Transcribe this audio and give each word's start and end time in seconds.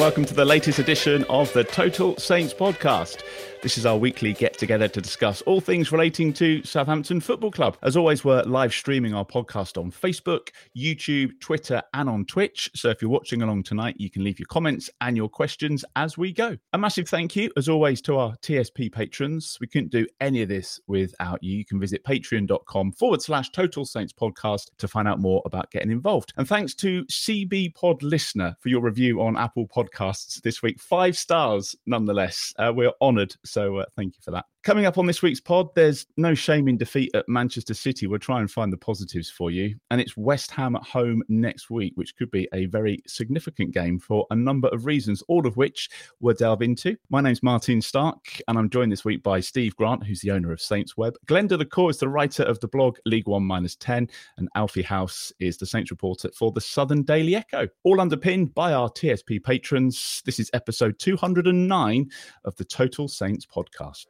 welcome 0.00 0.24
to 0.24 0.32
the 0.32 0.46
latest 0.46 0.78
edition 0.78 1.24
of 1.24 1.52
the 1.52 1.62
Total 1.62 2.16
Saints 2.16 2.54
podcast. 2.54 3.22
This 3.62 3.76
is 3.76 3.84
our 3.84 3.98
weekly 3.98 4.32
get 4.32 4.56
together 4.56 4.88
to 4.88 5.02
discuss 5.02 5.42
all 5.42 5.60
things 5.60 5.92
relating 5.92 6.32
to 6.32 6.62
Southampton 6.64 7.20
Football 7.20 7.50
Club. 7.50 7.76
As 7.82 7.94
always, 7.94 8.24
we're 8.24 8.42
live 8.44 8.72
streaming 8.72 9.12
our 9.12 9.24
podcast 9.26 9.76
on 9.76 9.92
Facebook, 9.92 10.48
YouTube, 10.74 11.38
Twitter, 11.40 11.82
and 11.92 12.08
on 12.08 12.24
Twitch. 12.24 12.70
So 12.74 12.88
if 12.88 13.02
you're 13.02 13.10
watching 13.10 13.42
along 13.42 13.64
tonight, 13.64 13.96
you 13.98 14.08
can 14.08 14.24
leave 14.24 14.38
your 14.38 14.46
comments 14.46 14.88
and 15.02 15.14
your 15.14 15.28
questions 15.28 15.84
as 15.94 16.16
we 16.16 16.32
go. 16.32 16.56
A 16.72 16.78
massive 16.78 17.06
thank 17.06 17.36
you, 17.36 17.50
as 17.58 17.68
always, 17.68 18.00
to 18.02 18.16
our 18.16 18.34
TSP 18.36 18.90
patrons. 18.90 19.58
We 19.60 19.66
couldn't 19.66 19.92
do 19.92 20.06
any 20.22 20.40
of 20.40 20.48
this 20.48 20.80
without 20.86 21.42
you. 21.42 21.58
You 21.58 21.66
can 21.66 21.78
visit 21.78 22.02
patreon.com 22.02 22.92
forward 22.92 23.20
slash 23.20 23.50
Total 23.50 23.84
Saints 23.84 24.14
podcast 24.14 24.70
to 24.78 24.88
find 24.88 25.06
out 25.06 25.20
more 25.20 25.42
about 25.44 25.70
getting 25.70 25.90
involved. 25.90 26.32
And 26.38 26.48
thanks 26.48 26.74
to 26.76 27.04
CB 27.04 27.74
Pod 27.74 28.02
Listener 28.02 28.56
for 28.58 28.70
your 28.70 28.80
review 28.80 29.20
on 29.20 29.36
Apple 29.36 29.68
Podcasts 29.68 30.40
this 30.40 30.62
week. 30.62 30.80
Five 30.80 31.14
stars, 31.18 31.76
nonetheless. 31.84 32.54
Uh, 32.58 32.72
we're 32.74 32.92
honoured 33.02 33.36
so 33.50 33.78
uh, 33.78 33.84
thank 33.96 34.14
you 34.16 34.20
for 34.22 34.30
that. 34.32 34.46
Coming 34.62 34.84
up 34.84 34.98
on 34.98 35.06
this 35.06 35.22
week's 35.22 35.40
pod, 35.40 35.74
there's 35.74 36.06
no 36.18 36.34
shame 36.34 36.68
in 36.68 36.76
defeat 36.76 37.10
at 37.14 37.26
Manchester 37.26 37.72
City. 37.72 38.06
We'll 38.06 38.18
try 38.18 38.40
and 38.40 38.50
find 38.50 38.70
the 38.70 38.76
positives 38.76 39.30
for 39.30 39.50
you. 39.50 39.74
And 39.90 40.02
it's 40.02 40.18
West 40.18 40.50
Ham 40.50 40.76
at 40.76 40.82
home 40.82 41.22
next 41.30 41.70
week, 41.70 41.94
which 41.94 42.14
could 42.14 42.30
be 42.30 42.46
a 42.52 42.66
very 42.66 43.02
significant 43.06 43.72
game 43.72 43.98
for 43.98 44.26
a 44.30 44.36
number 44.36 44.68
of 44.68 44.84
reasons, 44.84 45.22
all 45.28 45.46
of 45.46 45.56
which 45.56 45.88
we'll 46.20 46.34
delve 46.34 46.60
into. 46.60 46.94
My 47.08 47.22
name's 47.22 47.42
Martin 47.42 47.80
Stark, 47.80 48.38
and 48.48 48.58
I'm 48.58 48.68
joined 48.68 48.92
this 48.92 49.02
week 49.02 49.22
by 49.22 49.40
Steve 49.40 49.74
Grant, 49.76 50.04
who's 50.04 50.20
the 50.20 50.30
owner 50.30 50.52
of 50.52 50.60
Saints 50.60 50.94
Web. 50.94 51.16
Glenn 51.24 51.46
Delacour 51.46 51.88
is 51.88 51.96
the 51.96 52.10
writer 52.10 52.42
of 52.42 52.60
the 52.60 52.68
blog 52.68 52.98
League 53.06 53.28
One 53.28 53.44
Minus 53.44 53.76
10, 53.76 54.10
and 54.36 54.48
Alfie 54.56 54.82
House 54.82 55.32
is 55.40 55.56
the 55.56 55.64
Saints 55.64 55.90
reporter 55.90 56.28
for 56.36 56.52
the 56.52 56.60
Southern 56.60 57.02
Daily 57.02 57.34
Echo. 57.34 57.66
All 57.84 57.98
underpinned 57.98 58.54
by 58.54 58.74
our 58.74 58.90
TSP 58.90 59.42
patrons. 59.42 60.20
This 60.26 60.38
is 60.38 60.50
episode 60.52 60.98
209 60.98 62.10
of 62.44 62.56
the 62.56 62.64
Total 62.66 63.08
Saints 63.08 63.46
podcast. 63.46 64.04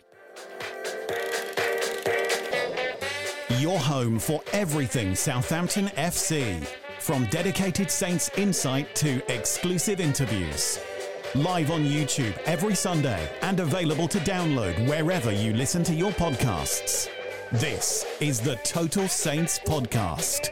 Your 3.59 3.79
home 3.79 4.19
for 4.19 4.43
everything 4.53 5.15
Southampton 5.15 5.89
FC. 5.97 6.67
From 6.99 7.27
dedicated 7.27 7.91
Saints 7.91 8.31
insight 8.37 8.95
to 8.97 9.23
exclusive 9.33 10.01
interviews. 10.01 10.79
Live 11.35 11.71
on 11.71 11.85
YouTube 11.85 12.37
every 12.47 12.75
Sunday 12.75 13.31
and 13.43 13.61
available 13.61 14.09
to 14.09 14.19
download 14.21 14.89
wherever 14.89 15.31
you 15.31 15.53
listen 15.53 15.85
to 15.85 15.95
your 15.95 16.11
podcasts. 16.13 17.09
This 17.53 18.07
is 18.21 18.41
the 18.41 18.57
Total 18.65 19.07
Saints 19.09 19.59
Podcast. 19.59 20.51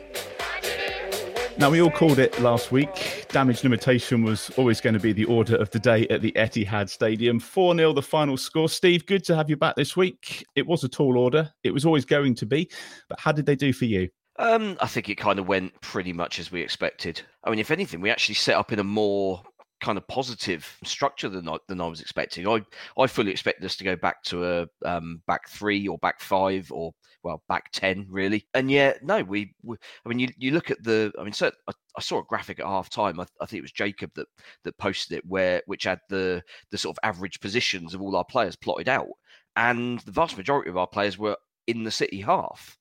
Now, 1.58 1.70
we 1.70 1.82
all 1.82 1.90
called 1.90 2.20
it 2.20 2.38
last 2.38 2.70
week. 2.70 3.26
Damage 3.30 3.64
limitation 3.64 4.22
was 4.22 4.48
always 4.56 4.80
going 4.80 4.94
to 4.94 5.00
be 5.00 5.12
the 5.12 5.24
order 5.24 5.56
of 5.56 5.68
the 5.70 5.80
day 5.80 6.06
at 6.06 6.22
the 6.22 6.30
Etihad 6.36 6.88
Stadium. 6.88 7.40
4 7.40 7.74
0 7.74 7.92
the 7.94 8.00
final 8.00 8.36
score. 8.36 8.68
Steve, 8.68 9.04
good 9.06 9.24
to 9.24 9.34
have 9.34 9.50
you 9.50 9.56
back 9.56 9.74
this 9.74 9.96
week. 9.96 10.46
It 10.54 10.64
was 10.68 10.84
a 10.84 10.88
tall 10.88 11.18
order, 11.18 11.52
it 11.64 11.72
was 11.74 11.84
always 11.84 12.04
going 12.04 12.36
to 12.36 12.46
be. 12.46 12.70
But 13.08 13.18
how 13.18 13.32
did 13.32 13.44
they 13.44 13.56
do 13.56 13.72
for 13.72 13.86
you? 13.86 14.08
Um, 14.38 14.76
I 14.80 14.86
think 14.86 15.08
it 15.08 15.16
kind 15.16 15.40
of 15.40 15.48
went 15.48 15.78
pretty 15.80 16.12
much 16.12 16.38
as 16.38 16.52
we 16.52 16.62
expected. 16.62 17.22
I 17.42 17.50
mean, 17.50 17.58
if 17.58 17.72
anything, 17.72 18.00
we 18.00 18.08
actually 18.08 18.36
set 18.36 18.54
up 18.54 18.72
in 18.72 18.78
a 18.78 18.84
more 18.84 19.42
kind 19.80 19.98
of 19.98 20.06
positive 20.08 20.78
structure 20.84 21.28
than 21.28 21.48
I, 21.48 21.56
than 21.68 21.80
I 21.80 21.86
was 21.86 22.00
expecting. 22.00 22.46
I 22.46 22.64
I 22.98 23.06
fully 23.06 23.30
expected 23.30 23.64
us 23.64 23.76
to 23.76 23.84
go 23.84 23.96
back 23.96 24.22
to 24.24 24.44
a 24.44 24.66
um, 24.84 25.22
back 25.26 25.48
three 25.48 25.86
or 25.86 25.98
back 25.98 26.20
five 26.20 26.70
or 26.72 26.92
well 27.22 27.42
back 27.48 27.70
ten 27.72 28.06
really. 28.08 28.46
And 28.54 28.70
yeah, 28.70 28.94
no, 29.02 29.22
we, 29.22 29.54
we 29.62 29.76
I 30.04 30.08
mean, 30.08 30.18
you, 30.18 30.28
you 30.36 30.50
look 30.52 30.70
at 30.70 30.82
the. 30.82 31.12
I 31.18 31.24
mean, 31.24 31.32
so 31.32 31.50
I, 31.68 31.72
I 31.96 32.00
saw 32.00 32.18
a 32.18 32.24
graphic 32.24 32.60
at 32.60 32.66
half 32.66 32.90
time. 32.90 33.20
I, 33.20 33.26
I, 33.40 33.46
think 33.46 33.58
it 33.58 33.62
was 33.62 33.72
Jacob 33.72 34.10
that 34.14 34.28
that 34.64 34.78
posted 34.78 35.18
it 35.18 35.24
where 35.26 35.62
which 35.66 35.84
had 35.84 36.00
the 36.08 36.42
the 36.70 36.78
sort 36.78 36.96
of 36.96 37.08
average 37.08 37.40
positions 37.40 37.94
of 37.94 38.02
all 38.02 38.16
our 38.16 38.24
players 38.24 38.56
plotted 38.56 38.88
out, 38.88 39.08
and 39.56 40.00
the 40.00 40.12
vast 40.12 40.36
majority 40.36 40.70
of 40.70 40.76
our 40.76 40.86
players 40.86 41.18
were 41.18 41.36
in 41.66 41.84
the 41.84 41.90
City 41.90 42.20
half. 42.20 42.76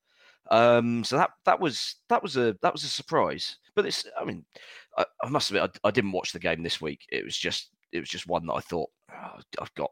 Um, 0.50 1.03
so 1.03 1.18
that 1.18 1.31
that 1.46 1.59
was 1.59 1.96
that 2.09 2.24
was 2.24 2.38
a 2.38 2.56
that 2.62 2.74
was 2.74 2.84
a 2.84 2.88
surprise. 2.88 3.58
But 3.75 3.85
it's 3.85 4.06
I 4.19 4.24
mean 4.24 4.46
I, 4.97 5.06
I 5.24 5.30
must 5.30 5.50
admit, 5.50 5.78
I, 5.84 5.88
I, 5.88 5.91
didn't 5.91 6.12
watch 6.12 6.31
the 6.31 6.40
game 6.40 6.63
this 6.63 6.81
week. 6.81 7.02
It 7.09 7.24
was 7.24 7.38
just, 7.38 7.69
it 7.91 8.00
was 8.00 8.09
just 8.09 8.28
one 8.28 8.46
that 8.47 8.53
I 8.53 8.59
thought 8.62 8.90
oh, 9.12 9.40
I've 9.62 9.74
got. 9.75 9.91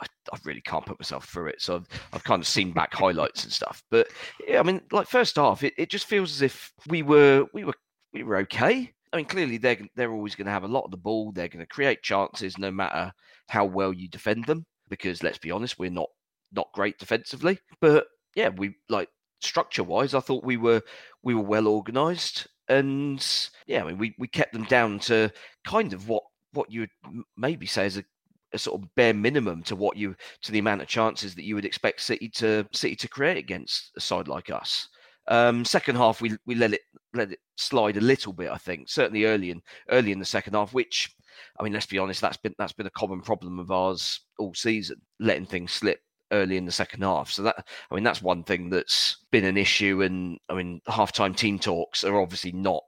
I, 0.00 0.06
I, 0.32 0.38
really 0.44 0.60
can't 0.60 0.84
put 0.84 0.98
myself 0.98 1.26
through 1.26 1.48
it, 1.48 1.62
so 1.62 1.76
I've, 1.76 1.86
I've 2.12 2.24
kind 2.24 2.42
of 2.42 2.48
seen 2.48 2.72
back 2.72 2.92
highlights 2.92 3.44
and 3.44 3.52
stuff. 3.52 3.82
But 3.92 4.08
yeah, 4.46 4.58
I 4.58 4.64
mean, 4.64 4.80
like 4.90 5.06
first 5.06 5.36
half, 5.36 5.62
it, 5.62 5.72
it 5.78 5.88
just 5.88 6.06
feels 6.06 6.32
as 6.32 6.42
if 6.42 6.72
we 6.88 7.02
were, 7.02 7.44
we 7.54 7.64
were, 7.64 7.74
we 8.12 8.24
were 8.24 8.38
okay. 8.38 8.92
I 9.12 9.16
mean, 9.16 9.26
clearly 9.26 9.58
they're 9.58 9.78
they're 9.94 10.12
always 10.12 10.34
going 10.34 10.46
to 10.46 10.52
have 10.52 10.64
a 10.64 10.68
lot 10.68 10.84
of 10.84 10.90
the 10.90 10.96
ball. 10.96 11.30
They're 11.30 11.48
going 11.48 11.64
to 11.64 11.66
create 11.66 12.02
chances, 12.02 12.58
no 12.58 12.72
matter 12.72 13.12
how 13.48 13.64
well 13.64 13.92
you 13.92 14.08
defend 14.08 14.46
them. 14.46 14.66
Because 14.88 15.22
let's 15.22 15.38
be 15.38 15.52
honest, 15.52 15.78
we're 15.78 15.90
not 15.90 16.08
not 16.52 16.72
great 16.74 16.98
defensively. 16.98 17.60
But 17.80 18.06
yeah, 18.34 18.48
we 18.48 18.74
like 18.88 19.08
structure 19.40 19.84
wise, 19.84 20.14
I 20.14 20.20
thought 20.20 20.44
we 20.44 20.56
were 20.56 20.82
we 21.22 21.34
were 21.34 21.42
well 21.42 21.68
organised 21.68 22.48
and 22.68 23.50
yeah, 23.66 23.82
I 23.82 23.86
mean, 23.86 23.98
we, 23.98 24.14
we 24.18 24.28
kept 24.28 24.52
them 24.52 24.64
down 24.64 24.98
to 25.00 25.30
kind 25.66 25.92
of 25.92 26.08
what 26.08 26.22
what 26.52 26.70
you 26.70 26.80
would 26.80 27.24
maybe 27.36 27.66
say 27.66 27.86
is 27.86 27.96
a, 27.96 28.04
a, 28.52 28.58
sort 28.58 28.80
of 28.80 28.94
bare 28.94 29.12
minimum 29.12 29.62
to 29.64 29.76
what 29.76 29.96
you 29.96 30.14
to 30.42 30.52
the 30.52 30.60
amount 30.60 30.82
of 30.82 30.88
chances 30.88 31.34
that 31.34 31.44
you 31.44 31.54
would 31.54 31.64
expect 31.64 32.00
City 32.00 32.28
to 32.28 32.66
City 32.72 32.96
to 32.96 33.08
create 33.08 33.36
against 33.36 33.90
a 33.96 34.00
side 34.00 34.28
like 34.28 34.50
us. 34.50 34.88
Um, 35.28 35.64
second 35.64 35.96
half, 35.96 36.20
we 36.20 36.36
we 36.46 36.54
let 36.54 36.72
it 36.72 36.82
let 37.12 37.32
it 37.32 37.38
slide 37.56 37.96
a 37.96 38.02
little 38.02 38.32
bit. 38.32 38.50
I 38.50 38.58
think 38.58 38.88
certainly 38.88 39.24
early 39.24 39.50
in 39.50 39.62
early 39.90 40.12
in 40.12 40.18
the 40.18 40.24
second 40.24 40.54
half, 40.54 40.72
which 40.72 41.14
I 41.58 41.62
mean, 41.62 41.72
let's 41.72 41.86
be 41.86 41.98
honest, 41.98 42.20
that's 42.20 42.36
been 42.36 42.54
that's 42.58 42.72
been 42.72 42.86
a 42.86 42.90
common 42.90 43.20
problem 43.20 43.58
of 43.58 43.70
ours 43.70 44.20
all 44.38 44.54
season, 44.54 45.00
letting 45.20 45.46
things 45.46 45.72
slip 45.72 46.00
early 46.34 46.56
in 46.56 46.66
the 46.66 46.72
second 46.72 47.02
half. 47.02 47.30
So 47.30 47.42
that 47.44 47.66
I 47.90 47.94
mean 47.94 48.04
that's 48.04 48.22
one 48.22 48.44
thing 48.44 48.70
that's 48.70 49.24
been 49.30 49.44
an 49.44 49.56
issue. 49.56 50.02
And 50.02 50.38
I 50.48 50.54
mean 50.54 50.80
halftime 50.88 51.36
team 51.36 51.58
talks 51.58 52.04
are 52.04 52.20
obviously 52.20 52.52
not 52.52 52.82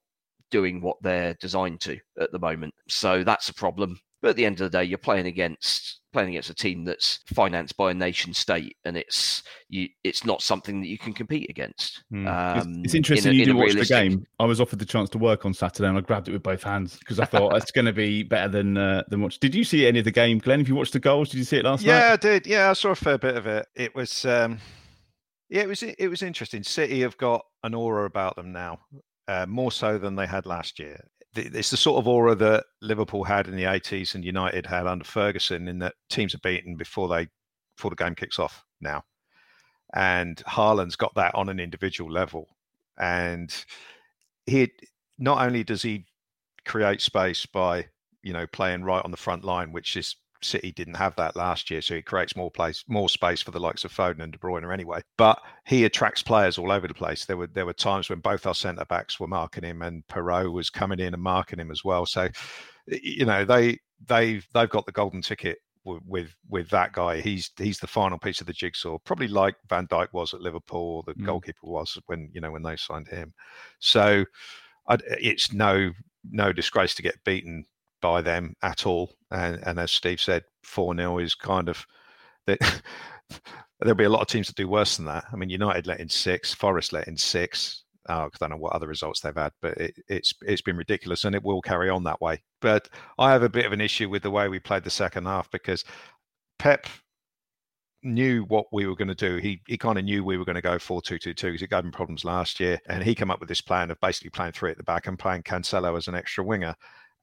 doing 0.50 0.80
what 0.80 0.96
they're 1.02 1.34
designed 1.40 1.80
to 1.82 1.98
at 2.20 2.32
the 2.32 2.38
moment. 2.38 2.74
So 2.88 3.24
that's 3.24 3.48
a 3.48 3.54
problem. 3.54 3.98
But 4.22 4.30
at 4.30 4.36
the 4.36 4.46
end 4.46 4.60
of 4.60 4.70
the 4.70 4.78
day, 4.78 4.84
you're 4.84 4.98
playing 4.98 5.26
against 5.26 6.00
playing 6.16 6.30
against 6.30 6.48
a 6.48 6.54
team 6.54 6.82
that's 6.86 7.18
financed 7.26 7.76
by 7.76 7.90
a 7.90 7.94
nation 7.94 8.32
state, 8.32 8.74
and 8.86 8.96
it's 8.96 9.42
you, 9.68 9.86
it's 10.02 10.24
not 10.24 10.40
something 10.40 10.80
that 10.80 10.86
you 10.86 10.96
can 10.96 11.12
compete 11.12 11.50
against. 11.50 12.04
Hmm. 12.10 12.26
Um, 12.26 12.56
it's, 12.56 12.84
it's 12.84 12.94
interesting 12.94 13.32
in 13.32 13.34
a- 13.34 13.36
you 13.36 13.42
in 13.42 13.50
a 13.50 13.52
didn't 13.52 13.78
watch 13.78 13.88
the 13.88 13.94
game. 13.94 14.26
I 14.40 14.46
was 14.46 14.58
offered 14.58 14.78
the 14.78 14.86
chance 14.86 15.10
to 15.10 15.18
work 15.18 15.44
on 15.44 15.52
Saturday, 15.52 15.86
and 15.86 15.98
I 15.98 16.00
grabbed 16.00 16.26
it 16.28 16.32
with 16.32 16.42
both 16.42 16.62
hands 16.62 16.98
because 16.98 17.20
I 17.20 17.24
thought 17.26 17.54
it's 17.54 17.70
going 17.70 17.84
to 17.84 17.92
be 17.92 18.22
better 18.22 18.48
than 18.48 18.78
uh, 18.78 19.02
than 19.08 19.20
watch. 19.20 19.38
Did 19.40 19.54
you 19.54 19.62
see 19.62 19.86
any 19.86 19.98
of 19.98 20.06
the 20.06 20.10
game, 20.10 20.38
Glenn? 20.38 20.62
If 20.62 20.70
you 20.70 20.74
watched 20.74 20.94
the 20.94 21.00
goals? 21.00 21.28
Did 21.28 21.36
you 21.36 21.44
see 21.44 21.58
it 21.58 21.66
last 21.66 21.82
yeah, 21.82 21.92
night? 21.92 22.06
Yeah, 22.06 22.12
I 22.12 22.16
did. 22.16 22.46
Yeah, 22.46 22.70
I 22.70 22.72
saw 22.72 22.90
a 22.92 22.94
fair 22.94 23.18
bit 23.18 23.36
of 23.36 23.46
it. 23.46 23.66
It 23.74 23.94
was, 23.94 24.24
um, 24.24 24.58
yeah, 25.50 25.60
it 25.60 25.68
was. 25.68 25.82
It 25.82 26.08
was 26.08 26.22
interesting. 26.22 26.62
City 26.62 27.02
have 27.02 27.18
got 27.18 27.44
an 27.62 27.74
aura 27.74 28.06
about 28.06 28.36
them 28.36 28.52
now, 28.52 28.78
uh, 29.28 29.44
more 29.46 29.70
so 29.70 29.98
than 29.98 30.16
they 30.16 30.26
had 30.26 30.46
last 30.46 30.78
year. 30.78 30.98
It's 31.36 31.70
the 31.70 31.76
sort 31.76 31.98
of 31.98 32.08
aura 32.08 32.34
that 32.36 32.64
Liverpool 32.80 33.24
had 33.24 33.48
in 33.48 33.56
the 33.56 33.64
80s 33.64 34.14
and 34.14 34.24
United 34.24 34.66
had 34.66 34.86
under 34.86 35.04
Ferguson, 35.04 35.68
in 35.68 35.78
that 35.80 35.94
teams 36.08 36.34
are 36.34 36.38
beaten 36.38 36.76
before 36.76 37.08
they 37.08 37.28
before 37.76 37.90
the 37.90 37.96
game 37.96 38.14
kicks 38.14 38.38
off 38.38 38.64
now. 38.80 39.04
And 39.94 40.36
Haaland's 40.46 40.96
got 40.96 41.14
that 41.14 41.34
on 41.34 41.48
an 41.48 41.60
individual 41.60 42.10
level, 42.10 42.48
and 42.98 43.54
he 44.46 44.72
not 45.18 45.44
only 45.44 45.64
does 45.64 45.82
he 45.82 46.06
create 46.64 47.00
space 47.00 47.46
by 47.46 47.86
you 48.22 48.32
know 48.32 48.46
playing 48.46 48.84
right 48.84 49.04
on 49.04 49.10
the 49.10 49.16
front 49.16 49.44
line, 49.44 49.72
which 49.72 49.96
is 49.96 50.16
City 50.46 50.72
didn't 50.72 50.94
have 50.96 51.14
that 51.16 51.36
last 51.36 51.70
year, 51.70 51.82
so 51.82 51.94
he 51.94 52.02
creates 52.02 52.36
more 52.36 52.50
place, 52.50 52.84
more 52.88 53.08
space 53.08 53.42
for 53.42 53.50
the 53.50 53.60
likes 53.60 53.84
of 53.84 53.92
Foden 53.92 54.22
and 54.22 54.32
De 54.32 54.38
Bruyne 54.38 54.72
anyway. 54.72 55.00
But 55.18 55.40
he 55.66 55.84
attracts 55.84 56.22
players 56.22 56.58
all 56.58 56.72
over 56.72 56.88
the 56.88 56.94
place. 56.94 57.24
There 57.24 57.36
were 57.36 57.48
there 57.48 57.66
were 57.66 57.72
times 57.72 58.08
when 58.08 58.20
both 58.20 58.46
our 58.46 58.54
centre 58.54 58.84
backs 58.86 59.18
were 59.20 59.26
marking 59.28 59.64
him, 59.64 59.82
and 59.82 60.06
Perraud 60.08 60.52
was 60.52 60.70
coming 60.70 61.00
in 61.00 61.14
and 61.14 61.22
marking 61.22 61.58
him 61.58 61.70
as 61.70 61.84
well. 61.84 62.06
So, 62.06 62.28
you 62.88 63.24
know, 63.26 63.44
they 63.44 63.78
they've 64.06 64.46
they've 64.54 64.70
got 64.70 64.86
the 64.86 64.92
golden 64.92 65.22
ticket 65.22 65.58
with 65.84 66.02
with, 66.06 66.34
with 66.48 66.68
that 66.70 66.92
guy. 66.92 67.20
He's 67.20 67.50
he's 67.58 67.78
the 67.78 67.86
final 67.86 68.18
piece 68.18 68.40
of 68.40 68.46
the 68.46 68.52
jigsaw, 68.52 68.98
probably 69.04 69.28
like 69.28 69.54
Van 69.68 69.86
Dijk 69.86 70.08
was 70.12 70.34
at 70.34 70.40
Liverpool, 70.40 71.02
the 71.06 71.14
Mm. 71.14 71.26
goalkeeper 71.26 71.66
was 71.66 71.98
when 72.06 72.30
you 72.32 72.40
know 72.40 72.50
when 72.52 72.62
they 72.62 72.76
signed 72.76 73.08
him. 73.08 73.32
So, 73.80 74.24
I, 74.88 74.98
it's 75.20 75.52
no 75.52 75.92
no 76.30 76.52
disgrace 76.52 76.94
to 76.96 77.02
get 77.02 77.22
beaten 77.24 77.64
by 78.00 78.20
them 78.20 78.54
at 78.62 78.86
all. 78.86 79.14
And, 79.30 79.60
and 79.64 79.78
as 79.78 79.92
Steve 79.92 80.20
said, 80.20 80.44
4 80.62 80.96
0 80.96 81.18
is 81.18 81.34
kind 81.34 81.68
of 81.68 81.84
that. 82.46 82.60
There'll 83.80 83.94
be 83.94 84.04
a 84.04 84.08
lot 84.10 84.22
of 84.22 84.28
teams 84.28 84.46
that 84.46 84.56
do 84.56 84.68
worse 84.68 84.96
than 84.96 85.04
that. 85.06 85.24
I 85.30 85.36
mean, 85.36 85.50
United 85.50 85.86
let 85.86 86.00
in 86.00 86.08
six, 86.08 86.54
Forest 86.54 86.94
let 86.94 87.08
in 87.08 87.16
six. 87.16 87.84
Oh, 88.08 88.20
I 88.22 88.28
don't 88.38 88.50
know 88.50 88.56
what 88.56 88.72
other 88.72 88.86
results 88.86 89.20
they've 89.20 89.34
had, 89.34 89.52
but 89.60 89.76
it, 89.76 89.94
it's 90.08 90.32
it's 90.42 90.62
been 90.62 90.76
ridiculous, 90.76 91.24
and 91.24 91.34
it 91.34 91.42
will 91.42 91.60
carry 91.60 91.90
on 91.90 92.04
that 92.04 92.20
way. 92.20 92.40
But 92.62 92.88
I 93.18 93.32
have 93.32 93.42
a 93.42 93.50
bit 93.50 93.66
of 93.66 93.72
an 93.72 93.80
issue 93.82 94.08
with 94.08 94.22
the 94.22 94.30
way 94.30 94.48
we 94.48 94.60
played 94.60 94.84
the 94.84 94.90
second 94.90 95.26
half 95.26 95.50
because 95.50 95.84
Pep 96.58 96.86
knew 98.02 98.44
what 98.44 98.66
we 98.72 98.86
were 98.86 98.96
going 98.96 99.08
to 99.08 99.14
do. 99.14 99.36
He 99.36 99.60
he 99.66 99.76
kind 99.76 99.98
of 99.98 100.04
knew 100.04 100.24
we 100.24 100.38
were 100.38 100.44
going 100.44 100.56
to 100.56 100.62
go 100.62 100.78
4 100.78 101.02
2 101.02 101.18
2 101.18 101.34
2 101.34 101.46
because 101.48 101.62
it 101.62 101.70
gave 101.70 101.84
him 101.84 101.92
problems 101.92 102.24
last 102.24 102.60
year. 102.60 102.78
And 102.88 103.02
he 103.02 103.14
came 103.14 103.30
up 103.30 103.40
with 103.40 103.48
this 103.48 103.60
plan 103.60 103.90
of 103.90 104.00
basically 104.00 104.30
playing 104.30 104.52
three 104.52 104.70
at 104.70 104.76
the 104.78 104.84
back 104.84 105.06
and 105.06 105.18
playing 105.18 105.42
Cancelo 105.42 105.96
as 105.96 106.08
an 106.08 106.14
extra 106.14 106.44
winger. 106.44 106.74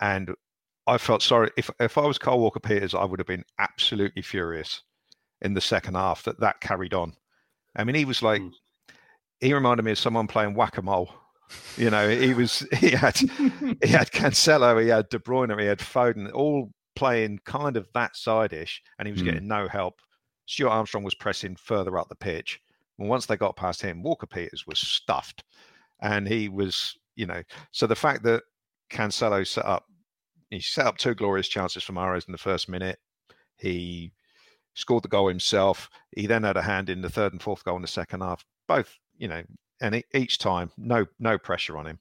And 0.01 0.29
I 0.87 0.97
felt 0.97 1.21
sorry. 1.21 1.49
If, 1.57 1.69
if 1.79 1.97
I 1.97 2.05
was 2.05 2.17
Kyle 2.17 2.39
Walker 2.39 2.59
Peters, 2.59 2.93
I 2.93 3.05
would 3.05 3.19
have 3.19 3.27
been 3.27 3.45
absolutely 3.59 4.21
furious 4.21 4.81
in 5.41 5.53
the 5.53 5.61
second 5.61 5.95
half 5.95 6.23
that 6.23 6.39
that 6.39 6.59
carried 6.61 6.93
on. 6.93 7.13
I 7.75 7.83
mean, 7.83 7.95
he 7.95 8.05
was 8.05 8.21
like, 8.21 8.41
he 9.39 9.53
reminded 9.53 9.83
me 9.83 9.91
of 9.91 9.97
someone 9.99 10.27
playing 10.27 10.53
whack 10.55 10.77
a 10.77 10.81
mole. 10.81 11.09
You 11.77 11.89
know, 11.89 12.09
he 12.09 12.33
was, 12.41 12.65
he 12.77 12.91
had, 12.91 13.17
he 13.17 13.87
had 13.87 14.11
Cancelo, 14.11 14.81
he 14.81 14.89
had 14.89 15.09
De 15.09 15.19
Bruyne, 15.19 15.59
he 15.59 15.65
had 15.67 15.79
Foden, 15.79 16.31
all 16.33 16.69
playing 16.95 17.39
kind 17.45 17.75
of 17.77 17.87
that 17.93 18.15
side 18.15 18.53
ish, 18.53 18.81
and 18.99 19.07
he 19.07 19.11
was 19.11 19.21
Mm. 19.21 19.25
getting 19.25 19.47
no 19.47 19.67
help. 19.67 19.99
Stuart 20.45 20.69
Armstrong 20.69 21.03
was 21.03 21.15
pressing 21.15 21.55
further 21.55 21.97
up 21.97 22.09
the 22.09 22.15
pitch. 22.15 22.59
And 22.99 23.09
once 23.09 23.25
they 23.25 23.37
got 23.37 23.55
past 23.55 23.81
him, 23.81 24.03
Walker 24.03 24.27
Peters 24.27 24.67
was 24.67 24.79
stuffed. 24.79 25.43
And 26.01 26.27
he 26.27 26.49
was, 26.49 26.95
you 27.15 27.25
know, 27.25 27.41
so 27.71 27.87
the 27.87 27.95
fact 27.95 28.23
that 28.23 28.43
Cancelo 28.91 29.45
set 29.47 29.65
up, 29.65 29.85
he 30.53 30.61
set 30.61 30.85
up 30.85 30.97
two 30.97 31.15
glorious 31.15 31.47
chances 31.47 31.83
for 31.83 31.93
Mahrez 31.93 32.27
in 32.27 32.31
the 32.31 32.37
first 32.37 32.69
minute. 32.69 32.99
He 33.57 34.11
scored 34.73 35.03
the 35.03 35.09
goal 35.09 35.27
himself. 35.27 35.89
He 36.15 36.27
then 36.27 36.43
had 36.43 36.57
a 36.57 36.61
hand 36.61 36.89
in 36.89 37.01
the 37.01 37.09
third 37.09 37.33
and 37.33 37.41
fourth 37.41 37.63
goal 37.63 37.75
in 37.75 37.81
the 37.81 37.87
second 37.87 38.21
half. 38.21 38.43
Both, 38.67 38.97
you 39.17 39.27
know, 39.27 39.43
and 39.81 40.03
each 40.13 40.37
time, 40.37 40.71
no 40.77 41.05
no 41.19 41.37
pressure 41.37 41.77
on 41.77 41.87
him. 41.87 41.99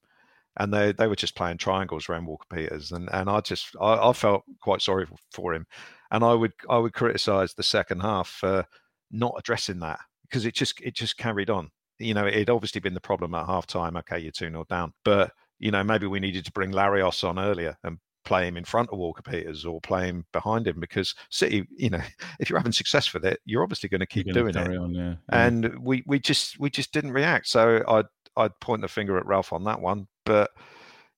And 0.59 0.73
they, 0.73 0.93
they 0.93 1.07
were 1.07 1.17
just 1.17 1.35
playing 1.35 1.57
triangles 1.57 2.09
around 2.09 2.27
Walker 2.27 2.47
Peters, 2.53 2.93
and, 2.93 3.09
and 3.13 3.31
I 3.31 3.41
just 3.41 3.75
I, 3.81 4.11
I 4.11 4.13
felt 4.13 4.43
quite 4.61 4.83
sorry 4.83 5.07
for, 5.33 5.55
him, 5.55 5.67
and 6.11 6.23
I 6.23 6.35
would 6.35 6.53
I 6.69 6.77
would 6.77 6.93
criticise 6.93 7.55
the 7.55 7.63
second 7.63 8.01
half 8.01 8.29
for 8.29 8.67
not 9.11 9.35
addressing 9.39 9.81
that 9.81 10.01
because 10.23 10.45
it 10.45 10.55
just 10.55 10.81
it 10.83 10.95
just 10.95 11.17
carried 11.17 11.51
on. 11.51 11.71
You 11.99 12.15
know, 12.15 12.27
it 12.27 12.35
had 12.35 12.51
obviously 12.51 12.81
been 12.81 12.95
the 12.95 13.01
problem 13.01 13.35
at 13.35 13.47
half 13.47 13.67
time. 13.67 13.97
Okay, 13.99 14.19
you're 14.19 14.33
2 14.33 14.51
0 14.51 14.65
down. 14.69 14.93
But, 15.05 15.33
you 15.59 15.71
know, 15.71 15.85
maybe 15.85 16.07
we 16.07 16.21
needed 16.21 16.45
to 16.47 16.53
bring 16.53 16.73
Larios 16.73 17.23
on 17.27 17.39
earlier 17.39 17.77
and 17.85 17.99
play 18.25 18.47
him 18.47 18.57
in 18.57 18.65
front 18.65 18.91
of 18.91 18.99
Walker 18.99 19.23
Peters 19.23 19.65
or 19.65 19.81
play 19.81 20.07
him 20.07 20.25
behind 20.33 20.67
him 20.67 20.81
because 20.81 21.15
City, 21.31 21.67
you 21.77 21.91
know, 21.91 22.01
if 22.41 22.49
you're 22.49 22.59
having 22.59 22.73
success 22.73 23.13
with 23.13 23.25
it, 23.25 23.41
you're 23.45 23.63
obviously 23.63 23.89
going 23.89 24.01
to 24.01 24.07
keep 24.07 24.33
doing 24.33 24.55
it. 24.55 24.77
on, 24.77 24.95
yeah. 24.95 25.15
And 25.31 25.79
we, 25.81 26.03
we 26.07 26.19
just 26.19 26.59
we 26.59 26.71
just 26.71 26.93
didn't 26.93 27.13
react. 27.13 27.49
So 27.49 27.83
I'd 27.89 28.07
I'd 28.37 28.59
point 28.61 28.83
the 28.83 28.89
finger 28.89 29.19
at 29.19 29.27
Ralph 29.27 29.53
on 29.53 29.65
that 29.65 29.81
one. 29.81 30.07
But 30.25 30.51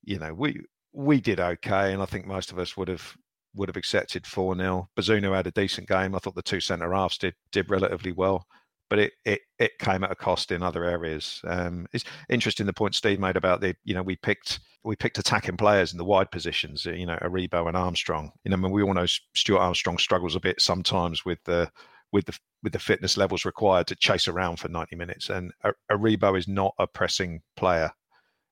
you 0.02 0.18
know, 0.18 0.34
we 0.34 0.62
we 0.92 1.20
did 1.20 1.40
okay, 1.40 1.92
and 1.92 2.02
I 2.02 2.06
think 2.06 2.26
most 2.26 2.52
of 2.52 2.58
us 2.58 2.76
would 2.76 2.88
have 2.88 3.16
would 3.54 3.68
have 3.68 3.76
accepted 3.76 4.26
4 4.26 4.56
0. 4.56 4.88
Bazunu 4.98 5.34
had 5.34 5.46
a 5.46 5.52
decent 5.52 5.88
game. 5.88 6.14
I 6.14 6.18
thought 6.18 6.34
the 6.34 6.42
two 6.42 6.60
centre 6.60 6.92
halves 6.92 7.18
did 7.18 7.34
did 7.52 7.70
relatively 7.70 8.12
well, 8.12 8.46
but 8.90 8.98
it, 8.98 9.12
it 9.24 9.40
it 9.58 9.78
came 9.78 10.04
at 10.04 10.10
a 10.10 10.16
cost 10.16 10.50
in 10.52 10.62
other 10.62 10.84
areas. 10.84 11.40
Um, 11.44 11.86
it's 11.92 12.04
interesting 12.28 12.66
the 12.66 12.72
point 12.72 12.94
Steve 12.94 13.20
made 13.20 13.36
about 13.36 13.60
the 13.60 13.74
you 13.84 13.94
know 13.94 14.02
we 14.02 14.16
picked 14.16 14.60
we 14.84 14.96
picked 14.96 15.18
attacking 15.18 15.56
players 15.56 15.92
in 15.92 15.98
the 15.98 16.04
wide 16.04 16.30
positions. 16.30 16.84
You 16.84 17.06
know, 17.06 17.18
Aribo 17.22 17.66
and 17.68 17.76
Armstrong. 17.76 18.30
You 18.44 18.50
know, 18.50 18.56
I 18.56 18.60
mean, 18.60 18.72
we 18.72 18.82
all 18.82 18.94
know 18.94 19.06
Stuart 19.06 19.60
Armstrong 19.60 19.98
struggles 19.98 20.36
a 20.36 20.40
bit 20.40 20.60
sometimes 20.60 21.24
with 21.24 21.38
the 21.44 21.70
with 22.12 22.26
the 22.26 22.38
with 22.62 22.72
the 22.72 22.78
fitness 22.78 23.16
levels 23.16 23.44
required 23.44 23.86
to 23.88 23.96
chase 23.96 24.28
around 24.28 24.58
for 24.58 24.68
90 24.68 24.96
minutes, 24.96 25.30
and 25.30 25.52
Aribo 25.90 26.38
is 26.38 26.46
not 26.46 26.74
a 26.78 26.86
pressing 26.86 27.42
player 27.56 27.90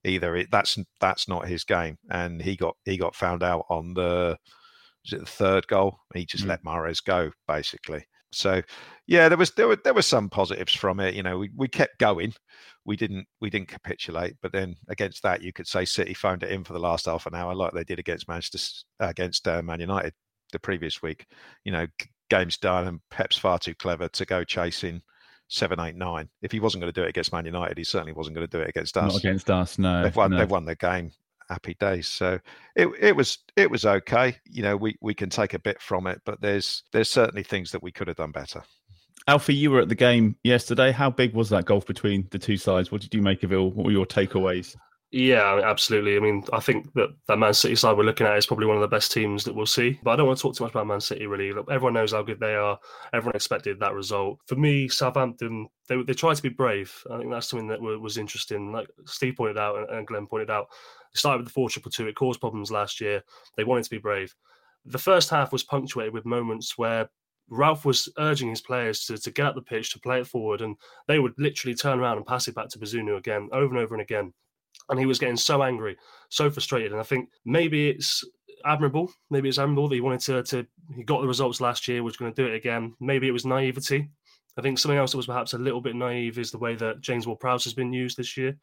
either. 0.04 0.36
It, 0.36 0.48
that's 0.50 0.78
that's 1.00 1.28
not 1.28 1.46
his 1.48 1.64
game, 1.64 1.98
and 2.10 2.42
he 2.42 2.56
got 2.56 2.76
he 2.84 2.96
got 2.96 3.14
found 3.14 3.42
out 3.42 3.64
on 3.68 3.94
the 3.94 4.36
was 5.04 5.12
it 5.12 5.20
the 5.20 5.26
third 5.26 5.66
goal? 5.66 5.98
He 6.14 6.24
just 6.24 6.44
Mm. 6.44 6.48
let 6.48 6.64
Mahrez 6.64 7.04
go 7.04 7.30
basically. 7.46 8.04
So 8.32 8.62
yeah, 9.06 9.28
there 9.28 9.38
was 9.38 9.52
there 9.52 9.68
were 9.68 9.78
there 9.82 9.94
were 9.94 10.02
some 10.02 10.28
positives 10.28 10.72
from 10.72 11.00
it. 11.00 11.14
You 11.14 11.22
know, 11.22 11.38
we, 11.38 11.50
we 11.54 11.68
kept 11.68 11.98
going. 11.98 12.34
We 12.84 12.96
didn't 12.96 13.26
we 13.40 13.50
didn't 13.50 13.68
capitulate. 13.68 14.36
But 14.42 14.52
then 14.52 14.76
against 14.88 15.22
that, 15.22 15.42
you 15.42 15.52
could 15.52 15.66
say 15.66 15.84
City 15.84 16.14
phoned 16.14 16.42
it 16.42 16.50
in 16.50 16.64
for 16.64 16.72
the 16.72 16.78
last 16.78 17.06
half 17.06 17.26
an 17.26 17.34
hour, 17.34 17.54
like 17.54 17.72
they 17.72 17.84
did 17.84 17.98
against 17.98 18.28
Manchester 18.28 18.84
against 19.00 19.46
uh, 19.46 19.62
Man 19.62 19.80
United 19.80 20.14
the 20.52 20.58
previous 20.58 21.02
week. 21.02 21.26
You 21.64 21.72
know, 21.72 21.86
game's 22.30 22.58
done, 22.58 22.86
and 22.86 23.00
Pep's 23.10 23.36
far 23.36 23.58
too 23.58 23.74
clever 23.74 24.08
to 24.08 24.24
go 24.24 24.44
chasing 24.44 25.02
seven, 25.48 25.78
eight, 25.80 25.96
nine. 25.96 26.28
If 26.40 26.52
he 26.52 26.60
wasn't 26.60 26.82
going 26.82 26.92
to 26.92 27.00
do 27.00 27.04
it 27.04 27.10
against 27.10 27.32
Man 27.32 27.44
United, 27.44 27.76
he 27.76 27.84
certainly 27.84 28.12
wasn't 28.12 28.36
going 28.36 28.46
to 28.46 28.56
do 28.56 28.62
it 28.62 28.68
against 28.68 28.96
us 28.96 29.12
Not 29.12 29.18
against 29.18 29.50
us, 29.50 29.78
no. 29.78 30.02
they've 30.02 30.16
won 30.16 30.30
no. 30.30 30.38
they've 30.38 30.50
won 30.50 30.64
their 30.64 30.74
game 30.74 31.12
happy 31.52 31.76
days 31.78 32.08
so 32.08 32.38
it 32.76 32.88
it 33.00 33.14
was 33.14 33.38
it 33.56 33.70
was 33.70 33.84
okay 33.86 34.36
you 34.50 34.62
know 34.62 34.76
we 34.76 34.96
we 35.00 35.14
can 35.14 35.28
take 35.30 35.54
a 35.54 35.58
bit 35.58 35.80
from 35.80 36.06
it 36.06 36.20
but 36.24 36.40
there's 36.40 36.82
there's 36.92 37.10
certainly 37.10 37.42
things 37.42 37.70
that 37.70 37.82
we 37.82 37.92
could 37.92 38.08
have 38.08 38.16
done 38.16 38.32
better 38.32 38.62
Alfie, 39.28 39.54
you 39.54 39.70
were 39.70 39.80
at 39.80 39.88
the 39.88 39.94
game 39.94 40.34
yesterday. 40.42 40.90
How 40.90 41.08
big 41.08 41.32
was 41.32 41.48
that 41.50 41.64
gulf 41.64 41.86
between 41.86 42.26
the 42.32 42.40
two 42.40 42.56
sides? 42.56 42.90
What 42.90 43.02
did 43.02 43.14
you 43.14 43.22
make 43.22 43.44
of 43.44 43.52
it? 43.52 43.56
all? 43.56 43.70
What 43.70 43.86
were 43.86 43.92
your 43.92 44.04
takeaways? 44.04 44.74
Yeah, 45.12 45.60
absolutely. 45.62 46.16
I 46.16 46.20
mean, 46.20 46.42
I 46.54 46.58
think 46.60 46.92
that 46.94 47.10
that 47.28 47.36
Man 47.38 47.52
City 47.52 47.74
side 47.76 47.96
we're 47.96 48.02
looking 48.02 48.26
at 48.26 48.36
is 48.38 48.46
probably 48.46 48.66
one 48.66 48.76
of 48.76 48.80
the 48.80 48.88
best 48.88 49.12
teams 49.12 49.44
that 49.44 49.54
we'll 49.54 49.66
see. 49.66 50.00
But 50.02 50.12
I 50.12 50.16
don't 50.16 50.26
want 50.26 50.38
to 50.38 50.42
talk 50.42 50.56
too 50.56 50.64
much 50.64 50.72
about 50.72 50.86
Man 50.86 51.00
City. 51.02 51.26
Really, 51.26 51.52
Look, 51.52 51.70
everyone 51.70 51.92
knows 51.92 52.12
how 52.12 52.22
good 52.22 52.40
they 52.40 52.54
are. 52.54 52.78
Everyone 53.12 53.36
expected 53.36 53.78
that 53.78 53.92
result. 53.94 54.38
For 54.46 54.56
me, 54.56 54.88
Southampton 54.88 55.68
they 55.88 56.02
they 56.02 56.14
tried 56.14 56.36
to 56.36 56.42
be 56.42 56.48
brave. 56.48 56.92
I 57.10 57.18
think 57.18 57.30
that's 57.30 57.46
something 57.46 57.68
that 57.68 57.80
was 57.80 58.16
interesting. 58.16 58.72
Like 58.72 58.88
Steve 59.04 59.34
pointed 59.36 59.58
out 59.58 59.76
and- 59.78 59.90
and 59.90 60.06
Glenn 60.06 60.26
pointed 60.26 60.50
out, 60.50 60.66
they 61.14 61.18
started 61.18 61.38
with 61.38 61.48
the 61.48 61.52
four 61.52 61.68
triple 61.68 61.90
two. 61.90 62.06
It 62.06 62.14
caused 62.14 62.40
problems 62.40 62.70
last 62.70 63.00
year. 63.00 63.22
They 63.56 63.64
wanted 63.64 63.84
to 63.84 63.90
be 63.90 63.98
brave. 63.98 64.34
The 64.84 64.98
first 64.98 65.30
half 65.30 65.52
was 65.52 65.62
punctuated 65.62 66.12
with 66.12 66.26
moments 66.26 66.76
where 66.76 67.08
Ralph 67.48 67.84
was 67.84 68.08
urging 68.18 68.50
his 68.50 68.60
players 68.60 69.04
to, 69.06 69.18
to 69.18 69.30
get 69.30 69.46
up 69.46 69.54
the 69.54 69.62
pitch, 69.62 69.92
to 69.92 70.00
play 70.00 70.20
it 70.20 70.26
forward, 70.26 70.62
and 70.62 70.76
they 71.06 71.18
would 71.18 71.34
literally 71.38 71.74
turn 71.74 72.00
around 72.00 72.16
and 72.16 72.26
pass 72.26 72.48
it 72.48 72.54
back 72.54 72.68
to 72.70 72.78
Bazunu 72.78 73.18
again, 73.18 73.48
over 73.52 73.74
and 73.74 73.82
over 73.82 73.94
and 73.94 74.02
again. 74.02 74.32
And 74.88 74.98
he 74.98 75.06
was 75.06 75.18
getting 75.18 75.36
so 75.36 75.62
angry, 75.62 75.96
so 76.30 76.50
frustrated. 76.50 76.92
And 76.92 77.00
I 77.00 77.04
think 77.04 77.28
maybe 77.44 77.90
it's 77.90 78.24
admirable. 78.64 79.12
Maybe 79.30 79.48
it's 79.48 79.58
admirable 79.58 79.88
that 79.88 79.94
he 79.94 80.00
wanted 80.00 80.20
to, 80.20 80.42
to 80.44 80.66
he 80.94 81.04
got 81.04 81.20
the 81.20 81.28
results 81.28 81.60
last 81.60 81.86
year, 81.86 82.02
was 82.02 82.16
going 82.16 82.32
to 82.32 82.42
do 82.42 82.50
it 82.50 82.56
again. 82.56 82.94
Maybe 83.00 83.28
it 83.28 83.32
was 83.32 83.44
naivety. 83.44 84.08
I 84.56 84.62
think 84.62 84.78
something 84.78 84.98
else 84.98 85.12
that 85.12 85.16
was 85.16 85.26
perhaps 85.26 85.54
a 85.54 85.58
little 85.58 85.80
bit 85.80 85.96
naive 85.96 86.38
is 86.38 86.50
the 86.50 86.58
way 86.58 86.74
that 86.76 87.00
James 87.00 87.26
Ward 87.26 87.40
Prowse 87.40 87.64
has 87.64 87.74
been 87.74 87.92
used 87.92 88.16
this 88.16 88.36
year. 88.36 88.56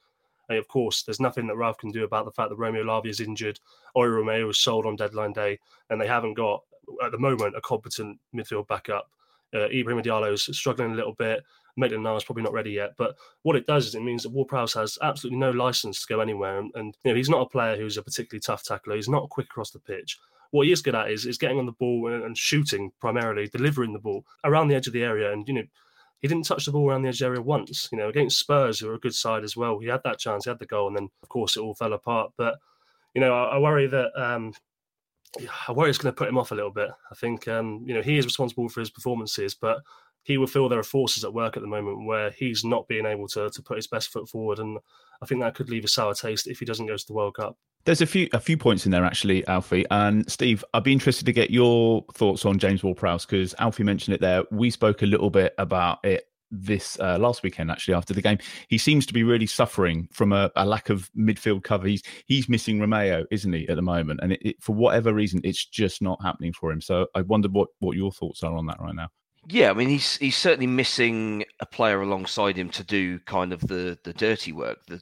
Of 0.49 0.67
course, 0.67 1.03
there's 1.03 1.19
nothing 1.19 1.47
that 1.47 1.55
Ralph 1.55 1.77
can 1.77 1.91
do 1.91 2.03
about 2.03 2.25
the 2.25 2.31
fact 2.31 2.49
that 2.49 2.55
Romeo 2.57 2.83
Lavia 2.83 3.09
is 3.09 3.19
injured, 3.19 3.59
Oriol 3.95 4.23
Romeu 4.23 4.47
was 4.47 4.59
sold 4.59 4.85
on 4.85 4.95
deadline 4.95 5.33
day, 5.33 5.59
and 5.89 6.01
they 6.01 6.07
haven't 6.07 6.33
got 6.33 6.63
at 7.03 7.11
the 7.11 7.19
moment 7.19 7.55
a 7.55 7.61
competent 7.61 8.19
midfield 8.35 8.67
backup. 8.67 9.09
Uh, 9.53 9.69
Ibrahim 9.69 9.99
is 9.99 10.49
struggling 10.51 10.91
a 10.91 10.95
little 10.95 11.13
bit. 11.13 11.43
Maitland 11.77 12.03
Niles 12.03 12.23
probably 12.23 12.43
not 12.43 12.53
ready 12.53 12.71
yet. 12.71 12.93
But 12.97 13.15
what 13.43 13.55
it 13.55 13.65
does 13.65 13.87
is 13.87 13.95
it 13.95 14.03
means 14.03 14.23
that 14.23 14.31
Ward 14.31 14.49
has 14.51 14.97
absolutely 15.01 15.39
no 15.39 15.51
license 15.51 16.01
to 16.01 16.13
go 16.13 16.19
anywhere. 16.19 16.59
And, 16.59 16.71
and, 16.75 16.97
you 17.03 17.11
know, 17.11 17.15
he's 17.15 17.29
not 17.29 17.41
a 17.41 17.49
player 17.49 17.77
who's 17.77 17.97
a 17.97 18.03
particularly 18.03 18.41
tough 18.41 18.63
tackler. 18.63 18.95
He's 18.95 19.09
not 19.09 19.29
quick 19.29 19.47
across 19.47 19.71
the 19.71 19.79
pitch. 19.79 20.19
What 20.51 20.65
he 20.65 20.71
is 20.71 20.81
good 20.81 20.95
at 20.95 21.11
is, 21.11 21.25
is 21.25 21.37
getting 21.37 21.59
on 21.59 21.65
the 21.65 21.71
ball 21.73 22.11
and, 22.11 22.23
and 22.23 22.37
shooting 22.37 22.91
primarily, 22.99 23.47
delivering 23.47 23.93
the 23.93 23.99
ball 23.99 24.25
around 24.43 24.67
the 24.67 24.75
edge 24.75 24.87
of 24.87 24.93
the 24.93 25.03
area. 25.03 25.31
And, 25.31 25.47
you 25.47 25.53
know, 25.53 25.63
he 26.19 26.27
didn't 26.27 26.45
touch 26.45 26.65
the 26.65 26.71
ball 26.71 26.89
around 26.89 27.03
the 27.03 27.09
edge 27.09 27.23
area 27.23 27.41
once. 27.41 27.89
You 27.91 27.97
know, 27.97 28.09
against 28.09 28.39
Spurs, 28.39 28.79
who 28.79 28.89
are 28.89 28.95
a 28.95 28.99
good 28.99 29.15
side 29.15 29.43
as 29.43 29.55
well, 29.55 29.79
he 29.79 29.87
had 29.87 30.03
that 30.03 30.19
chance, 30.19 30.45
he 30.45 30.49
had 30.49 30.59
the 30.59 30.65
goal, 30.65 30.87
and 30.87 30.97
then 30.97 31.09
of 31.23 31.29
course 31.29 31.55
it 31.55 31.61
all 31.61 31.75
fell 31.75 31.93
apart. 31.93 32.31
But 32.37 32.55
you 33.13 33.21
know, 33.21 33.33
I, 33.33 33.55
I 33.55 33.57
worry 33.59 33.87
that 33.87 34.11
um, 34.21 34.53
I 35.67 35.71
worry 35.71 35.89
it's 35.89 35.97
going 35.97 36.13
to 36.13 36.17
put 36.17 36.27
him 36.29 36.37
off 36.37 36.51
a 36.51 36.55
little 36.55 36.71
bit. 36.71 36.89
I 37.11 37.15
think 37.15 37.47
um, 37.47 37.83
you 37.85 37.93
know 37.93 38.01
he 38.01 38.17
is 38.17 38.25
responsible 38.25 38.69
for 38.69 38.79
his 38.79 38.89
performances, 38.89 39.55
but 39.55 39.79
he 40.23 40.37
will 40.37 40.47
feel 40.47 40.69
there 40.69 40.79
are 40.79 40.83
forces 40.83 41.23
at 41.23 41.33
work 41.33 41.57
at 41.57 41.61
the 41.61 41.67
moment 41.67 42.05
where 42.05 42.31
he's 42.31 42.63
not 42.63 42.87
being 42.87 43.05
able 43.05 43.27
to 43.29 43.49
to 43.49 43.61
put 43.61 43.77
his 43.77 43.87
best 43.87 44.09
foot 44.09 44.29
forward, 44.29 44.59
and 44.59 44.77
I 45.21 45.25
think 45.25 45.41
that 45.41 45.55
could 45.55 45.69
leave 45.69 45.85
a 45.85 45.87
sour 45.87 46.13
taste 46.13 46.47
if 46.47 46.59
he 46.59 46.65
doesn't 46.65 46.87
go 46.87 46.97
to 46.97 47.07
the 47.07 47.13
World 47.13 47.35
Cup. 47.35 47.57
There's 47.85 48.01
a 48.01 48.05
few 48.05 48.27
a 48.33 48.39
few 48.39 48.57
points 48.57 48.85
in 48.85 48.91
there 48.91 49.05
actually, 49.05 49.47
Alfie 49.47 49.85
and 49.89 50.29
Steve. 50.29 50.63
I'd 50.73 50.83
be 50.83 50.93
interested 50.93 51.25
to 51.25 51.33
get 51.33 51.49
your 51.49 52.05
thoughts 52.13 52.45
on 52.45 52.59
James 52.59 52.83
Ward-Prowse 52.83 53.25
because 53.25 53.55
Alfie 53.59 53.83
mentioned 53.83 54.15
it 54.15 54.21
there. 54.21 54.43
We 54.51 54.69
spoke 54.69 55.01
a 55.01 55.05
little 55.05 55.29
bit 55.29 55.53
about 55.57 55.99
it 56.03 56.25
this 56.51 56.99
uh, 56.99 57.17
last 57.19 57.43
weekend 57.43 57.69
actually 57.69 57.93
after 57.93 58.13
the 58.13 58.21
game 58.21 58.37
he 58.69 58.77
seems 58.77 59.05
to 59.05 59.13
be 59.13 59.23
really 59.23 59.45
suffering 59.45 60.07
from 60.11 60.33
a, 60.33 60.49
a, 60.55 60.65
lack 60.65 60.89
of 60.89 61.09
midfield 61.15 61.63
cover 61.63 61.87
he's 61.87 62.01
he's 62.25 62.49
missing 62.49 62.79
romeo 62.79 63.23
isn't 63.29 63.53
he 63.53 63.69
at 63.69 63.75
the 63.75 63.81
moment 63.81 64.19
and 64.23 64.33
it, 64.33 64.41
it, 64.43 64.55
for 64.59 64.73
whatever 64.73 65.13
reason 65.13 65.39
it's 65.43 65.65
just 65.65 66.01
not 66.01 66.19
happening 66.23 66.51
for 66.51 66.71
him 66.71 66.81
so 66.81 67.05
i 67.13 67.21
wondered 67.21 67.53
what 67.53 67.69
what 67.79 67.95
your 67.95 68.11
thoughts 68.11 68.41
are 68.43 68.55
on 68.55 68.65
that 68.65 68.79
right 68.79 68.95
now 68.95 69.09
yeah 69.49 69.69
i 69.69 69.73
mean 69.73 69.89
he's 69.89 70.17
he's 70.17 70.37
certainly 70.37 70.67
missing 70.67 71.43
a 71.59 71.65
player 71.65 72.01
alongside 72.01 72.57
him 72.57 72.69
to 72.69 72.83
do 72.83 73.19
kind 73.19 73.51
of 73.51 73.61
the 73.61 73.97
the 74.03 74.13
dirty 74.13 74.51
work 74.51 74.77
the 74.87 75.01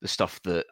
the 0.00 0.08
stuff 0.08 0.40
that 0.42 0.66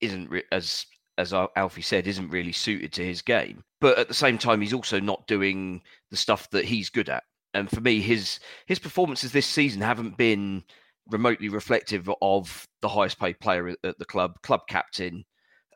isn't 0.00 0.30
re- 0.30 0.44
as 0.52 0.86
as 1.16 1.34
Alfie 1.34 1.82
said, 1.82 2.06
isn't 2.06 2.30
really 2.30 2.52
suited 2.52 2.92
to 2.92 3.04
his 3.04 3.22
game. 3.22 3.64
But 3.80 3.98
at 3.98 4.06
the 4.06 4.14
same 4.14 4.38
time, 4.38 4.60
he's 4.60 4.72
also 4.72 5.00
not 5.00 5.26
doing 5.26 5.82
the 6.12 6.16
stuff 6.16 6.48
that 6.50 6.64
he's 6.64 6.90
good 6.90 7.08
at 7.08 7.24
and 7.54 7.70
for 7.70 7.80
me, 7.80 8.00
his 8.00 8.40
his 8.66 8.78
performances 8.78 9.32
this 9.32 9.46
season 9.46 9.80
haven't 9.80 10.16
been 10.16 10.64
remotely 11.10 11.48
reflective 11.48 12.08
of 12.20 12.66
the 12.82 12.88
highest 12.88 13.18
paid 13.18 13.40
player 13.40 13.68
at 13.68 13.98
the 13.98 14.04
club, 14.04 14.40
club 14.42 14.60
captain. 14.68 15.24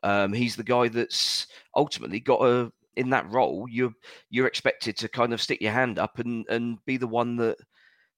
Um, 0.02 0.32
he's 0.32 0.56
the 0.56 0.64
guy 0.64 0.88
that's 0.88 1.46
ultimately 1.75 2.20
got 2.20 2.42
a 2.42 2.72
in 2.96 3.11
that 3.11 3.30
role. 3.30 3.66
You're 3.70 3.92
you're 4.30 4.46
expected 4.46 4.96
to 4.99 5.08
kind 5.08 5.32
of 5.32 5.42
stick 5.42 5.61
your 5.61 5.72
hand 5.72 5.99
up 5.99 6.18
and 6.18 6.46
and 6.49 6.78
be 6.84 6.96
the 6.96 7.06
one 7.06 7.37
that 7.37 7.58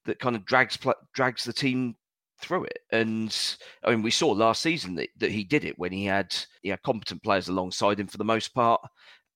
that 0.05 0.19
kind 0.19 0.37
of 0.37 0.45
drags 0.45 0.79
drags 1.15 1.45
the 1.45 1.53
team 1.53 1.97
through 2.41 2.65
it. 2.65 2.79
And 2.93 3.37
I 3.85 3.91
mean, 3.91 4.03
we 4.03 4.11
saw 4.11 4.31
last 4.31 4.63
season 4.63 4.95
that, 4.97 5.09
that 5.19 5.33
he 5.33 5.45
did 5.45 5.65
it 5.65 5.79
when 5.79 5.93
he 5.93 6.05
had 6.05 6.35
he 6.63 6.69
had 6.71 6.83
competent 6.83 7.23
players 7.23 7.49
alongside 7.49 7.99
him 7.99 8.07
for 8.07 8.19
the 8.19 8.25
most 8.25 8.55
part, 8.55 8.81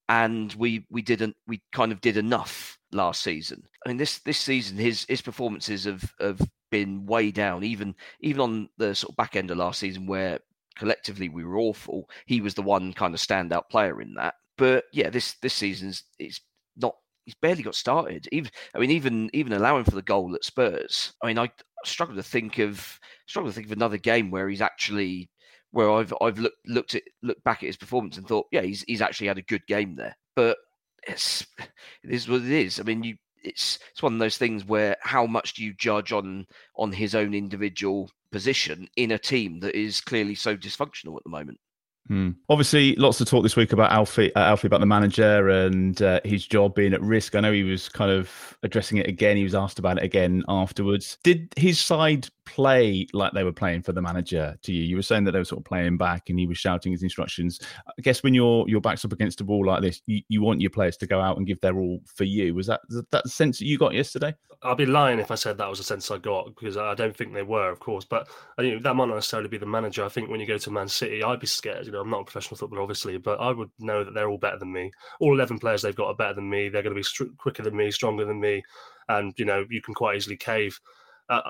and 0.09 0.53
we 0.55 0.87
we 0.91 1.03
didn't 1.03 1.37
we 1.47 1.63
kind 1.73 1.93
of 1.93 2.01
did 2.01 2.17
enough 2.17 2.79
last 2.93 3.23
season. 3.23 3.63
I 3.85 3.89
mean, 3.89 3.99
this 3.99 4.19
this 4.21 4.39
season, 4.39 4.77
his 4.77 5.05
his 5.09 5.23
performances 5.23 5.85
have 5.85 6.13
have 6.21 6.41
been 6.71 7.07
way 7.07 7.31
down. 7.31 7.65
Even 7.65 7.95
even 8.21 8.41
on 8.41 8.69
the 8.79 8.95
sort 8.95 9.13
of 9.13 9.17
back 9.17 9.37
end 9.37 9.51
of 9.51 9.59
last 9.59 9.81
season, 9.81 10.07
where 10.07 10.41
collectively 10.77 11.29
we 11.29 11.45
were 11.45 11.59
awful, 11.59 12.09
he 12.27 12.41
was 12.41 12.55
the 12.55 12.63
one 12.63 12.93
kind 12.93 13.15
of 13.15 13.21
standout 13.21 13.69
player 13.71 14.01
in 14.01 14.15
that. 14.15 14.35
But 14.59 14.85
yeah, 14.93 15.09
this 15.09 15.35
this 15.41 15.55
season's 15.55 16.05
it's 16.19 16.41
not. 16.77 16.95
He's 17.25 17.35
barely 17.37 17.63
got 17.63 17.75
started. 17.75 18.29
Even 18.33 18.51
I 18.75 18.79
mean, 18.79 18.91
even 18.91 19.31
even 19.33 19.53
allowing 19.55 19.85
for 19.85 19.93
the 19.93 20.03
goal 20.03 20.35
at 20.35 20.45
Spurs. 20.45 21.13
I 21.23 21.29
mean, 21.29 21.39
I 21.39 21.51
struggle 21.85 22.17
to 22.17 22.23
think 22.23 22.59
of 22.59 22.99
struggle 23.27 23.51
to 23.51 23.55
think 23.55 23.67
of 23.67 23.73
another 23.73 23.99
game 23.99 24.31
where 24.31 24.49
he's 24.49 24.61
actually 24.61 25.31
where 25.71 25.91
I've 25.91 26.13
I've 26.21 26.39
looked 26.39 26.59
looked 26.67 26.95
at 26.95 27.03
looked 27.23 27.45
back 27.45 27.63
at 27.63 27.69
his 27.69 27.77
performance 27.77 28.19
and 28.19 28.27
thought, 28.27 28.47
yeah, 28.53 28.63
he's 28.63 28.83
he's 28.83 29.03
actually 29.03 29.29
had 29.29 29.39
a 29.39 29.43
good 29.43 29.67
game 29.67 29.95
there. 29.97 30.17
But 30.37 30.59
it's 31.07 31.47
it 31.59 32.11
is 32.11 32.29
what 32.29 32.43
it 32.43 32.51
is. 32.51 32.81
I 32.81 32.83
mean, 32.83 33.03
you 33.03 33.17
it's 33.43 33.79
it's 33.93 34.03
one 34.03 34.15
of 34.15 34.19
those 34.19 34.39
things 34.39 34.65
where 34.65 34.97
how 35.03 35.27
much 35.27 35.55
do 35.55 35.65
you 35.65 35.75
judge 35.75 36.13
on 36.13 36.47
on 36.77 36.93
his 36.93 37.15
own 37.15 37.35
individual 37.35 38.11
position 38.33 38.89
in 38.97 39.13
a 39.13 39.19
team 39.19 39.61
that 39.61 39.79
is 39.79 40.01
clearly 40.01 40.35
so 40.35 40.57
dysfunctional 40.57 41.17
at 41.17 41.25
the 41.25 41.31
moment? 41.31 41.59
Hmm. 42.07 42.31
Obviously, 42.49 42.97
lots 42.97 43.19
to 43.19 43.27
talk 43.27 43.43
this 43.43 43.57
week 43.57 43.73
about 43.73 43.93
Alfie, 43.93 44.35
uh, 44.35 44.41
Alfie 44.41 44.67
about 44.67 44.81
the 44.81 44.87
manager 44.87 45.49
and 45.51 46.01
uh, 46.01 46.21
his 46.25 46.47
job 46.47 46.75
being 46.75 46.95
at 46.95 47.03
risk. 47.03 47.35
I 47.35 47.41
know 47.41 47.53
he 47.53 47.65
was 47.65 47.91
kind 47.91 48.11
of 48.11 48.57
addressing 48.63 48.97
it 48.97 49.07
again. 49.07 49.37
He 49.37 49.43
was 49.43 49.55
asked 49.55 49.79
about 49.79 49.99
it 49.99 50.05
again 50.05 50.43
afterwards. 50.49 51.19
Did 51.23 51.53
his 51.57 51.79
side 51.79 52.29
play 52.49 53.07
like 53.13 53.33
they 53.33 53.45
were 53.45 53.53
playing 53.53 53.83
for 53.83 53.93
the 53.93 54.03
manager 54.03 54.57
to 54.63 54.73
you? 54.73 54.83
You 54.83 54.97
were 54.97 55.03
saying 55.03 55.25
that 55.25 55.33
they 55.33 55.39
were 55.39 55.45
sort 55.45 55.61
of 55.61 55.65
playing 55.65 55.97
back 55.97 56.29
and 56.29 56.39
he 56.39 56.47
was 56.47 56.59
shouting 56.59 56.93
his 56.93 57.03
instructions. 57.03 57.61
I 57.87 58.03
guess 58.03 58.23
when 58.23 58.35
your 58.35 58.69
your 58.69 58.81
back's 58.81 59.05
up 59.05 59.13
against 59.13 59.41
a 59.41 59.45
wall 59.45 59.67
like 59.67 59.83
this, 59.83 60.03
you, 60.07 60.23
you 60.29 60.43
want 60.43 60.61
your 60.61 60.71
players 60.71 60.97
to 60.99 61.07
go 61.07 61.21
out 61.21 61.37
and 61.37 61.47
give 61.47 61.61
their 61.61 61.79
all 61.79 62.01
for 62.07 62.25
you. 62.25 62.55
Was 62.55 62.67
that 62.67 62.81
that 63.11 63.25
the 63.25 63.31
sense 63.31 63.59
that 63.59 63.67
you 63.67 63.79
got 63.79 63.95
yesterday? 63.95 64.35
I'd 64.63 64.77
be 64.77 64.87
lying 64.87 65.21
if 65.21 65.31
I 65.31 65.37
said 65.37 65.57
that 65.59 65.71
was 65.71 65.79
a 65.79 65.85
sense 65.85 66.11
I 66.11 66.19
got 66.19 66.47
because 66.47 66.77
I 66.77 66.95
don't 66.95 67.17
think 67.17 67.33
they 67.33 67.45
were, 67.45 67.71
of 67.71 67.79
course. 67.79 68.05
But 68.05 68.29
that 68.57 68.95
might 68.95 69.07
not 69.07 69.15
necessarily 69.15 69.49
be 69.49 69.59
the 69.59 69.67
manager. 69.67 70.05
I 70.05 70.09
think 70.09 70.29
when 70.29 70.41
you 70.41 70.47
go 70.47 70.59
to 70.59 70.71
Man 70.71 70.89
City, 70.89 71.23
I'd 71.23 71.39
be 71.39 71.47
scared. 71.47 71.87
You 71.87 71.93
know, 71.93 72.01
I'm 72.01 72.11
not 72.11 72.23
a 72.23 72.25
professional 72.25 72.57
footballer, 72.57 72.83
obviously, 72.83 73.19
but 73.19 73.41
I 73.41 73.53
would 73.53 73.71
know 73.79 74.03
that 74.03 74.15
they're 74.15 74.29
all 74.29 74.39
better 74.39 74.59
than 74.59 74.73
me. 74.73 74.91
All 75.21 75.33
11 75.33 75.61
players 75.61 75.83
they've 75.83 75.95
got 75.95 76.09
are 76.09 76.17
better 76.17 76.35
than 76.35 76.51
me. 76.51 76.69
They're 76.69 76.83
going 76.83 76.97
to 76.97 77.01
be 77.01 77.33
quicker 77.37 77.63
than 77.63 77.77
me, 77.77 77.93
stronger 77.93 78.25
than 78.25 78.41
me, 78.41 78.65
and 79.09 79.33
you 79.37 79.45
know 79.45 79.65
you 79.71 79.81
can 79.81 79.95
quite 79.95 80.17
easily 80.17 80.37
cave. 80.37 80.81
Uh, 81.29 81.43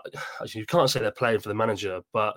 you 0.46 0.66
can't 0.66 0.90
say 0.90 1.00
they're 1.00 1.10
playing 1.10 1.40
for 1.40 1.48
the 1.48 1.54
manager, 1.54 2.00
but 2.12 2.36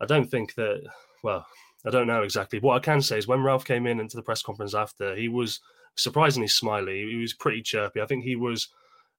I 0.00 0.06
don't 0.06 0.30
think 0.30 0.54
that. 0.54 0.82
Well, 1.22 1.46
I 1.86 1.90
don't 1.90 2.06
know 2.06 2.22
exactly. 2.22 2.58
What 2.60 2.76
I 2.76 2.80
can 2.80 3.02
say 3.02 3.18
is 3.18 3.28
when 3.28 3.42
Ralph 3.42 3.64
came 3.64 3.86
in 3.86 4.00
into 4.00 4.16
the 4.16 4.22
press 4.22 4.42
conference 4.42 4.74
after, 4.74 5.14
he 5.14 5.28
was 5.28 5.60
surprisingly 5.96 6.48
smiley. 6.48 7.08
He 7.10 7.16
was 7.16 7.34
pretty 7.34 7.62
chirpy. 7.62 8.00
I 8.00 8.06
think 8.06 8.24
he 8.24 8.36
was 8.36 8.68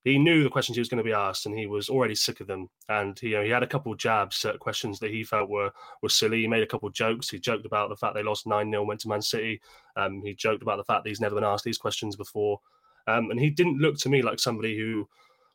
he 0.04 0.18
knew 0.18 0.44
the 0.44 0.50
questions 0.50 0.76
he 0.76 0.82
was 0.82 0.90
going 0.90 0.98
to 0.98 1.04
be 1.04 1.14
asked, 1.14 1.46
and 1.46 1.58
he 1.58 1.66
was 1.66 1.88
already 1.88 2.16
sick 2.16 2.42
of 2.42 2.48
them. 2.48 2.70
And 2.90 3.18
he, 3.18 3.30
you 3.30 3.38
know, 3.38 3.44
he 3.44 3.50
had 3.50 3.64
a 3.64 3.68
couple 3.68 3.92
of 3.92 3.98
jabs 3.98 4.44
at 4.44 4.60
questions 4.60 5.00
that 5.00 5.12
he 5.12 5.24
felt 5.24 5.50
were 5.50 5.72
were 6.02 6.10
silly. 6.10 6.42
He 6.42 6.48
made 6.48 6.64
a 6.64 6.68
couple 6.68 6.88
of 6.88 6.94
jokes. 6.94 7.30
He 7.30 7.40
joked 7.40 7.66
about 7.66 7.90
the 7.90 7.96
fact 7.96 8.14
they 8.14 8.24
lost 8.24 8.46
nine 8.46 8.70
0 8.70 8.84
went 8.84 9.00
to 9.02 9.08
Man 9.08 9.22
City. 9.22 9.62
Um, 9.96 10.22
he 10.22 10.34
joked 10.34 10.62
about 10.62 10.78
the 10.78 10.84
fact 10.84 11.04
that 11.04 11.10
he's 11.10 11.22
never 11.22 11.36
been 11.36 11.44
asked 11.46 11.64
these 11.64 11.78
questions 11.78 12.16
before. 12.18 12.60
Um, 13.08 13.32
and 13.32 13.40
he 13.40 13.50
didn't 13.50 13.80
look 13.80 13.98
to 14.00 14.10
me 14.10 14.22
like 14.22 14.40
somebody 14.40 14.78
who 14.78 15.08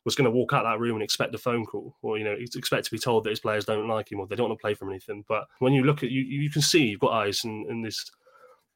was 0.05 0.15
going 0.15 0.25
to 0.25 0.31
walk 0.31 0.53
out 0.53 0.63
that 0.63 0.79
room 0.79 0.95
and 0.95 1.03
expect 1.03 1.35
a 1.35 1.37
phone 1.37 1.65
call, 1.65 1.95
or 2.01 2.17
you 2.17 2.23
know, 2.23 2.35
expect 2.55 2.85
to 2.85 2.91
be 2.91 2.99
told 2.99 3.23
that 3.23 3.31
his 3.31 3.39
players 3.39 3.65
don't 3.65 3.87
like 3.87 4.11
him 4.11 4.19
or 4.19 4.27
they 4.27 4.35
don't 4.35 4.49
want 4.49 4.59
to 4.59 4.61
play 4.61 4.73
for 4.73 4.89
anything. 4.89 5.23
But 5.27 5.45
when 5.59 5.73
you 5.73 5.83
look 5.83 6.03
at 6.03 6.11
you, 6.11 6.21
you 6.21 6.49
can 6.49 6.61
see 6.61 6.87
you've 6.87 6.99
got 6.99 7.13
eyes, 7.13 7.43
and, 7.43 7.65
and 7.67 7.83
this, 7.83 8.09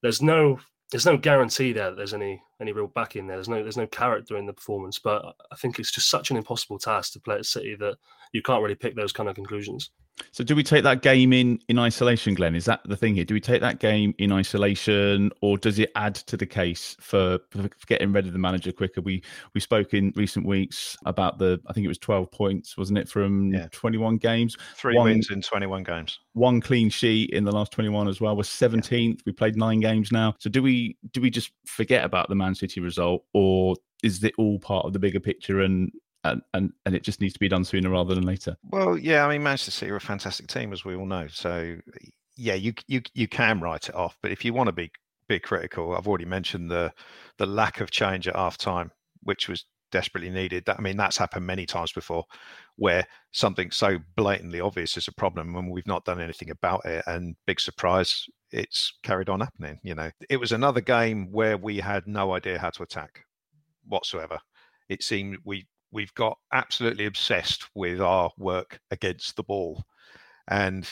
there's 0.01 0.21
no 0.21 0.59
there's 0.91 1.05
no 1.05 1.17
guarantee 1.17 1.73
there 1.73 1.89
that 1.89 1.97
there's 1.97 2.13
any 2.13 2.41
any 2.61 2.71
real 2.71 2.87
backing 2.87 3.25
there. 3.25 3.37
There's 3.37 3.49
no 3.49 3.63
there's 3.63 3.77
no 3.77 3.87
character 3.87 4.37
in 4.37 4.45
the 4.45 4.53
performance, 4.53 4.99
but 4.99 5.23
I 5.51 5.55
think 5.55 5.79
it's 5.79 5.91
just 5.91 6.09
such 6.09 6.29
an 6.29 6.37
impossible 6.37 6.77
task 6.77 7.13
to 7.13 7.19
play 7.19 7.37
at 7.37 7.45
City 7.45 7.75
that 7.79 7.95
you 8.31 8.41
can't 8.41 8.61
really 8.61 8.75
pick 8.75 8.95
those 8.95 9.13
kind 9.13 9.27
of 9.27 9.35
conclusions. 9.35 9.89
So, 10.31 10.43
do 10.43 10.55
we 10.55 10.63
take 10.63 10.83
that 10.83 11.01
game 11.01 11.33
in 11.33 11.59
in 11.69 11.79
isolation, 11.79 12.35
Glenn? 12.35 12.55
Is 12.55 12.65
that 12.65 12.81
the 12.85 12.95
thing 12.95 13.15
here? 13.15 13.25
Do 13.25 13.33
we 13.33 13.39
take 13.39 13.61
that 13.61 13.79
game 13.79 14.13
in 14.19 14.31
isolation, 14.31 15.31
or 15.41 15.57
does 15.57 15.79
it 15.79 15.91
add 15.95 16.15
to 16.15 16.37
the 16.37 16.45
case 16.45 16.95
for, 16.99 17.39
for 17.49 17.69
getting 17.87 18.11
rid 18.11 18.27
of 18.27 18.33
the 18.33 18.39
manager 18.39 18.71
quicker? 18.71 19.01
We 19.01 19.23
we 19.53 19.61
spoke 19.61 19.93
in 19.93 20.13
recent 20.15 20.45
weeks 20.45 20.95
about 21.05 21.39
the 21.39 21.59
I 21.67 21.73
think 21.73 21.85
it 21.85 21.87
was 21.87 21.97
twelve 21.97 22.31
points, 22.31 22.77
wasn't 22.77 22.99
it, 22.99 23.09
from 23.09 23.53
yeah. 23.53 23.67
twenty 23.71 23.97
one 23.97 24.17
games? 24.17 24.55
Three 24.75 24.95
one, 24.95 25.05
wins 25.05 25.29
in 25.31 25.41
twenty 25.41 25.65
one 25.65 25.83
games. 25.83 26.19
One 26.33 26.61
clean 26.61 26.89
sheet 26.89 27.31
in 27.31 27.43
the 27.43 27.51
last 27.51 27.71
twenty 27.71 27.89
one 27.89 28.07
as 28.07 28.21
well. 28.21 28.35
We're 28.35 28.43
seventeenth. 28.43 29.19
Yeah. 29.19 29.23
We 29.25 29.31
played 29.33 29.55
nine 29.55 29.79
games 29.79 30.11
now. 30.11 30.35
So, 30.39 30.49
do 30.49 30.61
we 30.61 30.97
do 31.11 31.21
we 31.21 31.31
just 31.31 31.51
forget 31.65 32.05
about 32.05 32.29
the 32.29 32.35
Man 32.35 32.53
City 32.53 32.81
result, 32.81 33.23
or 33.33 33.75
is 34.03 34.23
it 34.23 34.33
all 34.37 34.59
part 34.59 34.85
of 34.85 34.93
the 34.93 34.99
bigger 34.99 35.19
picture 35.19 35.61
and 35.61 35.91
and, 36.23 36.41
and 36.53 36.71
and 36.85 36.95
it 36.95 37.03
just 37.03 37.21
needs 37.21 37.33
to 37.33 37.39
be 37.39 37.49
done 37.49 37.63
sooner 37.63 37.89
rather 37.89 38.15
than 38.15 38.25
later. 38.25 38.55
Well, 38.69 38.97
yeah, 38.97 39.25
I 39.25 39.29
mean, 39.29 39.43
Manchester 39.43 39.71
City 39.71 39.91
are 39.91 39.97
a 39.97 40.01
fantastic 40.01 40.47
team, 40.47 40.73
as 40.73 40.85
we 40.85 40.95
all 40.95 41.05
know. 41.05 41.27
So, 41.27 41.77
yeah, 42.35 42.55
you 42.55 42.73
you 42.87 43.01
you 43.13 43.27
can 43.27 43.59
write 43.59 43.89
it 43.89 43.95
off, 43.95 44.17
but 44.21 44.31
if 44.31 44.45
you 44.45 44.53
want 44.53 44.67
to 44.67 44.73
be 44.73 44.91
be 45.27 45.39
critical, 45.39 45.95
I've 45.95 46.07
already 46.07 46.25
mentioned 46.25 46.71
the 46.71 46.93
the 47.37 47.45
lack 47.45 47.81
of 47.81 47.91
change 47.91 48.27
at 48.27 48.35
half 48.35 48.57
time, 48.57 48.91
which 49.23 49.49
was 49.49 49.65
desperately 49.93 50.29
needed. 50.29 50.65
That, 50.65 50.77
I 50.79 50.81
mean, 50.81 50.97
that's 50.97 51.17
happened 51.17 51.45
many 51.45 51.65
times 51.65 51.91
before, 51.91 52.25
where 52.75 53.07
something 53.31 53.71
so 53.71 53.99
blatantly 54.15 54.59
obvious 54.59 54.97
is 54.97 55.07
a 55.07 55.13
problem 55.13 55.55
and 55.55 55.71
we've 55.71 55.87
not 55.87 56.03
done 56.03 56.19
anything 56.19 56.49
about 56.49 56.83
it. 56.83 57.03
And 57.05 57.35
big 57.45 57.59
surprise, 57.59 58.25
it's 58.51 58.91
carried 59.03 59.29
on 59.29 59.39
happening. 59.39 59.79
You 59.83 59.95
know, 59.95 60.09
it 60.29 60.37
was 60.37 60.51
another 60.51 60.81
game 60.81 61.31
where 61.31 61.57
we 61.57 61.77
had 61.77 62.07
no 62.07 62.33
idea 62.33 62.59
how 62.59 62.71
to 62.71 62.83
attack 62.83 63.23
whatsoever. 63.87 64.39
It 64.89 65.03
seemed 65.03 65.37
we 65.45 65.67
we've 65.93 66.13
got 66.15 66.37
absolutely 66.51 67.05
obsessed 67.05 67.65
with 67.75 68.01
our 68.01 68.31
work 68.37 68.79
against 68.91 69.35
the 69.35 69.43
ball, 69.43 69.83
and 70.49 70.89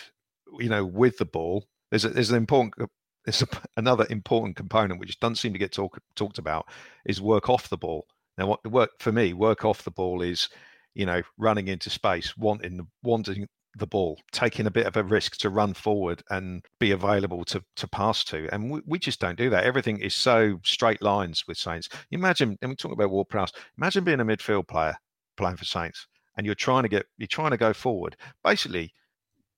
you 0.59 0.69
know, 0.69 0.85
with 0.85 1.17
the 1.17 1.25
ball, 1.25 1.65
there's 1.89 2.05
a, 2.05 2.09
there's 2.09 2.31
an 2.31 2.37
important 2.37 2.89
there's 3.25 3.41
a, 3.41 3.47
another 3.77 4.05
important 4.09 4.55
component 4.55 4.99
which 4.99 5.19
doesn't 5.19 5.35
seem 5.35 5.53
to 5.53 5.59
get 5.59 5.71
talk, 5.71 5.99
talked 6.15 6.37
about 6.37 6.67
is 7.05 7.21
work 7.21 7.49
off 7.49 7.69
the 7.69 7.77
ball. 7.77 8.05
Now, 8.37 8.47
what 8.47 8.63
the 8.63 8.69
work 8.69 8.91
for 8.99 9.11
me, 9.11 9.33
work 9.33 9.65
off 9.65 9.83
the 9.83 9.91
ball 9.91 10.21
is, 10.21 10.49
you 10.95 11.05
know, 11.05 11.21
running 11.37 11.67
into 11.67 11.89
space, 11.89 12.35
wanting 12.37 12.87
wanting 13.03 13.47
the 13.77 13.87
ball, 13.87 14.19
taking 14.31 14.67
a 14.67 14.71
bit 14.71 14.85
of 14.85 14.97
a 14.97 15.03
risk 15.03 15.37
to 15.37 15.49
run 15.49 15.73
forward 15.73 16.23
and 16.29 16.65
be 16.79 16.91
available 16.91 17.45
to 17.45 17.63
to 17.77 17.87
pass 17.87 18.23
to. 18.25 18.49
And 18.53 18.71
we, 18.71 18.81
we 18.85 18.99
just 18.99 19.19
don't 19.19 19.37
do 19.37 19.49
that. 19.49 19.63
Everything 19.63 19.97
is 19.99 20.13
so 20.13 20.59
straight 20.63 21.01
lines 21.01 21.45
with 21.47 21.57
Saints. 21.57 21.89
Imagine, 22.11 22.57
and 22.61 22.69
we 22.69 22.75
talk 22.75 22.91
about 22.91 23.11
Ward 23.11 23.29
Prowse, 23.29 23.53
imagine 23.77 24.03
being 24.03 24.19
a 24.19 24.25
midfield 24.25 24.67
player 24.67 24.95
playing 25.37 25.57
for 25.57 25.65
Saints 25.65 26.07
and 26.37 26.45
you're 26.45 26.55
trying 26.55 26.83
to 26.83 26.89
get 26.89 27.05
you're 27.17 27.27
trying 27.27 27.51
to 27.51 27.57
go 27.57 27.73
forward. 27.73 28.15
Basically, 28.43 28.93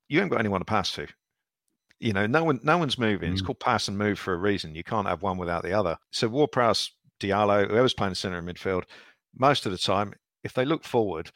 you 0.07 0.19
haven't 0.19 0.31
got 0.31 0.39
anyone 0.39 0.61
to 0.61 0.65
pass 0.65 0.91
to. 0.93 1.07
You 1.99 2.13
know, 2.13 2.25
no 2.25 2.43
one 2.43 2.59
no 2.63 2.77
one's 2.77 2.97
moving. 2.97 3.29
Mm. 3.29 3.33
It's 3.33 3.41
called 3.41 3.59
pass 3.59 3.87
and 3.87 3.97
move 3.97 4.19
for 4.19 4.33
a 4.33 4.37
reason. 4.37 4.75
You 4.75 4.83
can't 4.83 5.07
have 5.07 5.21
one 5.21 5.37
without 5.37 5.63
the 5.63 5.73
other. 5.73 5.97
So 6.11 6.27
Ward 6.27 6.51
Prowse, 6.51 6.91
Diallo, 7.19 7.69
whoever's 7.69 7.93
playing 7.93 8.15
centre 8.15 8.37
of 8.37 8.45
midfield, 8.45 8.83
most 9.35 9.65
of 9.65 9.71
the 9.71 9.77
time, 9.77 10.13
if 10.43 10.53
they 10.53 10.65
look 10.65 10.83
forward, 10.83 11.31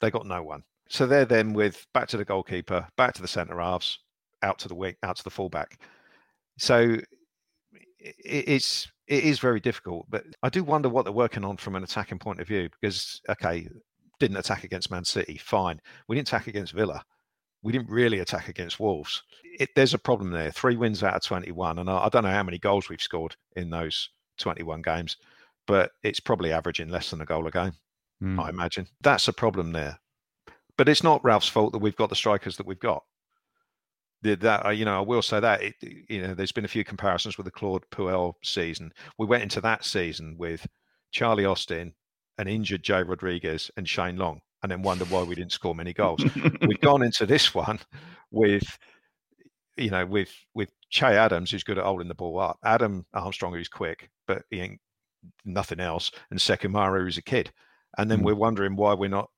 they 0.00 0.10
got 0.10 0.26
no 0.26 0.42
one. 0.42 0.62
So 0.92 1.06
they're 1.06 1.24
then 1.24 1.54
with 1.54 1.86
back 1.94 2.08
to 2.08 2.18
the 2.18 2.24
goalkeeper, 2.24 2.86
back 2.98 3.14
to 3.14 3.22
the 3.22 3.28
centre 3.28 3.58
halves, 3.58 3.98
out 4.42 4.58
to 4.58 4.68
the 4.68 4.74
wing, 4.74 4.94
out 5.02 5.16
to 5.16 5.24
the 5.24 5.30
fullback. 5.30 5.80
So 6.58 6.98
it's 7.98 8.92
it 9.06 9.24
is 9.24 9.38
very 9.38 9.58
difficult, 9.58 10.04
but 10.10 10.24
I 10.42 10.50
do 10.50 10.62
wonder 10.62 10.90
what 10.90 11.04
they're 11.04 11.12
working 11.12 11.44
on 11.44 11.56
from 11.56 11.76
an 11.76 11.82
attacking 11.82 12.18
point 12.18 12.40
of 12.40 12.46
view. 12.46 12.68
Because 12.68 13.22
okay, 13.30 13.66
didn't 14.20 14.36
attack 14.36 14.64
against 14.64 14.90
Man 14.90 15.06
City, 15.06 15.38
fine. 15.38 15.80
We 16.08 16.16
didn't 16.16 16.28
attack 16.28 16.46
against 16.46 16.74
Villa. 16.74 17.02
We 17.62 17.72
didn't 17.72 17.88
really 17.88 18.18
attack 18.18 18.50
against 18.50 18.78
Wolves. 18.78 19.22
It, 19.58 19.70
there's 19.74 19.94
a 19.94 19.98
problem 19.98 20.30
there. 20.30 20.50
Three 20.50 20.76
wins 20.76 21.02
out 21.02 21.14
of 21.14 21.24
21, 21.24 21.78
and 21.78 21.88
I, 21.88 22.04
I 22.04 22.08
don't 22.10 22.24
know 22.24 22.30
how 22.30 22.42
many 22.42 22.58
goals 22.58 22.90
we've 22.90 23.00
scored 23.00 23.34
in 23.56 23.70
those 23.70 24.10
21 24.40 24.82
games, 24.82 25.16
but 25.66 25.92
it's 26.02 26.20
probably 26.20 26.52
averaging 26.52 26.90
less 26.90 27.08
than 27.08 27.22
a 27.22 27.24
goal 27.24 27.46
a 27.46 27.50
game. 27.50 27.72
Mm. 28.22 28.44
I 28.44 28.50
imagine 28.50 28.88
that's 29.00 29.28
a 29.28 29.32
problem 29.32 29.72
there. 29.72 29.98
But 30.82 30.88
it's 30.88 31.04
not 31.04 31.22
Ralph's 31.22 31.46
fault 31.46 31.70
that 31.74 31.78
we've 31.78 31.94
got 31.94 32.08
the 32.08 32.16
strikers 32.16 32.56
that 32.56 32.66
we've 32.66 32.80
got. 32.80 33.04
The, 34.22 34.34
that 34.34 34.76
you 34.76 34.84
know, 34.84 34.98
I 34.98 35.00
will 35.02 35.22
say 35.22 35.38
that 35.38 35.62
it, 35.62 35.74
you 35.80 36.20
know, 36.20 36.34
there's 36.34 36.50
been 36.50 36.64
a 36.64 36.68
few 36.68 36.82
comparisons 36.82 37.36
with 37.36 37.44
the 37.44 37.52
Claude 37.52 37.84
Puel 37.92 38.34
season. 38.42 38.92
We 39.16 39.26
went 39.26 39.44
into 39.44 39.60
that 39.60 39.84
season 39.84 40.34
with 40.36 40.66
Charlie 41.12 41.44
Austin, 41.44 41.94
an 42.36 42.48
injured 42.48 42.82
Jay 42.82 43.00
Rodriguez, 43.00 43.70
and 43.76 43.88
Shane 43.88 44.16
Long, 44.16 44.40
and 44.64 44.72
then 44.72 44.82
wonder 44.82 45.04
why 45.04 45.22
we 45.22 45.36
didn't 45.36 45.52
score 45.52 45.72
many 45.72 45.92
goals. 45.92 46.24
We've 46.66 46.80
gone 46.80 47.04
into 47.04 47.26
this 47.26 47.54
one 47.54 47.78
with, 48.32 48.76
you 49.76 49.90
know, 49.90 50.04
with 50.04 50.34
with 50.52 50.70
Che 50.90 51.16
Adams, 51.16 51.52
who's 51.52 51.62
good 51.62 51.78
at 51.78 51.84
holding 51.84 52.08
the 52.08 52.14
ball 52.16 52.40
up. 52.40 52.58
Adam 52.64 53.06
Armstrong, 53.14 53.54
who's 53.54 53.68
quick, 53.68 54.10
but 54.26 54.42
he 54.50 54.58
ain't 54.58 54.80
nothing 55.44 55.78
else, 55.78 56.10
and 56.32 56.40
Sekou 56.40 56.72
Mara, 56.72 57.04
who's 57.04 57.18
a 57.18 57.22
kid. 57.22 57.52
And 57.98 58.10
then 58.10 58.22
mm. 58.22 58.24
we're 58.24 58.34
wondering 58.34 58.74
why 58.74 58.94
we're 58.94 59.08
not 59.08 59.30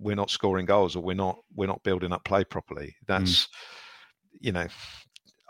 we're 0.00 0.16
not 0.16 0.30
scoring 0.30 0.66
goals 0.66 0.96
or 0.96 1.02
we're 1.02 1.14
not 1.14 1.38
we're 1.54 1.66
not 1.66 1.82
building 1.82 2.12
up 2.12 2.24
play 2.24 2.42
properly. 2.44 2.86
Mm. 2.86 3.06
That's 3.06 3.44
mm. 3.44 3.48
you 4.40 4.52
know, 4.52 4.66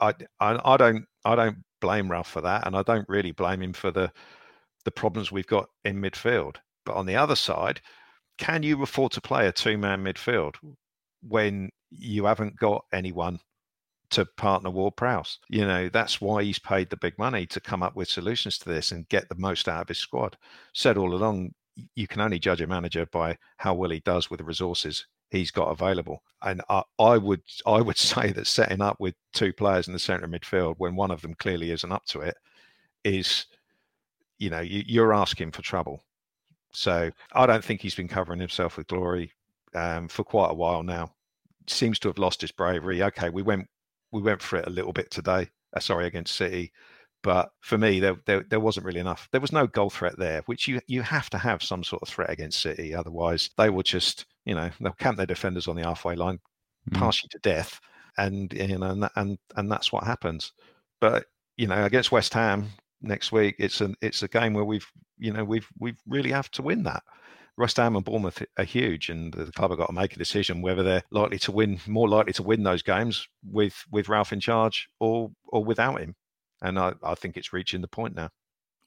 I, 0.00 0.14
I 0.40 0.60
I 0.64 0.76
don't 0.76 1.04
I 1.24 1.34
don't 1.36 1.58
blame 1.80 2.10
Ralph 2.10 2.30
for 2.30 2.42
that, 2.42 2.66
and 2.66 2.76
I 2.76 2.82
don't 2.82 3.08
really 3.08 3.32
blame 3.32 3.62
him 3.62 3.72
for 3.72 3.90
the 3.90 4.12
the 4.84 4.90
problems 4.90 5.30
we've 5.30 5.46
got 5.46 5.68
in 5.84 6.00
midfield. 6.00 6.56
But 6.84 6.96
on 6.96 7.06
the 7.06 7.16
other 7.16 7.36
side, 7.36 7.80
can 8.38 8.62
you 8.62 8.82
afford 8.82 9.12
to 9.12 9.20
play 9.20 9.46
a 9.46 9.52
two 9.52 9.78
man 9.78 10.02
midfield 10.04 10.54
when 11.22 11.70
you 11.90 12.24
haven't 12.24 12.56
got 12.58 12.84
anyone 12.92 13.38
to 14.10 14.24
partner 14.36 14.70
Ward 14.70 14.96
Prowse? 14.96 15.38
You 15.48 15.66
know, 15.66 15.88
that's 15.88 16.20
why 16.20 16.42
he's 16.42 16.58
paid 16.58 16.90
the 16.90 16.96
big 16.96 17.18
money 17.18 17.46
to 17.46 17.60
come 17.60 17.82
up 17.82 17.94
with 17.94 18.08
solutions 18.08 18.58
to 18.58 18.68
this 18.68 18.92
and 18.92 19.08
get 19.08 19.28
the 19.28 19.36
most 19.36 19.68
out 19.68 19.82
of 19.82 19.88
his 19.88 19.98
squad. 19.98 20.36
Said 20.74 20.96
all 20.96 21.14
along, 21.14 21.52
you 21.94 22.06
can 22.06 22.20
only 22.20 22.38
judge 22.38 22.60
a 22.60 22.66
manager 22.66 23.06
by 23.06 23.36
how 23.56 23.74
well 23.74 23.90
he 23.90 24.00
does 24.00 24.30
with 24.30 24.38
the 24.38 24.44
resources 24.44 25.06
he's 25.30 25.50
got 25.50 25.68
available. 25.68 26.22
And 26.42 26.60
I, 26.68 26.82
I, 26.98 27.18
would 27.18 27.42
I 27.66 27.80
would 27.80 27.96
say 27.98 28.32
that 28.32 28.46
setting 28.46 28.82
up 28.82 28.96
with 28.98 29.14
two 29.32 29.52
players 29.52 29.86
in 29.86 29.92
the 29.92 29.98
centre 29.98 30.24
of 30.24 30.30
midfield 30.30 30.74
when 30.78 30.96
one 30.96 31.10
of 31.10 31.22
them 31.22 31.34
clearly 31.34 31.70
isn't 31.70 31.92
up 31.92 32.04
to 32.06 32.20
it 32.20 32.36
is, 33.04 33.46
you 34.38 34.50
know, 34.50 34.60
you, 34.60 34.82
you're 34.86 35.14
asking 35.14 35.52
for 35.52 35.62
trouble. 35.62 36.02
So 36.72 37.10
I 37.32 37.46
don't 37.46 37.64
think 37.64 37.80
he's 37.80 37.94
been 37.94 38.08
covering 38.08 38.40
himself 38.40 38.76
with 38.76 38.86
glory 38.86 39.32
um, 39.74 40.08
for 40.08 40.24
quite 40.24 40.50
a 40.50 40.54
while 40.54 40.82
now. 40.82 41.12
Seems 41.66 41.98
to 42.00 42.08
have 42.08 42.18
lost 42.18 42.40
his 42.40 42.52
bravery. 42.52 43.02
Okay, 43.02 43.30
we 43.30 43.42
went 43.42 43.68
we 44.12 44.22
went 44.22 44.42
for 44.42 44.58
it 44.58 44.66
a 44.66 44.70
little 44.70 44.92
bit 44.92 45.10
today. 45.10 45.48
Uh, 45.74 45.80
sorry, 45.80 46.06
against 46.06 46.34
City. 46.34 46.72
But 47.22 47.50
for 47.60 47.76
me, 47.76 48.00
there, 48.00 48.16
there, 48.26 48.44
there 48.48 48.60
wasn't 48.60 48.86
really 48.86 49.00
enough. 49.00 49.28
There 49.30 49.40
was 49.40 49.52
no 49.52 49.66
goal 49.66 49.90
threat 49.90 50.18
there, 50.18 50.42
which 50.46 50.66
you 50.66 50.80
you 50.86 51.02
have 51.02 51.28
to 51.30 51.38
have 51.38 51.62
some 51.62 51.84
sort 51.84 52.02
of 52.02 52.08
threat 52.08 52.30
against 52.30 52.62
City. 52.62 52.94
Otherwise, 52.94 53.50
they 53.58 53.68
will 53.68 53.82
just 53.82 54.24
you 54.46 54.54
know 54.54 54.70
they'll 54.80 54.92
camp 54.92 55.18
their 55.18 55.26
defenders 55.26 55.68
on 55.68 55.76
the 55.76 55.82
halfway 55.82 56.14
line, 56.14 56.40
mm. 56.90 56.98
pass 56.98 57.22
you 57.22 57.28
to 57.30 57.38
death, 57.40 57.78
and 58.16 58.52
you 58.52 58.78
know 58.78 58.90
and 58.90 59.08
and 59.16 59.38
and 59.56 59.70
that's 59.70 59.92
what 59.92 60.04
happens. 60.04 60.52
But 61.00 61.26
you 61.56 61.66
know 61.66 61.84
against 61.84 62.12
West 62.12 62.32
Ham 62.34 62.70
next 63.02 63.32
week, 63.32 63.56
it's 63.58 63.80
an 63.82 63.96
it's 64.00 64.22
a 64.22 64.28
game 64.28 64.54
where 64.54 64.64
we've 64.64 64.86
you 65.18 65.32
know 65.32 65.44
we've 65.44 65.68
we've 65.78 66.00
really 66.06 66.30
have 66.30 66.50
to 66.52 66.62
win 66.62 66.84
that. 66.84 67.02
West 67.58 67.76
Ham 67.76 67.96
and 67.96 68.04
Bournemouth 68.04 68.42
are 68.56 68.64
huge, 68.64 69.10
and 69.10 69.34
the 69.34 69.52
club 69.52 69.70
have 69.70 69.78
got 69.78 69.88
to 69.88 69.92
make 69.92 70.14
a 70.14 70.18
decision 70.18 70.62
whether 70.62 70.82
they're 70.82 71.02
likely 71.10 71.38
to 71.40 71.52
win, 71.52 71.78
more 71.86 72.08
likely 72.08 72.32
to 72.32 72.42
win 72.42 72.62
those 72.62 72.82
games 72.82 73.28
with 73.44 73.84
with 73.90 74.08
Ralph 74.08 74.32
in 74.32 74.40
charge 74.40 74.88
or 74.98 75.30
or 75.48 75.62
without 75.62 76.00
him. 76.00 76.14
And 76.62 76.78
I, 76.78 76.94
I 77.02 77.14
think 77.14 77.36
it's 77.36 77.52
reaching 77.52 77.80
the 77.80 77.88
point 77.88 78.14
now. 78.14 78.30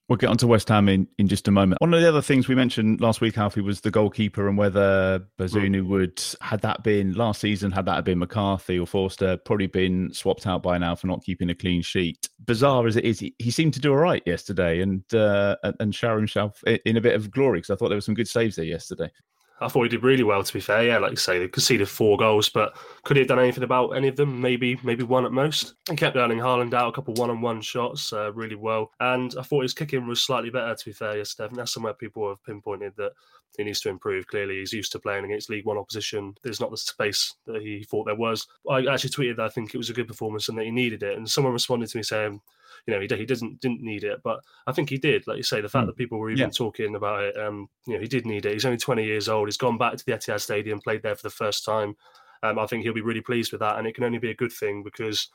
We'll 0.10 0.18
get 0.18 0.30
on 0.30 0.38
to 0.40 0.48
West 0.48 0.68
Ham 0.68 0.90
in, 0.90 1.08
in 1.18 1.30
just 1.30 1.48
a 1.48 1.52
moment. 1.52 1.80
One 1.80 1.94
of 1.94 2.02
the 2.02 2.10
other 2.10 2.22
things 2.22 2.50
we 2.50 2.56
mentioned 2.56 3.00
last 3.00 3.22
week, 3.22 3.38
Alfie, 3.38 3.62
was 3.62 3.80
the 3.80 3.90
goalkeeper 3.90 4.50
and 4.50 4.58
whether 4.58 5.26
Bazunu 5.40 5.82
mm. 5.82 5.88
would, 5.88 6.22
had 6.42 6.60
that 6.62 6.84
been 6.84 7.14
last 7.14 7.40
season, 7.40 7.72
had 7.72 7.86
that 7.86 8.04
been 8.04 8.20
McCarthy 8.20 8.78
or 8.78 8.86
Forster, 8.86 9.38
probably 9.38 9.68
been 9.68 10.12
swapped 10.14 10.46
out 10.46 10.62
by 10.62 10.78
now 10.78 10.94
for 10.94 11.08
not 11.08 11.24
keeping 11.24 11.50
a 11.50 11.56
clean 11.56 11.82
sheet. 11.82 12.28
Bizarre 12.44 12.86
as 12.86 12.98
it 12.98 13.06
is, 13.06 13.22
he, 13.22 13.34
he 13.40 13.50
seemed 13.50 13.74
to 13.76 13.80
do 13.80 13.92
all 13.92 13.98
right 13.98 14.22
yesterday 14.26 14.82
and 14.82 15.02
uh, 15.14 15.56
and 15.80 15.96
shower 15.96 16.18
himself 16.18 16.62
in 16.66 16.98
a 16.98 17.02
bit 17.02 17.16
of 17.16 17.32
glory 17.32 17.60
because 17.60 17.70
I 17.70 17.76
thought 17.78 17.88
there 17.88 17.98
were 17.98 18.02
some 18.02 18.14
good 18.14 18.28
saves 18.28 18.58
there 18.58 18.66
yesterday. 18.66 19.10
I 19.62 19.68
thought 19.68 19.84
he 19.84 19.90
did 19.90 20.04
really 20.04 20.24
well. 20.24 20.44
To 20.44 20.54
be 20.54 20.60
fair, 20.60 20.84
yeah, 20.84 20.98
like 20.98 21.12
you 21.12 21.18
say, 21.18 21.40
they 21.40 21.48
conceded 21.48 21.88
four 21.88 22.18
goals, 22.18 22.50
but 22.50 22.76
could 23.04 23.18
he 23.18 23.22
have 23.22 23.30
done 23.30 23.40
anything 23.40 23.64
about 23.64 23.92
any 23.92 24.08
of 24.08 24.16
them? 24.16 24.42
Maybe, 24.42 24.78
maybe 24.84 25.04
one 25.04 25.26
at 25.26 25.32
most. 25.32 25.76
He 25.90 25.96
kept 25.96 26.18
Erling 26.18 26.40
Haaland 26.40 26.74
out 26.74 26.90
a 26.90 26.92
couple 26.92 27.14
one-on-one 27.14 27.62
shots 27.62 28.12
uh, 28.12 28.34
really 28.34 28.56
well, 28.56 28.92
and 29.00 29.34
I 29.38 29.44
thought 29.44 29.62
his 29.62 29.74
kicking 29.74 30.08
was 30.08 30.22
slightly 30.22 30.50
better. 30.50 30.76
To 30.76 30.86
be 30.86 30.92
fair, 30.92 31.18
yesterday, 31.18 31.48
think 31.48 31.58
that's 31.58 31.74
somewhere 31.74 31.94
people 31.94 32.28
have 32.28 32.44
pinpointed 32.44 32.94
that 32.98 33.12
he 33.58 33.64
needs 33.64 33.82
to 33.82 33.90
improve. 33.90 34.28
Clearly, 34.28 34.60
he's 34.60 34.74
used 34.74 34.92
to 34.94 35.00
playing 35.00 35.26
against 35.26 35.50
League 35.50 35.66
One 35.66 35.78
opposition. 35.78 36.36
There's 36.42 36.60
not 36.60 36.72
the 36.72 36.78
space 36.78 37.36
that 37.46 37.62
he 37.62 37.84
thought 37.84 38.06
there 38.06 38.16
was. 38.16 38.48
I 38.70 38.86
actually 38.86 39.12
tweeted 39.12 39.38
that 39.38 39.46
I 39.46 39.50
think 39.50 39.74
it 39.74 39.78
was 39.78 39.90
a 39.90 39.94
good 39.94 40.08
performance 40.08 40.50
and 40.50 40.58
that 40.58 40.66
he 40.66 40.72
needed 40.72 41.04
it, 41.04 41.18
and 41.18 41.30
someone 41.30 41.54
responded 41.54 41.90
to 41.90 41.98
me 41.98 42.04
saying 42.04 42.42
you 42.86 42.94
know 42.94 43.00
he, 43.00 43.08
he 43.16 43.26
doesn't 43.26 43.62
didn't 43.62 43.82
need 43.82 44.04
it, 44.04 44.20
but 44.24 44.40
I 44.68 44.72
think 44.72 44.90
he 44.90 44.98
did. 44.98 45.26
Like 45.28 45.38
you 45.38 45.44
say, 45.44 45.62
the 45.62 45.70
fact 45.70 45.84
mm. 45.84 45.88
that 45.88 45.98
people 45.98 46.20
were 46.20 46.30
even 46.30 46.48
yeah. 46.48 46.50
talking 46.50 46.96
about 46.96 47.24
it, 47.24 47.38
um, 47.38 47.70
you 47.88 47.94
know, 47.94 48.00
he 48.00 48.08
did 48.08 48.26
need 48.26 48.46
it. 48.46 48.54
He's 48.54 48.66
only 48.66 48.78
20 48.78 49.04
years 49.04 49.30
old. 49.30 49.48
He's 49.48 49.58
gone 49.58 49.78
back 49.78 49.96
to 49.96 50.06
the 50.06 50.12
Etihad 50.14 50.42
Stadium, 50.42 50.80
played 50.80 51.04
there 51.04 51.16
for 51.16 51.24
the 51.24 51.30
first 51.30 51.66
time. 51.66 51.96
Um, 52.42 52.60
I 52.60 52.66
think 52.66 52.84
he'll 52.84 52.94
be 52.94 53.02
really 53.02 53.22
pleased 53.22 53.52
with 53.52 53.62
that, 53.62 53.78
and 53.78 53.88
it 53.88 53.96
can 53.96 54.04
only 54.04 54.20
be 54.20 54.32
a 54.32 54.36
good 54.36 54.52
thing 54.52 54.84
because 54.84 55.30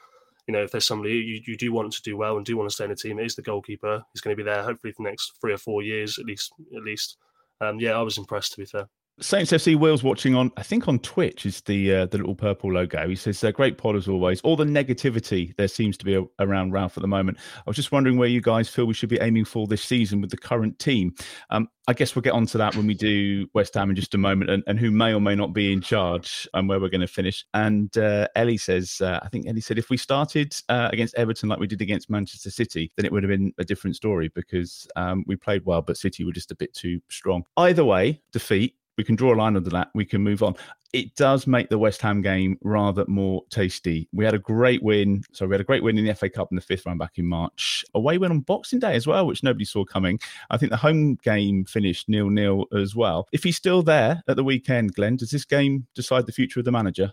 you 0.48 0.52
know, 0.52 0.62
if 0.62 0.70
there's 0.70 0.86
somebody 0.86 1.12
you, 1.12 1.42
you 1.46 1.56
do 1.56 1.72
want 1.72 1.92
to 1.92 2.02
do 2.02 2.16
well 2.16 2.38
and 2.38 2.46
do 2.46 2.56
want 2.56 2.68
to 2.70 2.74
stay 2.74 2.84
in 2.84 2.90
the 2.90 2.96
team, 2.96 3.18
it 3.18 3.26
is 3.26 3.36
the 3.36 3.42
goalkeeper. 3.42 4.02
He's 4.14 4.22
going 4.22 4.34
to 4.34 4.42
be 4.42 4.48
there 4.48 4.62
hopefully 4.62 4.94
for 4.94 5.02
the 5.02 5.10
next 5.10 5.34
three 5.42 5.52
or 5.52 5.58
four 5.58 5.82
years 5.82 6.18
at 6.18 6.24
least. 6.24 6.52
At 6.74 6.82
least, 6.82 7.18
um, 7.60 7.78
yeah, 7.78 7.92
I 7.92 8.00
was 8.00 8.16
impressed 8.16 8.52
to 8.52 8.58
be 8.58 8.64
fair. 8.64 8.88
Saints 9.20 9.50
FC 9.50 9.76
Will's 9.76 10.04
watching 10.04 10.36
on, 10.36 10.52
I 10.56 10.62
think 10.62 10.86
on 10.86 11.00
Twitch 11.00 11.44
is 11.44 11.60
the 11.62 11.92
uh, 11.92 12.06
the 12.06 12.18
little 12.18 12.34
purple 12.36 12.72
logo. 12.72 13.08
He 13.08 13.16
says, 13.16 13.42
uh, 13.42 13.50
"Great 13.50 13.76
pod 13.76 13.96
as 13.96 14.06
always. 14.06 14.40
All 14.42 14.54
the 14.54 14.64
negativity 14.64 15.56
there 15.56 15.66
seems 15.66 15.96
to 15.98 16.04
be 16.04 16.14
a- 16.14 16.24
around 16.38 16.72
Ralph 16.72 16.96
at 16.96 17.00
the 17.00 17.08
moment. 17.08 17.38
I 17.56 17.62
was 17.66 17.76
just 17.76 17.90
wondering 17.90 18.16
where 18.16 18.28
you 18.28 18.40
guys 18.40 18.68
feel 18.68 18.84
we 18.84 18.94
should 18.94 19.08
be 19.08 19.20
aiming 19.20 19.44
for 19.44 19.66
this 19.66 19.82
season 19.82 20.20
with 20.20 20.30
the 20.30 20.36
current 20.36 20.78
team. 20.78 21.14
Um, 21.50 21.68
I 21.88 21.94
guess 21.94 22.14
we'll 22.14 22.22
get 22.22 22.34
onto 22.34 22.58
that 22.58 22.76
when 22.76 22.86
we 22.86 22.94
do 22.94 23.48
West 23.54 23.74
Ham 23.74 23.90
in 23.90 23.96
just 23.96 24.14
a 24.14 24.18
moment, 24.18 24.50
and, 24.50 24.62
and 24.66 24.78
who 24.78 24.90
may 24.90 25.12
or 25.12 25.20
may 25.20 25.34
not 25.34 25.52
be 25.52 25.72
in 25.72 25.80
charge 25.80 26.46
and 26.54 26.68
where 26.68 26.78
we're 26.78 26.90
going 26.90 27.00
to 27.00 27.06
finish. 27.06 27.44
And 27.54 27.96
uh, 27.96 28.28
Ellie 28.36 28.58
says, 28.58 29.00
uh, 29.00 29.18
I 29.22 29.28
think 29.28 29.48
Ellie 29.48 29.62
said, 29.62 29.78
if 29.78 29.90
we 29.90 29.96
started 29.96 30.54
uh, 30.68 30.90
against 30.92 31.14
Everton 31.16 31.48
like 31.48 31.58
we 31.58 31.66
did 31.66 31.80
against 31.80 32.10
Manchester 32.10 32.50
City, 32.50 32.92
then 32.96 33.06
it 33.06 33.12
would 33.12 33.22
have 33.22 33.30
been 33.30 33.52
a 33.58 33.64
different 33.64 33.96
story 33.96 34.30
because 34.34 34.86
um, 34.96 35.24
we 35.26 35.34
played 35.34 35.64
well, 35.64 35.82
but 35.82 35.96
City 35.96 36.24
were 36.24 36.32
just 36.32 36.52
a 36.52 36.56
bit 36.56 36.72
too 36.74 37.00
strong. 37.08 37.42
Either 37.56 37.84
way, 37.84 38.20
defeat 38.32 38.76
we 38.98 39.04
can 39.04 39.16
draw 39.16 39.32
a 39.32 39.36
line 39.36 39.56
under 39.56 39.70
that. 39.70 39.88
We 39.94 40.04
can 40.04 40.22
move 40.22 40.42
on. 40.42 40.56
It 40.92 41.14
does 41.14 41.46
make 41.46 41.68
the 41.68 41.78
West 41.78 42.02
Ham 42.02 42.20
game 42.20 42.58
rather 42.62 43.04
more 43.06 43.42
tasty. 43.50 44.08
We 44.12 44.24
had 44.24 44.34
a 44.34 44.38
great 44.38 44.82
win. 44.82 45.22
So 45.32 45.46
we 45.46 45.54
had 45.54 45.60
a 45.60 45.64
great 45.64 45.82
win 45.82 45.96
in 45.96 46.04
the 46.04 46.14
FA 46.14 46.28
Cup 46.28 46.48
in 46.50 46.56
the 46.56 46.62
fifth 46.62 46.84
round 46.84 46.98
back 46.98 47.12
in 47.16 47.26
March. 47.26 47.84
Away 47.94 48.18
win 48.18 48.32
on 48.32 48.40
Boxing 48.40 48.80
Day 48.80 48.94
as 48.94 49.06
well, 49.06 49.26
which 49.26 49.44
nobody 49.44 49.64
saw 49.64 49.84
coming. 49.84 50.18
I 50.50 50.56
think 50.56 50.70
the 50.70 50.76
home 50.76 51.14
game 51.22 51.64
finished 51.64 52.08
nil 52.08 52.28
nil 52.28 52.66
as 52.76 52.96
well. 52.96 53.28
If 53.32 53.44
he's 53.44 53.56
still 53.56 53.82
there 53.82 54.22
at 54.26 54.36
the 54.36 54.44
weekend, 54.44 54.94
Glenn, 54.94 55.16
does 55.16 55.30
this 55.30 55.44
game 55.44 55.86
decide 55.94 56.26
the 56.26 56.32
future 56.32 56.58
of 56.58 56.64
the 56.64 56.72
manager? 56.72 57.12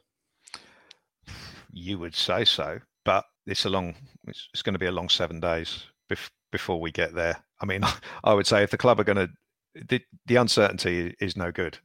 You 1.72 2.00
would 2.00 2.16
say 2.16 2.46
so, 2.46 2.80
but 3.04 3.26
it's 3.46 3.66
a 3.66 3.70
long. 3.70 3.94
It's, 4.28 4.50
it's 4.54 4.64
going 4.64 4.74
to 4.74 4.80
be 4.80 4.88
a 4.88 4.92
long 4.92 5.10
seven 5.10 5.40
days 5.40 5.84
bef- 6.10 6.30
before 6.52 6.80
we 6.80 6.92
get 6.92 7.14
there. 7.14 7.44
I 7.62 7.66
mean, 7.66 7.82
I 8.24 8.34
would 8.34 8.48
say 8.48 8.64
if 8.64 8.72
the 8.72 8.78
club 8.78 9.00
are 9.00 9.04
going 9.04 9.18
to, 9.18 9.30
the, 9.76 10.02
the 10.26 10.38
uncertainty 10.38 11.16
is 11.20 11.36
no 11.36 11.52
good. 11.52 11.78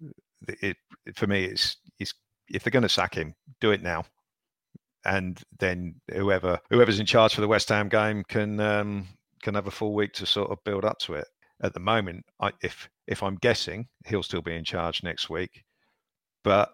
It, 0.48 0.76
it, 1.07 1.16
for 1.16 1.26
me, 1.26 1.44
it's, 1.44 1.76
it's 1.98 2.14
if 2.48 2.62
they're 2.62 2.70
going 2.70 2.83
to 2.83 2.88
sack 2.88 3.14
him, 3.14 3.35
do 3.61 3.70
it 3.70 3.83
now, 3.83 4.05
and 5.05 5.40
then 5.59 5.94
whoever 6.12 6.59
whoever's 6.70 7.00
in 7.00 7.07
charge 7.07 7.35
for 7.35 7.40
the 7.40 7.48
West 7.48 7.68
Ham 7.68 7.88
game 7.88 8.24
can 8.29 8.61
um, 8.61 9.07
can 9.42 9.55
have 9.55 9.66
a 9.66 9.70
full 9.70 9.94
week 9.94 10.12
to 10.14 10.26
sort 10.26 10.50
of 10.50 10.62
build 10.64 10.85
up 10.85 10.98
to 11.00 11.14
it. 11.14 11.26
At 11.62 11.74
the 11.74 11.81
moment, 11.81 12.24
I, 12.40 12.53
if 12.62 12.88
if 13.07 13.22
I'm 13.22 13.37
guessing, 13.37 13.88
he'll 14.07 14.22
still 14.22 14.42
be 14.42 14.57
in 14.57 14.64
charge 14.64 15.03
next 15.03 15.31
week, 15.31 15.64
but 16.42 16.70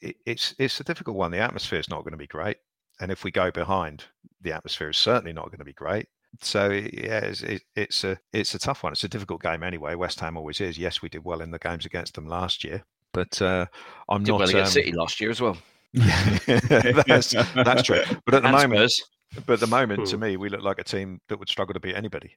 it, 0.00 0.16
it's 0.26 0.54
it's 0.58 0.80
a 0.80 0.84
difficult 0.84 1.16
one. 1.16 1.30
The 1.30 1.38
atmosphere 1.38 1.78
is 1.78 1.90
not 1.90 2.00
going 2.00 2.12
to 2.12 2.18
be 2.18 2.26
great, 2.26 2.56
and 3.00 3.10
if 3.10 3.24
we 3.24 3.30
go 3.30 3.50
behind, 3.50 4.04
the 4.40 4.52
atmosphere 4.52 4.90
is 4.90 4.98
certainly 4.98 5.32
not 5.32 5.46
going 5.46 5.58
to 5.58 5.64
be 5.64 5.72
great. 5.72 6.06
So 6.40 6.70
yeah, 6.70 7.18
it's, 7.20 7.42
it, 7.42 7.62
it's 7.76 8.04
a 8.04 8.18
it's 8.32 8.54
a 8.54 8.58
tough 8.58 8.82
one. 8.82 8.92
It's 8.92 9.04
a 9.04 9.08
difficult 9.08 9.42
game 9.42 9.62
anyway. 9.62 9.94
West 9.94 10.20
Ham 10.20 10.36
always 10.36 10.60
is. 10.60 10.78
Yes, 10.78 11.02
we 11.02 11.08
did 11.08 11.24
well 11.24 11.40
in 11.40 11.50
the 11.50 11.58
games 11.58 11.84
against 11.86 12.14
them 12.14 12.26
last 12.26 12.62
year, 12.64 12.84
but 13.12 13.40
uh, 13.42 13.66
I'm 14.08 14.22
did 14.22 14.32
not 14.32 14.40
well 14.40 14.48
against 14.48 14.76
um, 14.76 14.82
City 14.82 14.92
last 14.92 15.20
year 15.20 15.30
as 15.30 15.40
well. 15.40 15.58
that's 15.94 17.30
that's 17.32 17.82
true. 17.82 18.02
But 18.26 18.34
at 18.36 18.42
the 18.42 18.48
And 18.48 18.52
moment, 18.56 18.90
Spurs. 18.90 19.44
but 19.46 19.54
at 19.54 19.60
the 19.60 19.66
moment, 19.66 20.06
to 20.08 20.16
Hmm. 20.16 20.22
me, 20.22 20.36
we 20.36 20.48
look 20.48 20.62
like 20.62 20.78
a 20.78 20.84
team 20.84 21.20
that 21.28 21.38
would 21.38 21.48
struggle 21.48 21.74
to 21.74 21.80
beat 21.80 21.96
anybody, 21.96 22.36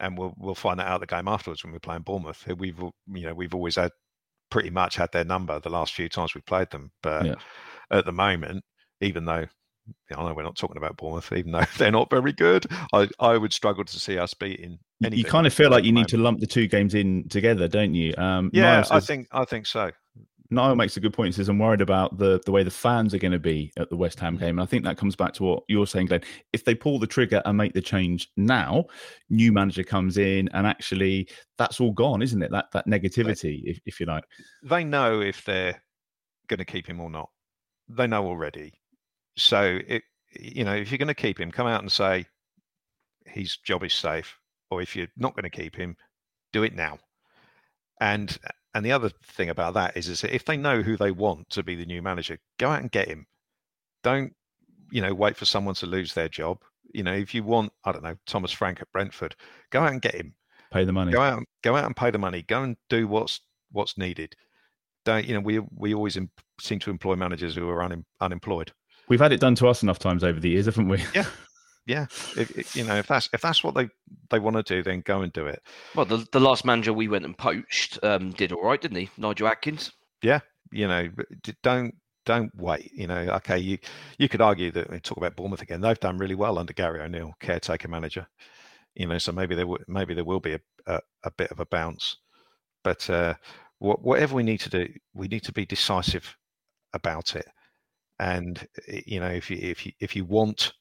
and 0.00 0.18
we'll 0.18 0.34
we'll 0.36 0.54
find 0.54 0.80
that 0.80 0.88
out 0.88 1.00
the 1.00 1.06
game 1.06 1.28
afterwards 1.28 1.62
when 1.62 1.72
we're 1.72 1.78
playing 1.78 2.02
Bournemouth. 2.02 2.44
We've 2.58 2.78
you 2.78 3.26
know 3.26 3.34
we've 3.34 3.54
always 3.54 3.76
had 3.76 3.92
pretty 4.50 4.70
much 4.70 4.96
had 4.96 5.10
their 5.12 5.24
number 5.24 5.58
the 5.60 5.70
last 5.70 5.94
few 5.94 6.08
times 6.08 6.34
we've 6.34 6.46
played 6.46 6.70
them, 6.70 6.90
but 7.02 7.24
Yeah. 7.26 7.34
at 7.90 8.04
the 8.04 8.12
moment, 8.12 8.64
even 9.00 9.24
though. 9.24 9.46
I 10.16 10.22
know 10.22 10.34
we're 10.34 10.42
not 10.42 10.56
talking 10.56 10.76
about 10.76 10.96
Bournemouth, 10.96 11.32
even 11.32 11.52
though 11.52 11.64
they're 11.78 11.90
not 11.90 12.10
very 12.10 12.32
good. 12.32 12.66
I, 12.92 13.08
I 13.20 13.36
would 13.36 13.52
struggle 13.52 13.84
to 13.84 14.00
see 14.00 14.18
us 14.18 14.34
beating. 14.34 14.78
You- 15.00 15.10
You 15.12 15.24
kind 15.24 15.46
of 15.46 15.52
feel 15.54 15.70
like 15.70 15.84
you 15.84 15.92
need 15.92 16.08
to 16.08 16.16
lump 16.16 16.40
the 16.40 16.46
two 16.46 16.66
games 16.66 16.94
in 16.94 17.28
together, 17.28 17.68
don't 17.68 17.94
you? 17.94 18.14
Um, 18.16 18.50
Yeah, 18.52 18.80
Niall 18.80 18.86
I 18.90 19.00
think 19.00 19.28
I 19.32 19.44
think 19.44 19.66
so. 19.66 19.90
Niall 20.48 20.76
makes 20.76 20.96
a 20.96 21.00
good 21.00 21.12
point. 21.12 21.26
He 21.26 21.32
says, 21.32 21.48
I'm 21.48 21.58
worried 21.58 21.80
about 21.80 22.18
the, 22.18 22.40
the 22.46 22.52
way 22.52 22.62
the 22.62 22.70
fans 22.70 23.12
are 23.12 23.18
going 23.18 23.32
to 23.32 23.38
be 23.40 23.72
at 23.76 23.90
the 23.90 23.96
West 23.96 24.18
Mm. 24.18 24.20
Ham 24.20 24.36
game. 24.36 24.48
And 24.50 24.60
I 24.60 24.64
think 24.66 24.84
that 24.84 24.96
comes 24.96 25.16
back 25.16 25.32
to 25.34 25.42
what 25.42 25.64
you're 25.66 25.88
saying, 25.88 26.06
Glenn. 26.06 26.20
If 26.52 26.64
they 26.64 26.74
pull 26.76 27.00
the 27.00 27.06
trigger 27.08 27.42
and 27.44 27.56
make 27.58 27.72
the 27.72 27.80
change 27.82 28.28
now, 28.36 28.84
new 29.28 29.50
manager 29.52 29.82
comes 29.82 30.18
in 30.18 30.48
and 30.54 30.64
actually 30.64 31.28
that's 31.58 31.80
all 31.80 31.90
gone, 31.90 32.22
isn't 32.22 32.40
it? 32.40 32.52
That 32.52 32.66
that 32.74 32.86
negativity, 32.86 33.62
if, 33.64 33.80
if 33.86 33.98
you 33.98 34.06
like. 34.06 34.22
they 34.62 34.84
know 34.84 35.20
if 35.20 35.44
they're 35.44 35.82
going 36.46 36.58
to 36.58 36.64
keep 36.64 36.86
him 36.86 37.00
or 37.00 37.10
not. 37.10 37.28
They 37.88 38.06
know 38.06 38.24
already. 38.24 38.72
So 39.36 39.80
it, 39.86 40.02
you 40.38 40.64
know, 40.64 40.74
if 40.74 40.90
you're 40.90 40.98
going 40.98 41.08
to 41.08 41.14
keep 41.14 41.38
him, 41.40 41.50
come 41.50 41.66
out 41.66 41.80
and 41.82 41.90
say 41.92 42.26
his 43.24 43.56
job 43.58 43.84
is 43.84 43.94
safe, 43.94 44.38
or 44.70 44.82
if 44.82 44.96
you're 44.96 45.08
not 45.16 45.34
going 45.34 45.44
to 45.44 45.50
keep 45.50 45.76
him, 45.76 45.96
do 46.52 46.62
it 46.62 46.74
now. 46.74 46.98
And 48.00 48.36
and 48.74 48.84
the 48.84 48.92
other 48.92 49.10
thing 49.24 49.48
about 49.50 49.74
that 49.74 49.96
is, 49.96 50.08
is 50.08 50.20
that 50.20 50.34
if 50.34 50.44
they 50.44 50.56
know 50.56 50.82
who 50.82 50.96
they 50.96 51.10
want 51.10 51.48
to 51.50 51.62
be 51.62 51.74
the 51.74 51.86
new 51.86 52.02
manager, 52.02 52.38
go 52.58 52.68
out 52.70 52.82
and 52.82 52.90
get 52.90 53.08
him. 53.08 53.26
Don't 54.02 54.34
you 54.90 55.00
know 55.02 55.14
wait 55.14 55.36
for 55.36 55.44
someone 55.44 55.74
to 55.76 55.86
lose 55.86 56.12
their 56.14 56.28
job. 56.28 56.58
You 56.92 57.02
know, 57.02 57.14
if 57.14 57.34
you 57.34 57.42
want, 57.42 57.72
I 57.84 57.92
don't 57.92 58.04
know, 58.04 58.16
Thomas 58.26 58.52
Frank 58.52 58.80
at 58.80 58.90
Brentford, 58.92 59.34
go 59.70 59.80
out 59.80 59.92
and 59.92 60.02
get 60.02 60.14
him 60.14 60.34
Pay 60.72 60.84
the 60.84 60.92
money. 60.92 61.12
go 61.12 61.20
out 61.20 61.42
go 61.62 61.76
out 61.76 61.84
and 61.84 61.96
pay 61.96 62.10
the 62.10 62.18
money 62.18 62.42
go 62.42 62.62
and 62.62 62.76
do 62.88 63.06
what's 63.06 63.40
what's 63.70 63.96
needed 63.96 64.34
don't 65.04 65.24
you 65.26 65.34
know 65.34 65.40
we 65.40 65.60
we 65.76 65.94
always 65.94 66.16
em- 66.16 66.30
seem 66.60 66.78
to 66.80 66.90
employ 66.90 67.14
managers 67.14 67.54
who 67.54 67.68
are 67.68 67.88
unem- 67.88 68.04
unemployed 68.20 68.72
We've 69.08 69.20
had 69.20 69.32
it 69.32 69.40
done 69.40 69.54
to 69.56 69.68
us 69.68 69.82
enough 69.82 69.98
times 69.98 70.24
over 70.24 70.40
the 70.40 70.50
years, 70.50 70.66
haven't 70.66 70.88
we? 70.88 71.02
Yeah. 71.14 71.26
yeah 71.86 72.06
if, 72.36 72.50
if, 72.58 72.74
you 72.76 72.82
know 72.84 72.96
if 72.96 73.06
that's 73.06 73.28
if 73.32 73.40
that's 73.40 73.62
what 73.62 73.74
they 73.76 73.88
they 74.30 74.40
want 74.40 74.56
to 74.56 74.62
do 74.64 74.82
then 74.82 75.02
go 75.02 75.20
and 75.22 75.32
do 75.32 75.46
it 75.46 75.62
Well, 75.94 76.04
the, 76.04 76.26
the 76.32 76.40
last 76.40 76.64
manager 76.64 76.92
we 76.92 77.06
went 77.06 77.24
and 77.24 77.38
poached 77.38 77.98
um, 78.02 78.30
did 78.32 78.50
all 78.52 78.64
right, 78.64 78.80
didn't 78.80 78.96
he? 78.96 79.08
Nigel 79.16 79.46
Adkins. 79.46 79.92
yeah 80.22 80.40
you 80.72 80.88
know 80.88 81.08
don't 81.62 81.94
don't 82.24 82.50
wait 82.56 82.90
you 82.92 83.06
know 83.06 83.20
okay 83.36 83.56
you 83.56 83.78
you 84.18 84.28
could 84.28 84.40
argue 84.40 84.72
that 84.72 84.90
we 84.90 84.98
talk 84.98 85.16
about 85.16 85.36
bournemouth 85.36 85.62
again 85.62 85.80
they've 85.80 86.00
done 86.00 86.18
really 86.18 86.34
well 86.34 86.58
under 86.58 86.72
gary 86.72 87.00
o'neill 87.00 87.32
caretaker 87.38 87.86
manager 87.86 88.26
you 88.96 89.06
know 89.06 89.16
so 89.18 89.30
maybe 89.30 89.54
there 89.54 89.64
w- 89.64 89.84
maybe 89.86 90.12
there 90.12 90.24
will 90.24 90.40
be 90.40 90.54
a, 90.54 90.60
a, 90.88 90.98
a 91.22 91.30
bit 91.30 91.52
of 91.52 91.60
a 91.60 91.66
bounce 91.66 92.16
but 92.82 93.08
uh 93.08 93.32
wha- 93.78 93.94
whatever 94.02 94.34
we 94.34 94.42
need 94.42 94.58
to 94.58 94.68
do 94.70 94.88
we 95.14 95.28
need 95.28 95.44
to 95.44 95.52
be 95.52 95.64
decisive 95.64 96.36
about 96.94 97.36
it 97.36 97.46
and 98.18 98.66
eh, 98.88 99.00
you 99.06 99.20
know 99.20 99.28
if 99.28 99.50
you 99.50 99.58
if 99.60 99.86
you 99.86 99.92
if 100.00 100.16
you 100.16 100.24
want 100.24 100.72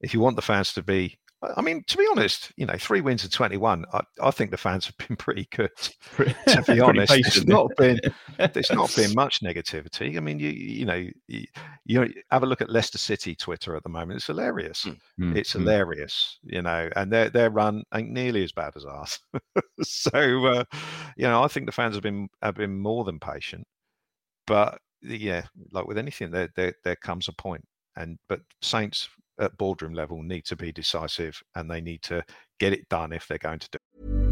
if 0.00 0.12
you 0.12 0.20
want 0.20 0.36
the 0.36 0.42
fans 0.42 0.72
to 0.74 0.82
be 0.82 1.18
I 1.56 1.60
mean, 1.60 1.82
to 1.88 1.96
be 1.96 2.06
honest, 2.10 2.52
you 2.56 2.66
know, 2.66 2.76
three 2.78 3.00
wins 3.00 3.24
and 3.24 3.32
twenty-one. 3.32 3.84
I, 3.92 4.02
I 4.22 4.30
think 4.30 4.50
the 4.50 4.56
fans 4.56 4.86
have 4.86 4.96
been 4.96 5.16
pretty 5.18 5.48
good. 5.50 5.70
To 6.16 6.24
be 6.24 6.34
pretty 6.64 6.80
honest, 6.80 7.12
it's 7.12 7.46
not 7.46 7.74
been 7.76 7.98
there's 8.38 8.70
not 8.70 8.94
been 8.94 9.14
much 9.14 9.40
negativity. 9.40 10.16
I 10.16 10.20
mean, 10.20 10.38
you 10.38 10.50
you 10.50 10.84
know, 10.84 11.08
you, 11.26 11.44
you 11.84 12.14
have 12.30 12.42
a 12.42 12.46
look 12.46 12.60
at 12.60 12.70
Leicester 12.70 12.98
City 12.98 13.34
Twitter 13.34 13.74
at 13.74 13.82
the 13.82 13.88
moment. 13.88 14.18
It's 14.18 14.26
hilarious. 14.26 14.86
Mm, 15.18 15.36
It's 15.36 15.50
mm. 15.50 15.60
hilarious, 15.60 16.38
you 16.44 16.62
know, 16.62 16.88
and 16.94 17.10
their 17.10 17.28
their 17.30 17.50
run 17.50 17.82
ain't 17.94 18.10
nearly 18.10 18.44
as 18.44 18.52
bad 18.52 18.76
as 18.76 18.84
ours. 18.84 19.18
so, 19.82 20.46
uh, 20.46 20.64
you 21.16 21.26
know, 21.26 21.42
I 21.42 21.48
think 21.48 21.66
the 21.66 21.72
fans 21.72 21.94
have 21.94 22.02
been 22.02 22.28
have 22.42 22.54
been 22.54 22.78
more 22.78 23.04
than 23.04 23.18
patient. 23.18 23.66
But 24.46 24.78
yeah, 25.02 25.42
like 25.72 25.86
with 25.86 25.98
anything, 25.98 26.30
there 26.30 26.48
there 26.56 26.74
there 26.84 26.96
comes 26.96 27.28
a 27.28 27.32
point, 27.32 27.64
and 27.96 28.18
but 28.28 28.40
Saints 28.60 29.08
at 29.40 29.56
boardroom 29.56 29.94
level 29.94 30.22
need 30.22 30.44
to 30.46 30.56
be 30.56 30.72
decisive, 30.72 31.42
and 31.54 31.70
they 31.70 31.80
need 31.80 32.02
to 32.02 32.24
get 32.60 32.72
it 32.72 32.88
done 32.88 33.12
if 33.12 33.26
they're 33.26 33.38
going 33.38 33.58
to 33.58 33.68
do. 33.72 34.31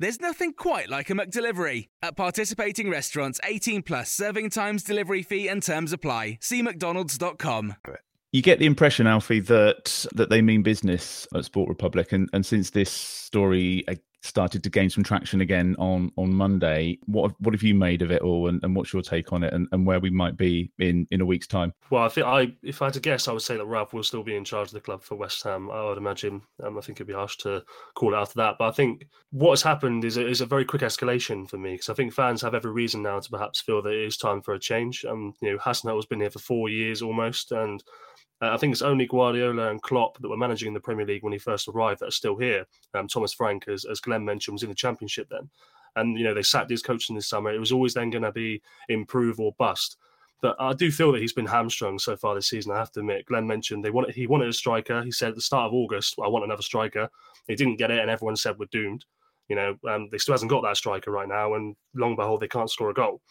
There's 0.00 0.20
nothing 0.20 0.54
quite 0.54 0.88
like 0.88 1.08
a 1.10 1.14
McDelivery. 1.14 1.88
At 2.02 2.16
participating 2.16 2.90
restaurants, 2.90 3.38
18 3.44 3.82
plus 3.82 4.10
serving 4.10 4.50
times, 4.50 4.82
delivery 4.82 5.22
fee, 5.22 5.48
and 5.48 5.62
terms 5.62 5.92
apply. 5.92 6.38
See 6.40 6.62
McDonald's.com. 6.62 7.76
You 8.32 8.42
get 8.42 8.58
the 8.58 8.66
impression, 8.66 9.06
Alfie, 9.06 9.38
that 9.40 10.06
that 10.14 10.30
they 10.30 10.42
mean 10.42 10.64
business 10.64 11.28
at 11.32 11.44
Sport 11.44 11.68
Republic, 11.68 12.10
and, 12.10 12.28
and 12.32 12.44
since 12.44 12.70
this 12.70 12.90
story 12.90 13.84
started 14.24 14.62
to 14.64 14.70
gain 14.70 14.88
some 14.88 15.04
traction 15.04 15.40
again 15.42 15.76
on 15.78 16.10
on 16.16 16.34
Monday, 16.34 16.98
what 17.06 17.28
have- 17.28 17.36
what 17.40 17.54
have 17.54 17.62
you 17.62 17.74
made 17.74 18.02
of 18.02 18.10
it 18.10 18.22
all, 18.22 18.48
and, 18.48 18.62
and 18.64 18.74
what's 18.74 18.92
your 18.92 19.02
take 19.02 19.32
on 19.32 19.44
it, 19.44 19.52
and, 19.52 19.68
and 19.72 19.86
where 19.86 20.00
we 20.00 20.10
might 20.10 20.36
be 20.36 20.70
in 20.78 21.06
in 21.10 21.20
a 21.20 21.26
week's 21.26 21.46
time? 21.46 21.72
Well, 21.90 22.02
I 22.02 22.08
think 22.08 22.26
I, 22.26 22.52
if 22.62 22.80
I 22.80 22.86
had 22.86 22.94
to 22.94 23.00
guess, 23.00 23.28
I 23.28 23.32
would 23.32 23.42
say 23.42 23.56
that 23.56 23.64
Ralph 23.66 23.92
will 23.92 24.02
still 24.02 24.22
be 24.22 24.36
in 24.36 24.44
charge 24.44 24.68
of 24.68 24.74
the 24.74 24.80
club 24.80 25.02
for 25.02 25.16
West 25.16 25.42
Ham. 25.44 25.70
I 25.70 25.84
would 25.84 25.98
imagine. 25.98 26.42
Um, 26.62 26.78
I 26.78 26.80
think 26.80 26.96
it'd 26.96 27.06
be 27.06 27.12
harsh 27.12 27.36
to 27.38 27.62
call 27.94 28.14
it 28.14 28.16
after 28.16 28.36
that, 28.36 28.56
but 28.58 28.68
I 28.68 28.72
think 28.72 29.06
what's 29.30 29.62
happened 29.62 30.04
is 30.04 30.16
a, 30.16 30.26
is 30.26 30.40
a 30.40 30.46
very 30.46 30.64
quick 30.64 30.82
escalation 30.82 31.48
for 31.48 31.58
me 31.58 31.72
because 31.72 31.88
I 31.90 31.94
think 31.94 32.12
fans 32.12 32.42
have 32.42 32.54
every 32.54 32.72
reason 32.72 33.02
now 33.02 33.20
to 33.20 33.30
perhaps 33.30 33.60
feel 33.60 33.82
that 33.82 33.92
it 33.92 34.06
is 34.06 34.16
time 34.16 34.40
for 34.40 34.54
a 34.54 34.58
change. 34.58 35.04
Um, 35.04 35.34
you 35.42 35.52
know, 35.52 35.58
Hassan 35.60 35.94
has 35.94 36.06
been 36.06 36.20
here 36.20 36.30
for 36.30 36.38
four 36.38 36.68
years 36.68 37.02
almost, 37.02 37.52
and 37.52 37.82
uh, 38.42 38.50
I 38.52 38.56
think 38.56 38.72
it's 38.72 38.82
only 38.82 39.06
Guardiola 39.06 39.70
and 39.70 39.80
Klopp 39.82 40.18
that 40.20 40.28
were 40.28 40.36
managing 40.36 40.68
in 40.68 40.74
the 40.74 40.80
Premier 40.80 41.06
League 41.06 41.22
when 41.22 41.32
he 41.32 41.38
first 41.38 41.68
arrived 41.68 42.00
that 42.00 42.08
are 42.08 42.12
still 42.12 42.36
here. 42.36 42.66
Um, 42.94 43.08
Thomas 43.08 43.32
Frank, 43.32 43.68
as, 43.68 43.84
as 43.84 44.00
Glenn 44.00 44.24
mentioned, 44.24 44.54
was 44.54 44.62
in 44.62 44.68
the 44.68 44.74
Championship 44.74 45.28
then. 45.30 45.48
And, 45.96 46.18
you 46.18 46.24
know, 46.24 46.34
they 46.34 46.42
sacked 46.42 46.70
his 46.70 46.82
coach 46.82 47.08
in 47.08 47.14
this 47.14 47.28
summer. 47.28 47.52
It 47.52 47.60
was 47.60 47.70
always 47.70 47.94
then 47.94 48.10
going 48.10 48.24
to 48.24 48.32
be 48.32 48.60
improve 48.88 49.38
or 49.38 49.54
bust. 49.58 49.96
But 50.42 50.56
I 50.58 50.74
do 50.74 50.90
feel 50.90 51.12
that 51.12 51.22
he's 51.22 51.32
been 51.32 51.46
hamstrung 51.46 51.98
so 51.98 52.16
far 52.16 52.34
this 52.34 52.48
season. 52.48 52.72
I 52.72 52.78
have 52.78 52.92
to 52.92 53.00
admit. 53.00 53.24
Glenn 53.24 53.46
mentioned 53.46 53.82
they 53.82 53.90
wanted 53.90 54.14
he 54.14 54.26
wanted 54.26 54.48
a 54.48 54.52
striker. 54.52 55.02
He 55.02 55.10
said 55.10 55.30
at 55.30 55.36
the 55.36 55.40
start 55.40 55.68
of 55.68 55.72
August, 55.72 56.16
"I 56.22 56.28
want 56.28 56.44
another 56.44 56.60
striker." 56.60 57.08
He 57.46 57.54
didn't 57.54 57.76
get 57.76 57.90
it, 57.90 58.00
and 58.00 58.10
everyone 58.10 58.36
said 58.36 58.58
we're 58.58 58.66
doomed. 58.70 59.06
You 59.48 59.56
know, 59.56 59.78
um, 59.88 60.08
they 60.10 60.18
still 60.18 60.34
hasn't 60.34 60.50
got 60.50 60.62
that 60.62 60.76
striker 60.76 61.10
right 61.10 61.28
now, 61.28 61.54
and 61.54 61.74
long 61.94 62.14
behold, 62.14 62.40
they 62.40 62.48
can't 62.48 62.70
score 62.70 62.90
a 62.90 62.94
goal. 62.94 63.22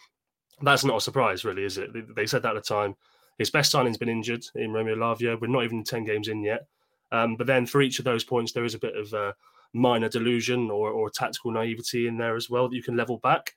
That's 0.63 0.85
not 0.85 0.97
a 0.97 1.01
surprise, 1.01 1.45
really, 1.45 1.65
is 1.65 1.77
it? 1.77 1.93
They, 1.93 2.01
they 2.15 2.25
said 2.25 2.41
that 2.43 2.55
at 2.55 2.63
the 2.63 2.67
time. 2.67 2.95
His 3.37 3.49
best 3.49 3.71
signing's 3.71 3.97
been 3.97 4.09
injured 4.09 4.45
in 4.55 4.71
Romeo 4.71 4.95
Lavia. 4.95 5.39
We're 5.39 5.47
not 5.47 5.63
even 5.63 5.83
10 5.83 6.05
games 6.05 6.27
in 6.27 6.43
yet. 6.43 6.67
Um, 7.11 7.35
but 7.35 7.47
then 7.47 7.65
for 7.65 7.81
each 7.81 7.99
of 7.99 8.05
those 8.05 8.23
points, 8.23 8.51
there 8.51 8.65
is 8.65 8.75
a 8.75 8.79
bit 8.79 8.95
of 8.95 9.13
a 9.13 9.35
minor 9.73 10.09
delusion 10.09 10.69
or, 10.69 10.89
or 10.91 11.09
tactical 11.09 11.51
naivety 11.51 12.07
in 12.07 12.17
there 12.17 12.35
as 12.35 12.49
well 12.49 12.69
that 12.69 12.75
you 12.75 12.83
can 12.83 12.95
level 12.95 13.17
back. 13.17 13.53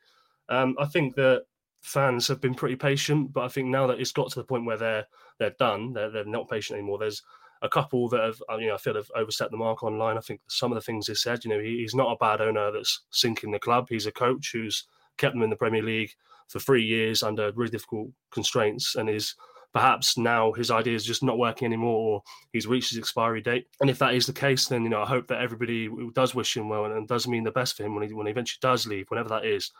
Um, 0.48 0.76
I 0.78 0.86
think 0.86 1.14
that 1.16 1.44
fans 1.80 2.26
have 2.28 2.40
been 2.40 2.54
pretty 2.54 2.76
patient, 2.76 3.32
but 3.32 3.44
I 3.44 3.48
think 3.48 3.68
now 3.68 3.86
that 3.86 4.00
it's 4.00 4.12
got 4.12 4.30
to 4.30 4.38
the 4.40 4.44
point 4.44 4.64
where 4.64 4.76
they're 4.76 5.06
they're 5.38 5.54
done, 5.58 5.92
they're, 5.92 6.10
they're 6.10 6.24
not 6.24 6.48
patient 6.48 6.78
anymore. 6.78 6.98
There's 6.98 7.22
a 7.62 7.68
couple 7.68 8.08
that 8.08 8.22
have, 8.22 8.40
you 8.58 8.68
know, 8.68 8.74
I 8.74 8.78
feel 8.78 8.94
have 8.94 9.10
overstepped 9.14 9.50
the 9.50 9.56
mark 9.56 9.82
online. 9.82 10.16
I 10.16 10.20
think 10.20 10.40
some 10.48 10.72
of 10.72 10.76
the 10.76 10.82
things 10.82 11.06
he 11.06 11.14
said, 11.14 11.44
you 11.44 11.50
know, 11.50 11.60
he, 11.60 11.78
he's 11.78 11.94
not 11.94 12.12
a 12.12 12.16
bad 12.16 12.40
owner 12.40 12.70
that's 12.70 13.02
sinking 13.10 13.50
the 13.50 13.58
club. 13.58 13.86
He's 13.88 14.06
a 14.06 14.12
coach 14.12 14.50
who's 14.52 14.84
kept 15.16 15.34
them 15.34 15.42
in 15.42 15.50
the 15.50 15.56
Premier 15.56 15.82
League 15.82 16.12
for 16.48 16.58
three 16.58 16.84
years 16.84 17.22
under 17.22 17.52
really 17.52 17.70
difficult 17.70 18.08
constraints 18.30 18.94
and 18.94 19.08
is 19.08 19.34
perhaps 19.72 20.16
now 20.16 20.52
his 20.52 20.70
idea 20.70 20.94
is 20.94 21.04
just 21.04 21.22
not 21.22 21.38
working 21.38 21.66
anymore 21.66 21.96
or 21.96 22.22
he's 22.52 22.66
reached 22.66 22.90
his 22.90 22.98
expiry 22.98 23.40
date. 23.40 23.66
And 23.80 23.90
if 23.90 23.98
that 23.98 24.14
is 24.14 24.26
the 24.26 24.32
case, 24.32 24.66
then 24.66 24.82
you 24.82 24.88
know 24.88 25.02
I 25.02 25.06
hope 25.06 25.28
that 25.28 25.40
everybody 25.40 25.88
does 26.14 26.34
wish 26.34 26.56
him 26.56 26.68
well 26.68 26.84
and 26.86 27.08
does 27.08 27.28
mean 27.28 27.44
the 27.44 27.50
best 27.50 27.76
for 27.76 27.84
him 27.84 27.94
when 27.94 28.06
he 28.06 28.14
when 28.14 28.26
he 28.26 28.30
eventually 28.30 28.58
does 28.60 28.86
leave, 28.86 29.10
whenever 29.10 29.28
that 29.30 29.44
is. 29.44 29.70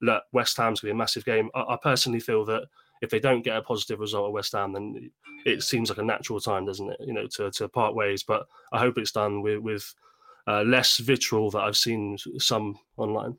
Look, 0.00 0.24
West 0.32 0.56
Ham's 0.56 0.80
gonna 0.80 0.92
be 0.92 0.96
a 0.96 0.98
massive 0.98 1.24
game. 1.24 1.50
I, 1.54 1.60
I 1.60 1.78
personally 1.82 2.20
feel 2.20 2.44
that 2.46 2.64
if 3.02 3.10
they 3.10 3.20
don't 3.20 3.42
get 3.42 3.56
a 3.56 3.62
positive 3.62 4.00
result 4.00 4.28
at 4.28 4.32
West 4.32 4.52
Ham, 4.52 4.72
then 4.72 5.10
it 5.44 5.62
seems 5.62 5.88
like 5.88 5.98
a 5.98 6.04
natural 6.04 6.40
time, 6.40 6.66
doesn't 6.66 6.90
it? 6.90 7.00
You 7.00 7.12
know, 7.12 7.26
to, 7.36 7.50
to 7.50 7.68
part 7.68 7.94
ways. 7.94 8.22
But 8.22 8.46
I 8.72 8.78
hope 8.78 8.98
it's 8.98 9.12
done 9.12 9.42
with 9.42 9.58
with 9.58 9.94
uh, 10.46 10.62
less 10.62 10.98
vitriol 10.98 11.50
that 11.50 11.62
I've 11.62 11.76
seen 11.76 12.18
some 12.38 12.78
online. 12.96 13.36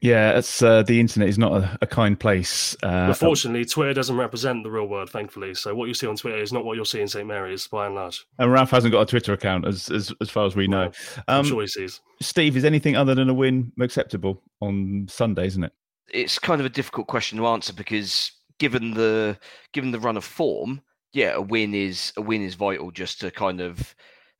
Yeah, 0.00 0.38
it's 0.38 0.62
uh, 0.62 0.82
the 0.82 1.00
internet 1.00 1.28
is 1.28 1.38
not 1.38 1.52
a, 1.52 1.78
a 1.82 1.86
kind 1.86 2.18
place. 2.18 2.76
Uh, 2.82 3.06
Unfortunately, 3.08 3.64
Twitter 3.64 3.92
doesn't 3.92 4.16
represent 4.16 4.62
the 4.62 4.70
real 4.70 4.86
world, 4.86 5.10
thankfully. 5.10 5.54
So 5.54 5.74
what 5.74 5.88
you 5.88 5.94
see 5.94 6.06
on 6.06 6.16
Twitter 6.16 6.38
is 6.38 6.52
not 6.52 6.64
what 6.64 6.76
you'll 6.76 6.84
see 6.84 7.00
in 7.00 7.08
St 7.08 7.26
Mary's, 7.26 7.66
by 7.66 7.86
and 7.86 7.94
large. 7.96 8.24
And 8.38 8.52
Ralph 8.52 8.70
hasn't 8.70 8.92
got 8.92 9.02
a 9.02 9.06
Twitter 9.06 9.32
account, 9.32 9.66
as 9.66 9.90
as, 9.90 10.12
as 10.20 10.30
far 10.30 10.46
as 10.46 10.54
we 10.54 10.68
know. 10.68 10.92
I'm 11.26 11.40
um, 11.40 11.44
sure 11.46 11.62
he 11.62 11.66
sees. 11.66 12.00
Steve, 12.20 12.56
is 12.56 12.64
anything 12.64 12.96
other 12.96 13.14
than 13.14 13.28
a 13.28 13.34
win 13.34 13.72
acceptable 13.80 14.42
on 14.60 15.06
Sunday? 15.08 15.46
Isn't 15.46 15.64
it? 15.64 15.72
It's 16.12 16.38
kind 16.38 16.60
of 16.60 16.66
a 16.66 16.70
difficult 16.70 17.08
question 17.08 17.38
to 17.38 17.46
answer 17.48 17.72
because 17.72 18.32
given 18.58 18.94
the 18.94 19.38
given 19.72 19.90
the 19.90 20.00
run 20.00 20.16
of 20.16 20.24
form, 20.24 20.80
yeah, 21.12 21.32
a 21.34 21.40
win 21.40 21.74
is 21.74 22.12
a 22.16 22.22
win 22.22 22.42
is 22.42 22.54
vital 22.54 22.92
just 22.92 23.20
to 23.20 23.30
kind 23.30 23.60
of 23.60 23.94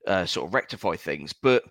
uh, 0.06 0.24
sort 0.24 0.46
of 0.46 0.54
rectify 0.54 0.94
things. 0.94 1.32
But 1.32 1.64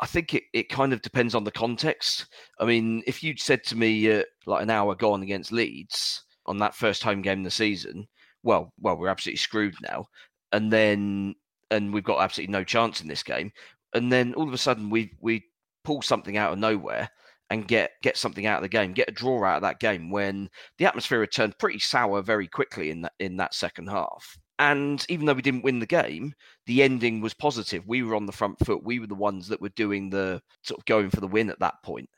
I 0.00 0.06
think 0.06 0.34
it, 0.34 0.44
it 0.52 0.68
kind 0.68 0.92
of 0.92 1.02
depends 1.02 1.34
on 1.34 1.44
the 1.44 1.50
context. 1.50 2.26
I 2.58 2.64
mean, 2.64 3.02
if 3.06 3.22
you'd 3.22 3.40
said 3.40 3.62
to 3.64 3.76
me 3.76 4.10
uh, 4.10 4.22
like 4.46 4.62
an 4.62 4.70
hour 4.70 4.94
gone 4.94 5.22
against 5.22 5.52
Leeds 5.52 6.24
on 6.46 6.58
that 6.58 6.74
first 6.74 7.02
home 7.02 7.22
game 7.22 7.40
of 7.40 7.44
the 7.44 7.50
season, 7.50 8.08
well, 8.42 8.72
well, 8.80 8.96
we're 8.96 9.08
absolutely 9.08 9.38
screwed 9.38 9.74
now, 9.82 10.06
and 10.52 10.72
then 10.72 11.34
and 11.70 11.92
we've 11.92 12.04
got 12.04 12.20
absolutely 12.20 12.52
no 12.52 12.64
chance 12.64 13.00
in 13.00 13.08
this 13.08 13.22
game, 13.22 13.52
and 13.94 14.10
then 14.10 14.34
all 14.34 14.48
of 14.48 14.54
a 14.54 14.58
sudden 14.58 14.90
we 14.90 15.12
we 15.20 15.44
pull 15.84 16.02
something 16.02 16.36
out 16.36 16.52
of 16.52 16.58
nowhere 16.58 17.08
and 17.50 17.68
get 17.68 17.92
get 18.02 18.16
something 18.16 18.46
out 18.46 18.58
of 18.58 18.62
the 18.62 18.68
game, 18.68 18.92
get 18.92 19.08
a 19.08 19.12
draw 19.12 19.44
out 19.44 19.56
of 19.56 19.62
that 19.62 19.80
game 19.80 20.10
when 20.10 20.48
the 20.78 20.86
atmosphere 20.86 21.20
had 21.20 21.32
turned 21.32 21.58
pretty 21.58 21.78
sour 21.78 22.22
very 22.22 22.48
quickly 22.48 22.90
in 22.90 23.02
that 23.02 23.12
in 23.18 23.36
that 23.36 23.54
second 23.54 23.88
half. 23.88 24.38
And 24.60 25.04
even 25.08 25.24
though 25.24 25.32
we 25.32 25.40
didn't 25.40 25.64
win 25.64 25.78
the 25.78 25.86
game, 25.86 26.34
the 26.66 26.82
ending 26.82 27.22
was 27.22 27.32
positive. 27.32 27.82
We 27.86 28.02
were 28.02 28.14
on 28.14 28.26
the 28.26 28.32
front 28.32 28.58
foot. 28.64 28.84
We 28.84 29.00
were 29.00 29.06
the 29.06 29.14
ones 29.14 29.48
that 29.48 29.60
were 29.60 29.70
doing 29.70 30.10
the 30.10 30.42
sort 30.62 30.78
of 30.78 30.84
going 30.84 31.08
for 31.08 31.20
the 31.20 31.26
win 31.26 31.48
at 31.48 31.58
that 31.60 31.82
point. 31.82 32.10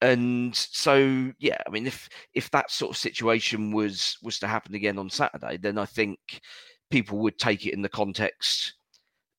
And 0.00 0.56
so, 0.56 1.30
yeah, 1.38 1.58
I 1.66 1.70
mean, 1.70 1.86
if 1.86 2.08
if 2.32 2.50
that 2.50 2.70
sort 2.70 2.92
of 2.92 2.96
situation 2.96 3.72
was 3.72 4.16
was 4.22 4.38
to 4.38 4.48
happen 4.48 4.74
again 4.74 4.98
on 4.98 5.10
Saturday, 5.10 5.58
then 5.58 5.76
I 5.76 5.84
think 5.84 6.18
people 6.90 7.18
would 7.18 7.38
take 7.38 7.66
it 7.66 7.74
in 7.74 7.82
the 7.82 7.90
context 7.90 8.72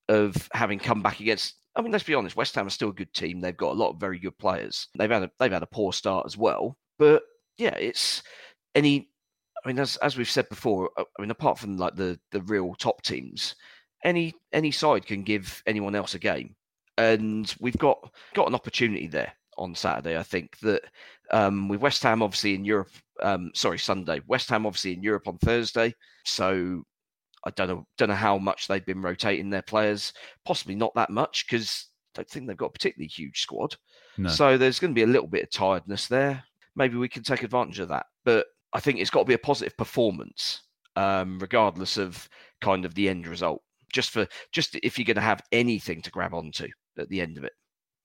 of 0.08 0.48
having 0.52 0.78
come 0.78 1.02
back 1.02 1.18
against. 1.18 1.56
I 1.74 1.82
mean, 1.82 1.90
let's 1.90 2.04
be 2.04 2.14
honest, 2.14 2.36
West 2.36 2.54
Ham 2.54 2.68
are 2.68 2.70
still 2.70 2.90
a 2.90 2.94
good 2.94 3.12
team. 3.14 3.40
They've 3.40 3.56
got 3.56 3.72
a 3.72 3.80
lot 3.80 3.90
of 3.90 4.00
very 4.00 4.20
good 4.20 4.38
players. 4.38 4.86
They've 4.96 5.10
had 5.10 5.24
a, 5.24 5.30
they've 5.40 5.50
had 5.50 5.64
a 5.64 5.66
poor 5.66 5.92
start 5.92 6.24
as 6.24 6.38
well, 6.38 6.76
but 7.00 7.24
yeah, 7.58 7.74
it's 7.74 8.22
any 8.76 9.10
I 9.64 9.68
mean, 9.68 9.78
as 9.78 9.96
as 9.96 10.16
we've 10.16 10.30
said 10.30 10.48
before, 10.48 10.90
uh, 10.96 11.04
I 11.18 11.22
mean, 11.22 11.30
apart 11.30 11.58
from 11.58 11.76
like 11.76 11.96
the 11.96 12.18
the 12.30 12.42
real 12.42 12.74
top 12.74 13.02
teams, 13.02 13.54
any 14.04 14.34
any 14.52 14.70
side 14.70 15.06
can 15.06 15.22
give 15.22 15.62
anyone 15.66 15.94
else 15.94 16.14
a 16.14 16.18
game, 16.18 16.54
and 16.98 17.54
we've 17.60 17.78
got 17.78 18.12
got 18.34 18.48
an 18.48 18.54
opportunity 18.54 19.06
there 19.06 19.32
on 19.56 19.74
Saturday. 19.74 20.18
I 20.18 20.22
think 20.22 20.58
that 20.60 20.82
um, 21.30 21.68
with 21.68 21.80
West 21.80 22.02
Ham 22.02 22.22
obviously 22.22 22.54
in 22.54 22.64
Europe, 22.64 22.90
um, 23.22 23.50
sorry 23.54 23.78
Sunday, 23.78 24.20
West 24.26 24.50
Ham 24.50 24.66
obviously 24.66 24.92
in 24.92 25.02
Europe 25.02 25.28
on 25.28 25.38
Thursday. 25.38 25.94
So 26.24 26.82
I 27.44 27.50
don't 27.50 27.68
know 27.68 27.86
don't 27.96 28.10
know 28.10 28.14
how 28.14 28.38
much 28.38 28.68
they've 28.68 28.84
been 28.84 29.02
rotating 29.02 29.48
their 29.48 29.62
players. 29.62 30.12
Possibly 30.44 30.74
not 30.74 30.94
that 30.94 31.10
much 31.10 31.46
because 31.46 31.86
I 32.14 32.20
don't 32.20 32.30
think 32.30 32.46
they've 32.46 32.56
got 32.56 32.66
a 32.66 32.72
particularly 32.72 33.08
huge 33.08 33.40
squad. 33.40 33.76
No. 34.18 34.28
So 34.28 34.58
there's 34.58 34.78
going 34.78 34.92
to 34.92 34.98
be 34.98 35.04
a 35.04 35.12
little 35.12 35.26
bit 35.26 35.44
of 35.44 35.50
tiredness 35.50 36.06
there. 36.06 36.44
Maybe 36.76 36.96
we 36.96 37.08
can 37.08 37.22
take 37.22 37.42
advantage 37.42 37.78
of 37.78 37.88
that. 37.88 38.06
But 38.24 38.46
I 38.74 38.80
think 38.80 38.98
it's 38.98 39.10
got 39.10 39.20
to 39.20 39.24
be 39.24 39.34
a 39.34 39.38
positive 39.38 39.76
performance, 39.76 40.62
um, 40.96 41.38
regardless 41.38 41.96
of 41.96 42.28
kind 42.60 42.84
of 42.84 42.94
the 42.94 43.08
end 43.08 43.26
result. 43.26 43.62
Just 43.92 44.10
for 44.10 44.26
just 44.52 44.76
if 44.82 44.98
you're 44.98 45.04
going 45.04 45.14
to 45.14 45.22
have 45.22 45.40
anything 45.52 46.02
to 46.02 46.10
grab 46.10 46.34
onto 46.34 46.66
at 46.98 47.08
the 47.08 47.20
end 47.20 47.38
of 47.38 47.44
it. 47.44 47.52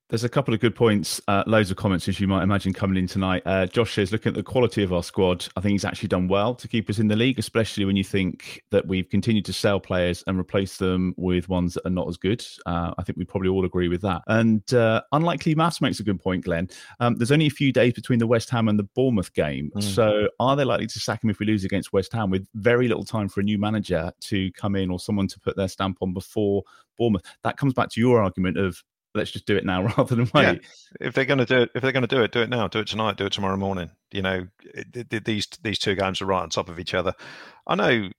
There's 0.09 0.23
a 0.23 0.29
couple 0.29 0.55
of 0.55 0.59
good 0.59 0.73
points, 0.73 1.21
uh, 1.27 1.43
loads 1.45 1.69
of 1.69 1.77
comments, 1.77 2.07
as 2.07 2.19
you 2.19 2.27
might 2.27 2.41
imagine, 2.41 2.73
coming 2.73 2.97
in 2.97 3.05
tonight. 3.05 3.43
Uh, 3.45 3.67
Josh 3.67 3.93
says, 3.93 4.11
looking 4.11 4.31
at 4.31 4.35
the 4.35 4.41
quality 4.41 4.81
of 4.81 4.91
our 4.91 5.03
squad, 5.03 5.47
I 5.55 5.61
think 5.61 5.73
he's 5.73 5.85
actually 5.85 6.07
done 6.07 6.27
well 6.27 6.55
to 6.55 6.67
keep 6.67 6.89
us 6.89 6.97
in 6.97 7.07
the 7.07 7.15
league, 7.15 7.37
especially 7.37 7.85
when 7.85 7.95
you 7.95 8.03
think 8.03 8.63
that 8.71 8.87
we've 8.87 9.07
continued 9.07 9.45
to 9.45 9.53
sell 9.53 9.79
players 9.79 10.23
and 10.25 10.39
replace 10.39 10.77
them 10.77 11.13
with 11.15 11.47
ones 11.47 11.75
that 11.75 11.85
are 11.85 11.91
not 11.91 12.07
as 12.07 12.17
good. 12.17 12.43
Uh, 12.65 12.91
I 12.97 13.03
think 13.03 13.19
we 13.19 13.23
probably 13.23 13.49
all 13.49 13.65
agree 13.65 13.87
with 13.87 14.01
that. 14.01 14.23
And 14.25 14.73
uh, 14.73 15.03
unlikely 15.11 15.53
maths 15.53 15.79
makes 15.79 15.99
a 15.99 16.03
good 16.03 16.19
point, 16.19 16.43
Glenn. 16.43 16.69
Um, 16.99 17.15
there's 17.17 17.31
only 17.31 17.45
a 17.45 17.51
few 17.51 17.71
days 17.71 17.93
between 17.93 18.17
the 18.17 18.25
West 18.25 18.49
Ham 18.49 18.67
and 18.67 18.79
the 18.79 18.89
Bournemouth 18.95 19.31
game. 19.35 19.71
Mm. 19.75 19.83
So 19.83 20.27
are 20.39 20.55
they 20.55 20.63
likely 20.63 20.87
to 20.87 20.99
sack 20.99 21.23
him 21.23 21.29
if 21.29 21.37
we 21.37 21.45
lose 21.45 21.65
against 21.65 21.93
West 21.93 22.13
Ham 22.13 22.31
with 22.31 22.47
very 22.55 22.87
little 22.87 23.05
time 23.05 23.29
for 23.29 23.41
a 23.41 23.43
new 23.43 23.59
manager 23.59 24.11
to 24.21 24.51
come 24.53 24.75
in 24.75 24.89
or 24.89 24.99
someone 24.99 25.27
to 25.27 25.39
put 25.39 25.55
their 25.55 25.67
stamp 25.67 25.99
on 26.01 26.15
before 26.15 26.63
Bournemouth? 26.97 27.25
That 27.43 27.57
comes 27.57 27.75
back 27.75 27.89
to 27.89 28.01
your 28.01 28.23
argument 28.23 28.57
of 28.57 28.83
let's 29.15 29.31
just 29.31 29.45
do 29.45 29.55
it 29.55 29.65
now 29.65 29.83
rather 29.97 30.15
than 30.15 30.29
wait. 30.33 30.43
Yeah. 30.43 30.55
If 30.99 31.13
they're 31.13 31.25
going 31.25 31.39
to 31.39 31.45
do 31.45 31.61
it, 31.63 31.71
if 31.75 31.81
they're 31.81 31.91
going 31.91 32.07
to 32.07 32.15
do 32.15 32.23
it, 32.23 32.31
do 32.31 32.41
it 32.41 32.49
now. 32.49 32.67
Do 32.67 32.79
it 32.79 32.87
tonight. 32.87 33.17
Do 33.17 33.25
it 33.25 33.33
tomorrow 33.33 33.57
morning. 33.57 33.91
You 34.11 34.21
know, 34.21 34.47
it, 34.63 35.13
it, 35.13 35.25
these 35.25 35.47
these 35.61 35.79
two 35.79 35.95
games 35.95 36.21
are 36.21 36.25
right 36.25 36.41
on 36.41 36.49
top 36.49 36.69
of 36.69 36.79
each 36.79 36.93
other. 36.93 37.13
I 37.67 37.75
know 37.75 38.09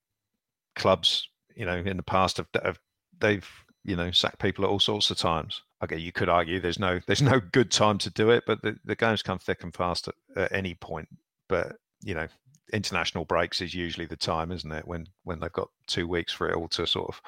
clubs, 0.76 1.28
you 1.54 1.66
know, 1.66 1.76
in 1.76 1.96
the 1.96 2.02
past 2.02 2.38
have, 2.38 2.48
have 2.62 2.78
they've 3.18 3.48
you 3.84 3.96
know 3.96 4.10
sacked 4.10 4.38
people 4.38 4.64
at 4.64 4.70
all 4.70 4.80
sorts 4.80 5.10
of 5.10 5.18
times. 5.18 5.62
Okay, 5.82 5.96
you 5.96 6.12
could 6.12 6.28
argue 6.28 6.60
there's 6.60 6.78
no 6.78 7.00
there's 7.06 7.22
no 7.22 7.40
good 7.40 7.70
time 7.70 7.98
to 7.98 8.10
do 8.10 8.30
it, 8.30 8.44
but 8.46 8.62
the, 8.62 8.76
the 8.84 8.96
games 8.96 9.22
come 9.22 9.38
thick 9.38 9.62
and 9.62 9.74
fast 9.74 10.08
at, 10.08 10.14
at 10.36 10.52
any 10.52 10.74
point. 10.74 11.08
But 11.48 11.76
you 12.02 12.14
know, 12.14 12.28
international 12.72 13.24
breaks 13.24 13.60
is 13.60 13.74
usually 13.74 14.06
the 14.06 14.16
time, 14.16 14.52
isn't 14.52 14.72
it? 14.72 14.86
When 14.86 15.06
when 15.24 15.40
they've 15.40 15.52
got 15.52 15.68
two 15.86 16.06
weeks 16.06 16.32
for 16.32 16.48
it 16.48 16.56
all 16.56 16.68
to 16.68 16.86
sort 16.86 17.08
of 17.08 17.20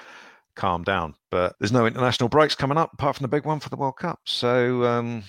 calm 0.54 0.82
down. 0.82 1.14
But 1.30 1.56
there's 1.58 1.72
no 1.72 1.86
international 1.86 2.28
breaks 2.28 2.54
coming 2.54 2.78
up 2.78 2.92
apart 2.92 3.16
from 3.16 3.24
the 3.24 3.28
big 3.28 3.44
one 3.44 3.60
for 3.60 3.68
the 3.68 3.76
World 3.76 3.96
Cup. 3.96 4.20
So, 4.24 4.84
um, 4.84 5.22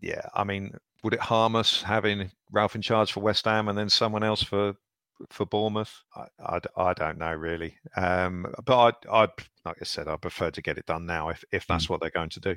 yeah, 0.00 0.22
I 0.34 0.44
mean, 0.44 0.74
would 1.02 1.14
it 1.14 1.20
harm 1.20 1.56
us 1.56 1.82
having 1.82 2.30
Ralph 2.50 2.74
in 2.74 2.82
charge 2.82 3.12
for 3.12 3.20
West 3.20 3.44
Ham 3.44 3.68
and 3.68 3.76
then 3.76 3.88
someone 3.88 4.22
else 4.22 4.42
for 4.42 4.74
for 5.30 5.46
Bournemouth? 5.46 6.02
I, 6.16 6.26
I, 6.40 6.60
I 6.76 6.92
don't 6.94 7.18
know 7.18 7.32
really. 7.32 7.76
Um, 7.96 8.52
but 8.64 8.78
I'd, 8.78 9.08
I'd, 9.10 9.30
like 9.64 9.78
I 9.80 9.84
said, 9.84 10.08
I 10.08 10.16
prefer 10.16 10.50
to 10.50 10.62
get 10.62 10.78
it 10.78 10.86
done 10.86 11.06
now 11.06 11.28
if, 11.28 11.44
if 11.52 11.66
that's 11.66 11.86
mm. 11.86 11.90
what 11.90 12.00
they're 12.00 12.10
going 12.10 12.30
to 12.30 12.40
do. 12.40 12.56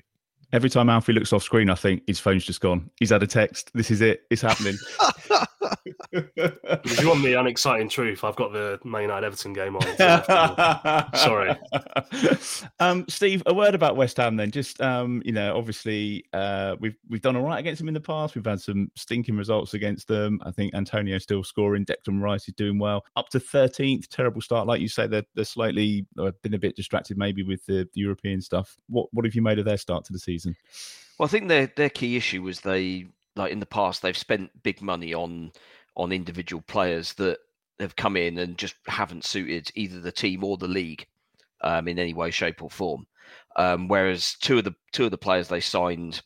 Every 0.55 0.69
time 0.69 0.87
Alfie 0.87 1.11
looks 1.11 1.33
off 1.33 1.43
screen, 1.43 1.69
I 1.69 1.75
think 1.75 2.03
his 2.07 2.17
phone's 2.17 2.45
just 2.45 2.61
gone. 2.61 2.89
He's 2.97 3.09
had 3.09 3.21
a 3.21 3.27
text. 3.27 3.71
This 3.73 3.91
is 3.91 3.99
it. 3.99 4.21
It's 4.29 4.41
happening. 4.41 4.77
if 6.11 7.01
you 7.01 7.07
want 7.09 7.23
the 7.23 7.33
unexciting 7.37 7.89
truth, 7.89 8.23
I've 8.23 8.35
got 8.35 8.53
the 8.53 8.79
Man 8.83 9.03
United 9.03 9.25
Everton 9.25 9.53
game 9.53 9.75
on. 9.75 9.81
Sorry. 11.15 11.55
Um, 12.79 13.05
Steve, 13.09 13.43
a 13.45 13.53
word 13.53 13.75
about 13.75 13.95
West 13.95 14.17
Ham 14.17 14.35
then. 14.35 14.51
Just 14.51 14.79
um, 14.81 15.21
you 15.25 15.31
know, 15.31 15.55
obviously 15.55 16.25
uh, 16.33 16.75
we've 16.79 16.95
we've 17.09 17.21
done 17.21 17.35
all 17.35 17.43
right 17.43 17.59
against 17.59 17.79
them 17.79 17.87
in 17.87 17.93
the 17.93 17.99
past. 17.99 18.35
We've 18.35 18.45
had 18.45 18.61
some 18.61 18.91
stinking 18.95 19.37
results 19.37 19.73
against 19.73 20.07
them. 20.07 20.39
I 20.43 20.51
think 20.51 20.73
Antonio 20.73 21.17
still 21.17 21.43
scoring. 21.43 21.85
Declan 21.85 22.21
Rice 22.21 22.47
is 22.47 22.53
doing 22.53 22.79
well. 22.79 23.03
Up 23.15 23.29
to 23.29 23.39
13th, 23.39 24.07
terrible 24.07 24.41
start. 24.41 24.67
Like 24.67 24.81
you 24.81 24.87
say, 24.87 25.07
they're, 25.07 25.25
they're 25.33 25.45
slightly 25.45 26.05
uh, 26.19 26.31
been 26.41 26.53
a 26.53 26.59
bit 26.59 26.75
distracted 26.75 27.17
maybe 27.17 27.43
with 27.43 27.65
the, 27.65 27.87
the 27.93 28.01
European 28.01 28.41
stuff. 28.41 28.77
What 28.87 29.07
what 29.11 29.25
have 29.25 29.35
you 29.35 29.41
made 29.41 29.59
of 29.59 29.65
their 29.65 29.77
start 29.77 30.05
to 30.05 30.13
the 30.13 30.19
season? 30.19 30.44
Well, 31.17 31.27
I 31.27 31.29
think 31.29 31.47
their 31.47 31.67
their 31.75 31.89
key 31.89 32.17
issue 32.17 32.41
was 32.41 32.61
they 32.61 33.07
like 33.35 33.51
in 33.51 33.59
the 33.59 33.65
past 33.65 34.01
they've 34.01 34.17
spent 34.17 34.63
big 34.63 34.81
money 34.81 35.13
on 35.13 35.51
on 35.95 36.11
individual 36.11 36.61
players 36.67 37.13
that 37.13 37.39
have 37.79 37.95
come 37.95 38.15
in 38.17 38.37
and 38.37 38.57
just 38.57 38.75
haven't 38.87 39.25
suited 39.25 39.71
either 39.75 39.99
the 39.99 40.11
team 40.11 40.43
or 40.43 40.57
the 40.57 40.67
league 40.67 41.05
um, 41.61 41.87
in 41.87 41.99
any 41.99 42.13
way, 42.13 42.31
shape, 42.31 42.61
or 42.61 42.69
form. 42.69 43.05
Um, 43.57 43.87
whereas 43.87 44.35
two 44.41 44.57
of 44.57 44.63
the 44.65 44.75
two 44.91 45.05
of 45.05 45.11
the 45.11 45.17
players 45.17 45.47
they 45.47 45.61
signed 45.61 46.21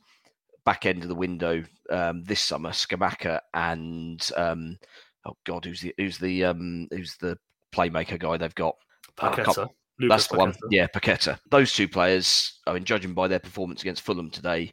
back 0.65 0.85
end 0.85 1.03
of 1.03 1.09
the 1.09 1.15
window 1.15 1.63
um, 1.89 2.23
this 2.23 2.41
summer, 2.41 2.71
Scamacca 2.71 3.39
and 3.53 4.29
um, 4.35 4.77
oh 5.25 5.37
god, 5.45 5.65
who's 5.65 5.81
the 5.81 5.93
who's 5.97 6.17
the 6.17 6.45
um, 6.45 6.87
who's 6.91 7.15
the 7.17 7.37
playmaker 7.71 8.19
guy 8.19 8.37
they've 8.37 8.55
got? 8.55 8.75
Paqueta. 9.15 9.69
That's 10.07 10.27
the 10.27 10.37
one. 10.37 10.53
Yeah, 10.69 10.87
Paqueta. 10.87 11.39
Those 11.49 11.73
two 11.73 11.87
players, 11.87 12.59
I 12.65 12.73
mean, 12.73 12.85
judging 12.85 13.13
by 13.13 13.27
their 13.27 13.39
performance 13.39 13.81
against 13.81 14.03
Fulham 14.03 14.29
today, 14.29 14.71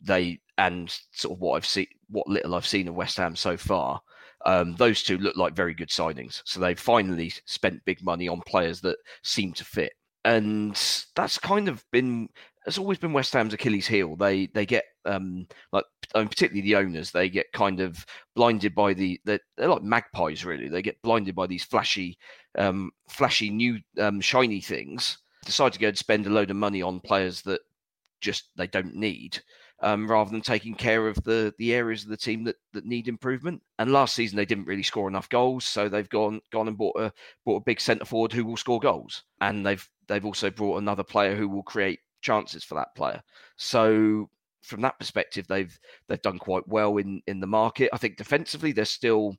they 0.00 0.40
and 0.58 0.96
sort 1.12 1.36
of 1.36 1.40
what 1.40 1.56
I've 1.56 1.66
seen, 1.66 1.86
what 2.10 2.28
little 2.28 2.54
I've 2.54 2.66
seen 2.66 2.88
of 2.88 2.94
West 2.94 3.16
Ham 3.16 3.34
so 3.34 3.56
far, 3.56 4.00
um, 4.46 4.74
those 4.76 5.02
two 5.02 5.18
look 5.18 5.36
like 5.36 5.54
very 5.54 5.74
good 5.74 5.88
signings. 5.88 6.42
So 6.44 6.60
they've 6.60 6.78
finally 6.78 7.32
spent 7.46 7.84
big 7.84 8.02
money 8.02 8.28
on 8.28 8.40
players 8.46 8.80
that 8.82 8.98
seem 9.22 9.52
to 9.54 9.64
fit, 9.64 9.92
and 10.24 10.74
that's 11.16 11.38
kind 11.38 11.68
of 11.68 11.84
been 11.90 12.28
it's 12.68 12.78
always 12.78 12.98
been 12.98 13.14
West 13.14 13.32
Ham's 13.32 13.54
Achilles 13.54 13.86
heel. 13.86 14.14
They 14.14 14.46
they 14.46 14.66
get 14.66 14.84
um, 15.06 15.46
like 15.72 15.84
I 16.14 16.18
mean, 16.18 16.28
particularly 16.28 16.60
the 16.60 16.76
owners, 16.76 17.10
they 17.10 17.30
get 17.30 17.50
kind 17.52 17.80
of 17.80 18.04
blinded 18.36 18.74
by 18.74 18.92
the 18.92 19.18
they're, 19.24 19.40
they're 19.56 19.68
like 19.68 19.82
magpies 19.82 20.44
really. 20.44 20.68
They 20.68 20.82
get 20.82 21.00
blinded 21.02 21.34
by 21.34 21.46
these 21.46 21.64
flashy, 21.64 22.18
um, 22.58 22.90
flashy 23.08 23.50
new 23.50 23.78
um, 23.98 24.20
shiny 24.20 24.60
things. 24.60 25.18
Decide 25.44 25.72
to 25.72 25.78
go 25.78 25.88
and 25.88 25.98
spend 25.98 26.26
a 26.26 26.30
load 26.30 26.50
of 26.50 26.56
money 26.56 26.82
on 26.82 27.00
players 27.00 27.40
that 27.42 27.62
just 28.20 28.50
they 28.56 28.66
don't 28.66 28.94
need. 28.94 29.40
Um, 29.80 30.10
rather 30.10 30.32
than 30.32 30.40
taking 30.40 30.74
care 30.74 31.06
of 31.06 31.22
the 31.22 31.54
the 31.56 31.72
areas 31.72 32.02
of 32.02 32.10
the 32.10 32.16
team 32.16 32.44
that, 32.44 32.56
that 32.72 32.84
need 32.84 33.08
improvement. 33.08 33.62
And 33.78 33.92
last 33.92 34.14
season 34.14 34.36
they 34.36 34.44
didn't 34.44 34.66
really 34.66 34.82
score 34.82 35.08
enough 35.08 35.28
goals, 35.30 35.64
so 35.64 35.88
they've 35.88 36.08
gone 36.08 36.40
gone 36.52 36.68
and 36.68 36.76
bought 36.76 37.00
a 37.00 37.12
bought 37.46 37.62
a 37.62 37.64
big 37.64 37.80
centre 37.80 38.04
forward 38.04 38.32
who 38.32 38.44
will 38.44 38.56
score 38.58 38.80
goals, 38.80 39.22
and 39.40 39.64
they've 39.64 39.88
they've 40.06 40.24
also 40.24 40.50
brought 40.50 40.78
another 40.78 41.04
player 41.04 41.34
who 41.34 41.48
will 41.48 41.62
create 41.62 42.00
chances 42.20 42.64
for 42.64 42.74
that 42.76 42.94
player. 42.94 43.20
So 43.56 44.28
from 44.62 44.80
that 44.82 44.98
perspective, 44.98 45.46
they've 45.48 45.78
they've 46.08 46.22
done 46.22 46.38
quite 46.38 46.66
well 46.68 46.96
in 46.98 47.22
in 47.26 47.40
the 47.40 47.46
market. 47.46 47.90
I 47.92 47.98
think 47.98 48.16
defensively, 48.16 48.72
there's 48.72 48.90
still 48.90 49.36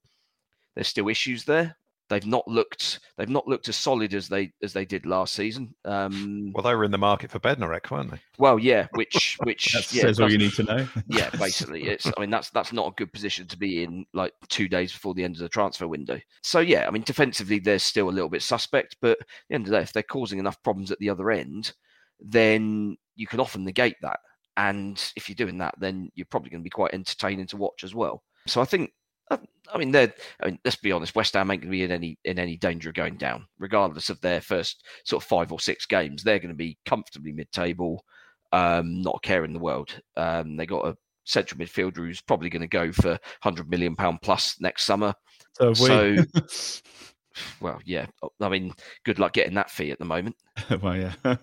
there's 0.75 0.87
still 0.87 1.09
issues 1.09 1.43
there. 1.45 1.75
They've 2.09 2.25
not 2.25 2.47
looked 2.47 2.99
they've 3.17 3.29
not 3.29 3.47
looked 3.47 3.69
as 3.69 3.75
solid 3.75 4.15
as 4.15 4.27
they 4.27 4.51
as 4.63 4.73
they 4.73 4.85
did 4.85 5.05
last 5.05 5.35
season. 5.35 5.75
Um, 5.85 6.51
Well, 6.55 6.63
they 6.63 6.73
were 6.73 6.83
in 6.83 6.89
the 6.91 6.97
market 6.97 7.29
for 7.29 7.39
Bednarek, 7.39 7.91
weren't 7.91 8.09
they? 8.09 8.19
well, 8.39 8.57
yeah, 8.57 8.87
which 8.95 9.37
which 9.43 9.73
That 9.73 9.93
yeah, 9.93 10.01
says 10.03 10.19
all 10.19 10.31
you 10.31 10.39
need 10.39 10.53
to 10.53 10.63
know. 10.63 10.87
yeah, 11.07 11.29
basically, 11.37 11.83
it's. 11.87 12.07
I 12.07 12.19
mean, 12.21 12.31
that's 12.31 12.49
that's 12.49 12.73
not 12.73 12.87
a 12.87 12.95
good 12.95 13.13
position 13.13 13.45
to 13.47 13.57
be 13.57 13.83
in, 13.83 14.05
like 14.15 14.33
two 14.47 14.67
days 14.67 14.91
before 14.91 15.13
the 15.13 15.23
end 15.23 15.35
of 15.35 15.41
the 15.41 15.49
transfer 15.49 15.87
window. 15.87 16.19
So 16.41 16.61
yeah, 16.61 16.87
I 16.87 16.91
mean, 16.91 17.03
defensively, 17.03 17.59
they're 17.59 17.77
still 17.77 18.09
a 18.09 18.11
little 18.11 18.29
bit 18.29 18.41
suspect, 18.41 18.97
but 19.01 19.19
at 19.19 19.27
the 19.49 19.55
end 19.55 19.65
of 19.65 19.71
the 19.71 19.77
day, 19.77 19.83
if 19.83 19.93
they're 19.93 20.01
causing 20.01 20.39
enough 20.39 20.61
problems 20.63 20.91
at 20.91 20.97
the 20.97 21.09
other 21.11 21.29
end, 21.29 21.73
then 22.19 22.97
you 23.15 23.27
can 23.27 23.39
often 23.39 23.63
negate 23.63 23.95
that. 24.01 24.19
And 24.57 25.01
if 25.15 25.29
you're 25.29 25.35
doing 25.35 25.57
that, 25.59 25.75
then 25.79 26.09
you're 26.15 26.25
probably 26.25 26.49
going 26.49 26.61
to 26.61 26.65
be 26.65 26.69
quite 26.69 26.93
entertaining 26.93 27.47
to 27.47 27.57
watch 27.57 27.83
as 27.83 27.95
well. 27.95 28.23
So 28.47 28.61
I 28.61 28.65
think, 28.65 28.91
uh, 29.31 29.37
I 29.71 29.77
mean, 29.77 29.91
they're. 29.91 30.13
I 30.41 30.47
mean, 30.47 30.59
let's 30.65 30.75
be 30.75 30.91
honest, 30.91 31.15
West 31.15 31.33
Ham 31.35 31.51
ain't 31.51 31.61
going 31.61 31.71
to 31.71 31.77
be 31.77 31.83
in 31.83 31.91
any 31.91 32.17
in 32.25 32.39
any 32.39 32.57
danger 32.57 32.89
of 32.89 32.95
going 32.95 33.17
down, 33.17 33.45
regardless 33.59 34.09
of 34.09 34.19
their 34.21 34.41
first 34.41 34.83
sort 35.05 35.23
of 35.23 35.27
five 35.27 35.51
or 35.51 35.59
six 35.59 35.85
games. 35.85 36.23
They're 36.23 36.39
going 36.39 36.49
to 36.49 36.55
be 36.55 36.77
comfortably 36.85 37.31
mid-table, 37.31 38.03
um, 38.51 39.01
not 39.01 39.21
a 39.23 39.27
care 39.27 39.45
in 39.45 39.53
the 39.53 39.59
world. 39.59 40.01
Um, 40.17 40.57
they 40.57 40.65
got 40.65 40.87
a 40.87 40.97
central 41.25 41.59
midfielder 41.61 41.97
who's 41.97 42.21
probably 42.21 42.49
going 42.49 42.61
to 42.61 42.67
go 42.67 42.91
for 42.91 43.11
100 43.11 43.69
million 43.69 43.95
pound 43.95 44.19
plus 44.21 44.55
next 44.59 44.85
summer. 44.85 45.13
So. 45.53 45.73
So, 45.73 46.15
well, 47.61 47.79
yeah. 47.85 48.07
I 48.41 48.49
mean, 48.49 48.73
good 49.05 49.19
luck 49.19 49.33
getting 49.33 49.55
that 49.55 49.71
fee 49.71 49.91
at 49.91 49.99
the 49.99 50.05
moment. 50.05 50.35
well, 50.81 50.95
yeah. 50.95 51.13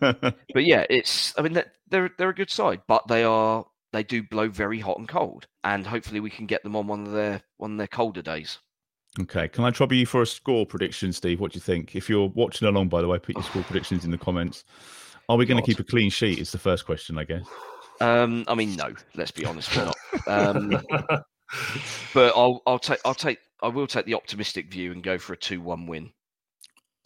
But 0.55 0.65
yeah, 0.65 0.87
it's. 0.89 1.35
I 1.39 1.43
mean, 1.43 1.53
they're 1.89 2.11
they're, 2.17 2.29
a 2.29 2.35
good 2.35 2.51
side, 2.51 2.83
but 2.87 3.07
they 3.09 3.25
are 3.25 3.67
they 3.93 4.03
do 4.03 4.23
blow 4.23 4.49
very 4.49 4.81
hot 4.81 4.99
and 4.99 5.09
cold, 5.09 5.47
and 5.65 5.87
hopefully 5.87 6.21
we 6.21 6.31
can 6.31 6.47
get 6.47 6.63
them 6.63 6.77
on 6.77 6.87
one 6.87 7.07
of 7.07 7.13
their 7.13 7.43
one 7.57 7.73
of 7.73 7.79
their 7.79 7.87
colder 7.87 8.23
days. 8.23 8.59
Okay, 9.19 9.49
can 9.49 9.65
I 9.65 9.71
trouble 9.71 9.97
you 9.97 10.07
for 10.07 10.23
a 10.23 10.27
score 10.27 10.67
prediction, 10.67 11.13
Steve? 11.13 11.41
What 11.41 11.53
do 11.53 11.57
you 11.57 11.63
think? 11.63 11.97
If 11.97 12.09
you're 12.09 12.29
watching 12.29 12.69
along, 12.69 12.89
by 12.89 13.01
the 13.01 13.09
way, 13.09 13.19
put 13.19 13.35
your 13.35 13.45
score 13.45 13.63
predictions 13.65 14.05
in 14.05 14.11
the 14.11 14.19
comments. 14.19 14.65
Are 15.29 15.37
we 15.37 15.47
going 15.47 15.61
to 15.61 15.67
keep 15.67 15.81
a 15.81 15.85
clean 15.85 16.11
sheet? 16.11 16.39
Is 16.39 16.53
the 16.53 16.59
first 16.59 16.87
question, 16.87 17.19
I 17.19 17.25
guess. 17.25 17.45
Um, 18.01 18.45
I 18.47 18.55
mean, 18.55 18.77
no. 18.77 18.95
Let's 19.15 19.31
be 19.31 19.45
honest, 19.45 19.75
we're 19.77 19.87
not. 19.87 19.97
Um, 20.29 20.71
but 22.15 22.33
I'll 22.35 22.63
I'll 22.67 22.79
take 22.79 22.99
I'll 23.05 23.15
take 23.15 23.39
I 23.62 23.69
will 23.69 23.87
take 23.87 24.07
the 24.07 24.14
optimistic 24.14 24.71
view 24.71 24.92
and 24.92 25.03
go 25.03 25.19
for 25.19 25.33
a 25.33 25.37
two-one 25.37 25.87
win. 25.87 26.11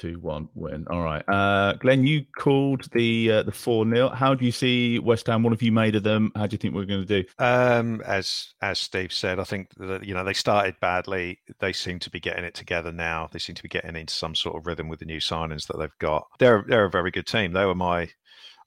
Two 0.00 0.18
one 0.18 0.48
win. 0.54 0.86
All 0.88 1.02
right, 1.02 1.22
uh, 1.28 1.74
Glenn, 1.74 2.06
you 2.06 2.24
called 2.38 2.90
the 2.92 3.30
uh, 3.30 3.42
the 3.42 3.52
four 3.52 3.86
0 3.86 4.08
How 4.08 4.34
do 4.34 4.46
you 4.46 4.50
see 4.50 4.98
West 4.98 5.26
Ham? 5.26 5.42
What 5.42 5.52
have 5.52 5.60
you 5.60 5.72
made 5.72 5.94
of 5.94 6.04
them? 6.04 6.32
How 6.34 6.46
do 6.46 6.54
you 6.54 6.58
think 6.58 6.74
we're 6.74 6.86
going 6.86 7.06
to 7.06 7.22
do? 7.22 7.28
Um, 7.38 8.00
as 8.06 8.54
as 8.62 8.78
Steve 8.78 9.12
said, 9.12 9.38
I 9.38 9.44
think 9.44 9.68
that 9.76 10.06
you 10.06 10.14
know 10.14 10.24
they 10.24 10.32
started 10.32 10.74
badly. 10.80 11.40
They 11.58 11.74
seem 11.74 11.98
to 11.98 12.08
be 12.08 12.18
getting 12.18 12.46
it 12.46 12.54
together 12.54 12.92
now. 12.92 13.28
They 13.30 13.38
seem 13.38 13.56
to 13.56 13.62
be 13.62 13.68
getting 13.68 13.94
into 13.94 14.14
some 14.14 14.34
sort 14.34 14.56
of 14.56 14.66
rhythm 14.66 14.88
with 14.88 15.00
the 15.00 15.04
new 15.04 15.20
signings 15.20 15.66
that 15.66 15.78
they've 15.78 15.98
got. 15.98 16.26
They're 16.38 16.64
they're 16.66 16.86
a 16.86 16.90
very 16.90 17.10
good 17.10 17.26
team. 17.26 17.52
They 17.52 17.66
were 17.66 17.74
my. 17.74 18.08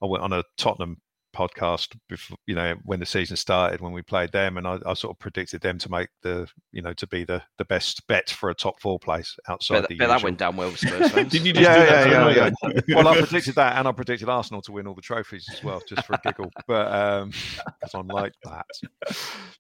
I 0.04 0.06
went 0.06 0.24
on 0.24 0.34
a 0.34 0.44
Tottenham 0.56 1.02
podcast 1.34 1.96
before 2.08 2.38
you 2.46 2.56
know 2.56 2.76
when 2.84 3.00
the 3.00 3.06
season 3.06 3.36
started 3.36 3.82
when 3.82 3.92
we 3.92 4.02
played 4.02 4.32
them 4.32 4.58
and 4.58 4.68
I, 4.68 4.80
I 4.86 4.94
sort 4.94 5.16
of 5.16 5.20
predicted 5.20 5.62
them 5.62 5.78
to 5.80 5.90
make 5.90 6.10
the 6.22 6.48
you 6.72 6.82
know 6.82 6.94
to 6.94 7.08
be 7.08 7.24
the 7.24 7.42
the 7.58 7.66
best 7.66 8.06
bet 8.08 8.30
for 8.30 8.50
a 8.50 8.54
top 8.54 8.80
four 8.80 9.00
place 9.00 9.36
outside 9.50 9.82
Bet, 9.82 9.90
the 9.90 9.98
bet 9.98 10.08
that 10.10 10.24
went 10.24 10.38
down 10.38 10.56
well 10.56 10.70
with 10.70 10.80
Spurs. 10.80 11.12
Did 11.30 11.46
you 11.46 11.54
just 11.54 11.62
yeah, 11.62 11.76
do 11.76 11.90
that? 11.90 12.10
yeah, 12.10 12.30
yeah, 12.30 12.72
yeah. 12.88 12.96
well, 12.96 13.08
I 13.08 13.18
predicted 13.18 13.56
that, 13.56 13.78
and 13.78 13.88
I 13.88 13.92
predicted 13.92 14.30
Arsenal 14.30 14.62
to 14.64 14.72
win 14.72 14.88
all 14.88 14.94
the 14.94 15.02
trophies 15.02 15.48
as 15.52 15.64
well, 15.64 15.82
just 15.88 16.06
for 16.06 16.14
a 16.14 16.20
giggle. 16.24 16.52
But 16.68 16.92
um, 16.92 17.32
because 17.66 17.94
I'm 17.94 18.08
like 18.08 18.34
that. 18.44 18.66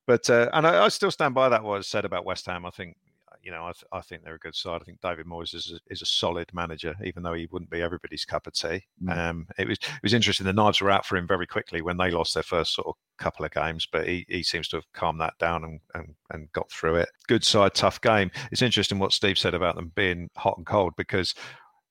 But 0.06 0.30
uh, 0.30 0.50
and 0.54 0.68
I, 0.68 0.86
I 0.86 0.88
still 0.90 1.12
stand 1.12 1.34
by 1.34 1.50
that. 1.50 1.64
What 1.64 1.80
I 1.80 1.82
said 1.82 2.06
about 2.06 2.26
West 2.26 2.46
Ham. 2.46 2.66
I 2.66 2.70
think 2.70 2.96
you 3.44 3.52
know, 3.52 3.66
I, 3.66 3.74
th- 3.74 3.84
I 3.92 4.02
think 4.02 4.24
they're 4.24 4.36
a 4.36 4.40
good 4.40 4.56
side. 4.56 4.82
I 4.82 4.86
think 4.86 5.02
David 5.02 5.26
Moyes 5.26 5.54
is 5.54 5.72
a, 5.74 5.94
is 5.94 6.02
a 6.02 6.06
solid 6.06 6.50
manager, 6.54 6.96
even 7.04 7.24
though 7.24 7.34
he 7.34 7.48
wouldn't 7.52 7.70
be 7.70 7.82
everybody's 7.82 8.24
cup 8.26 8.48
of 8.48 8.54
tea. 8.54 8.84
Mm. 9.04 9.18
Um, 9.18 9.48
it 9.58 9.68
was 9.68 9.78
it 9.78 10.02
was 10.02 10.14
interesting. 10.14 10.46
The 10.46 10.54
knives 10.54 10.80
were 10.82 10.90
out 10.90 11.06
for 11.06 11.18
him 11.18 11.28
very 11.28 11.46
quickly 11.46 11.82
when 11.82 11.98
they 11.98 12.10
lost 12.10 12.34
their 12.34 12.44
first 12.44 12.74
sort 12.74 12.88
of 12.88 12.96
couple 13.18 13.46
of 13.46 13.52
games, 13.52 13.86
but 13.92 14.08
he, 14.08 14.26
he 14.30 14.44
seems 14.44 14.68
to 14.70 14.78
have 14.78 14.92
calmed 14.94 15.20
that 15.22 15.38
down 15.40 15.64
and, 15.64 15.80
and, 15.94 16.16
and 16.32 16.52
got 16.54 16.72
through 16.72 16.96
it. 16.96 17.10
Good 17.28 17.44
side, 17.44 17.74
tough 17.74 18.02
game. 18.02 18.32
It's 18.52 18.62
interesting 18.62 18.98
what 18.98 19.12
Steve 19.14 19.38
said 19.38 19.54
about 19.54 19.76
them 19.76 19.92
being 19.96 20.30
hot 20.38 20.58
and 20.58 20.66
cold 20.66 20.94
because, 20.98 21.36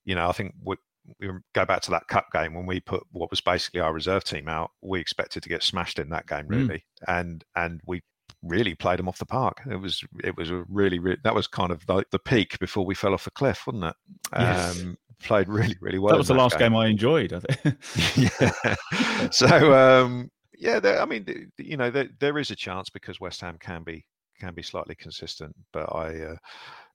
you 0.05 0.15
know, 0.15 0.29
I 0.29 0.33
think 0.33 0.55
we, 0.65 0.77
we 1.21 1.29
go 1.55 1.65
back 1.65 1.83
to 1.83 1.91
that 1.91 2.09
cup 2.09 2.27
game 2.33 2.55
when 2.55 2.67
we 2.67 2.81
put 2.81 3.03
what 3.13 3.31
was 3.31 3.41
basically 3.41 3.81
our 3.81 3.93
reserve 3.93 4.25
team 4.25 4.49
out. 4.49 4.71
We 4.81 5.01
expected 5.01 5.43
to 5.43 5.49
get 5.49 5.63
smashed 5.63 5.99
in 5.99 6.09
that 6.11 6.27
game, 6.27 6.47
Mm. 6.47 6.51
really, 6.51 6.85
and 7.09 7.45
and 7.57 7.81
we 7.87 8.03
really 8.43 8.75
played 8.75 8.99
them 8.99 9.09
off 9.09 9.19
the 9.19 9.27
park. 9.27 9.63
It 9.71 9.77
was 9.77 10.03
it 10.23 10.37
was 10.37 10.51
a 10.51 10.65
really, 10.69 10.99
really 10.99 11.19
that 11.25 11.35
was 11.35 11.47
kind 11.47 11.71
of 11.71 11.83
like 11.89 12.11
the 12.11 12.19
peak 12.19 12.59
before 12.59 12.85
we 12.85 12.95
fell 12.95 13.15
off 13.15 13.25
the 13.25 13.31
cliff, 13.31 13.67
wasn't 13.67 13.85
it? 13.85 13.95
Yes. 14.37 14.81
Um, 14.81 14.99
played 15.21 15.49
really, 15.49 15.77
really 15.81 15.99
well. 15.99 16.13
that 16.13 16.19
was 16.19 16.29
the 16.29 16.35
last 16.35 16.59
game. 16.59 16.75
I 16.75 16.87
enjoyed. 16.87 17.33
I 17.33 17.41
think. 17.41 17.79
yeah. 18.41 19.31
So 19.31 19.75
um, 19.75 20.31
yeah, 20.59 20.81
there, 20.81 21.01
I 21.01 21.05
mean, 21.05 21.51
you 21.59 21.77
know, 21.77 21.91
there, 21.91 22.09
there 22.21 22.39
is 22.39 22.51
a 22.51 22.57
chance 22.57 22.91
because 22.91 23.21
West 23.21 23.41
Ham 23.41 23.57
can 23.61 23.83
be 23.83 24.05
can 24.39 24.55
be 24.55 24.63
slightly 24.63 24.95
consistent, 24.95 25.55
but 25.73 25.95
I 25.95 26.37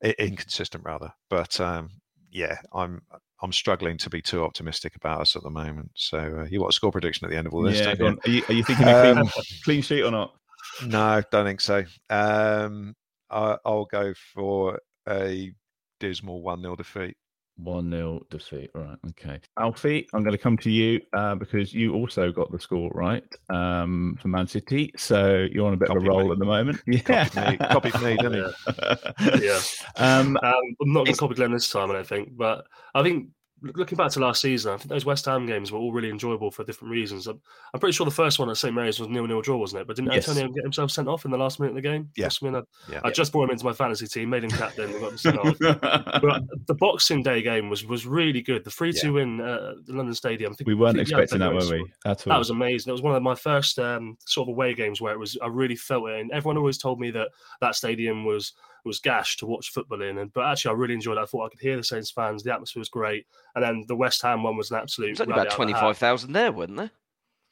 uh, 0.04 0.12
inconsistent 0.20 0.84
rather. 0.84 1.12
But 1.30 1.60
um, 1.60 1.90
yeah, 2.32 2.58
I'm 2.74 3.02
I'm 3.42 3.52
struggling 3.52 3.98
to 4.00 4.10
be 4.10 4.22
too 4.22 4.44
optimistic 4.44 4.96
about 4.96 5.22
us 5.22 5.36
at 5.36 5.44
the 5.44 5.50
moment. 5.50 5.92
So 5.96 6.18
uh, 6.18 6.46
you 6.50 6.60
want 6.60 6.74
a 6.74 6.76
score 6.76 6.92
prediction 6.92 7.26
at 7.26 7.32
the 7.32 7.38
end 7.38 7.48
of 7.48 7.54
all 7.54 7.62
this? 7.62 7.80
yeah? 7.80 7.94
Are, 7.94 8.30
you, 8.30 8.44
are 8.50 8.54
you 8.54 8.64
thinking 8.64 8.88
a 8.88 9.02
clean, 9.02 9.18
Um, 9.18 9.30
clean 9.64 9.82
sheet 9.82 10.04
or 10.04 10.12
not? 10.12 10.34
No, 10.86 11.22
don't 11.32 11.46
think 11.46 11.62
so. 11.62 11.84
Um, 12.10 12.96
I, 13.30 13.58
I'll 13.66 13.86
go 13.86 14.14
for 14.34 14.80
a 15.10 15.52
dismal 16.00 16.42
one 16.42 16.62
0 16.62 16.76
defeat. 16.76 17.16
One 17.58 17.90
0 17.90 18.22
defeat. 18.30 18.70
All 18.76 18.84
right. 18.84 18.98
Okay. 19.10 19.40
Alfie, 19.58 20.08
I'm 20.14 20.22
going 20.22 20.34
to 20.34 20.38
come 20.38 20.58
to 20.60 20.70
you 20.70 21.02
uh, 21.14 21.34
because 21.36 21.74
you 21.74 21.94
also 21.96 22.32
got 22.32 22.52
the 22.52 22.60
score 22.60 22.92
right 22.94 23.24
um, 23.50 24.18
for 24.22 24.28
Man 24.28 24.46
City. 24.48 24.92
So 24.96 25.48
you're 25.52 25.66
on 25.66 25.74
a 25.74 25.78
bit 25.78 25.90
of 25.90 25.98
a 25.98 26.00
roll 26.00 26.26
me. 26.26 26.32
at 26.34 26.40
the 26.40 26.46
moment. 26.46 26.80
Copied 27.06 27.36
me, 27.36 27.58
copied 27.58 28.02
me, 28.02 28.18
didn't 28.18 28.34
he? 28.46 29.42
Yeah. 29.46 29.60
Um, 29.96 30.38
Um, 30.44 30.54
I'm 30.82 30.94
not 30.94 31.06
going 31.06 31.14
to 31.14 31.20
copy 31.20 31.34
Glenn 31.36 31.52
this 31.52 31.70
time, 31.70 31.90
I 31.90 31.96
don't 31.96 32.08
think. 32.08 32.38
But 32.38 32.66
I 32.94 33.02
think 33.02 33.30
loo- 33.30 33.37
looking 33.62 33.96
back 33.98 34.12
to 34.12 34.20
last 34.20 34.42
season, 34.42 34.74
I 34.74 34.78
think 34.78 34.90
those 34.90 35.06
West 35.06 35.26
Ham 35.26 35.46
games 35.46 35.72
were 35.72 35.80
all 35.80 35.92
really 35.92 36.10
enjoyable 36.10 36.52
for 36.52 36.64
different 36.64 36.92
reasons. 36.92 37.28
I'm, 37.28 37.42
I'm 37.74 37.80
pretty 37.80 37.94
sure 37.94 38.06
the 38.06 38.12
first 38.12 38.38
one 38.40 38.50
at 38.50 38.58
St 38.58 38.74
Mary's 38.74 39.00
was 39.00 39.10
nil-nil 39.10 39.42
draw, 39.42 39.58
wasn't 39.58 39.82
it? 39.82 39.88
But 39.88 39.96
didn't 39.96 40.12
Yes. 40.14 40.28
Antonio 40.30 40.52
get 40.54 40.64
himself 40.64 40.92
sent 40.92 41.08
off 41.08 41.26
in 41.26 41.32
the 41.32 41.38
last 41.38 41.60
minute 41.60 41.72
of 41.72 41.76
the 41.76 41.82
game? 41.82 42.10
Yeah. 42.16 42.26
Have 42.26 42.38
been 42.42 42.56
a- 42.56 42.64
Yeah. 42.92 43.02
I 43.04 43.10
just 43.12 43.32
brought 43.32 43.46
him 43.46 43.52
into 43.52 43.66
my 43.66 43.74
fantasy 43.74 44.08
team, 44.08 44.30
made 44.30 44.44
him 44.44 44.52
captain, 44.52 44.92
and 44.92 45.00
got 45.00 45.12
him 45.12 45.18
sent 45.18 45.38
off. 45.40 45.58
But 46.22 46.44
the 46.68 46.76
Boxing 46.76 47.24
Day 47.24 47.42
game 47.42 47.70
was 47.70 47.86
was 47.86 48.06
really 48.06 48.42
good. 48.42 48.64
The 48.64 48.72
three-two 48.72 49.14
win 49.14 49.42
uh, 49.42 49.74
at 49.78 49.86
the 49.86 49.94
London 49.94 50.14
Stadium. 50.16 50.52
I 50.52 50.56
think 50.56 50.68
we 50.68 50.76
weren't 50.76 50.96
think 50.98 51.08
expecting 51.10 51.40
that, 51.40 51.52
Antonio 51.54 51.78
were 51.80 51.84
we? 51.84 51.92
At 52.06 52.26
all. 52.28 52.32
That 52.34 52.38
was 52.40 52.50
amazing. 52.50 52.90
It 52.90 52.94
was 52.94 53.02
one 53.02 53.16
of 53.16 53.24
my 53.24 53.36
first 53.36 53.80
um, 53.80 54.18
sort 54.26 54.48
of 54.48 54.54
away 54.54 54.74
games 54.74 55.02
where 55.02 55.14
it 55.14 55.20
was. 55.20 55.38
I 55.42 55.48
really 55.48 55.76
felt 55.76 56.08
it, 56.10 56.20
and 56.20 56.32
everyone 56.32 56.58
always 56.58 56.78
told 56.78 57.00
me 57.00 57.12
that 57.12 57.30
that 57.62 57.76
stadium 57.76 58.26
was 58.26 58.54
was 58.88 59.00
gash 59.00 59.38
to 59.38 59.46
watch 59.46 59.72
football 59.72 60.02
in. 60.02 60.18
And 60.18 60.34
but 60.34 60.46
actually, 60.46 60.72
I 60.72 60.74
really 60.78 60.94
enjoyed 60.94 61.18
it. 61.18 61.22
I 61.22 61.26
thought 61.26 61.46
I 61.46 61.50
could 61.50 61.60
hear 61.60 61.78
the 61.78 61.84
Saints 61.84 62.12
fans. 62.12 62.44
The 62.44 62.54
atmosphere 62.54 62.82
was 62.82 62.90
great, 62.90 63.28
and 63.56 63.64
then 63.64 63.86
the 63.88 63.96
West 63.96 64.22
Ham 64.22 64.44
one 64.44 64.58
was 64.58 64.72
an 64.72 64.78
absolute. 64.78 65.08
There's 65.08 65.22
only 65.22 65.34
about 65.34 65.52
twenty 65.52 65.74
five 65.74 65.98
thousand 65.98 66.34
there, 66.34 66.52
wasn't 66.52 66.78
there? 66.78 66.92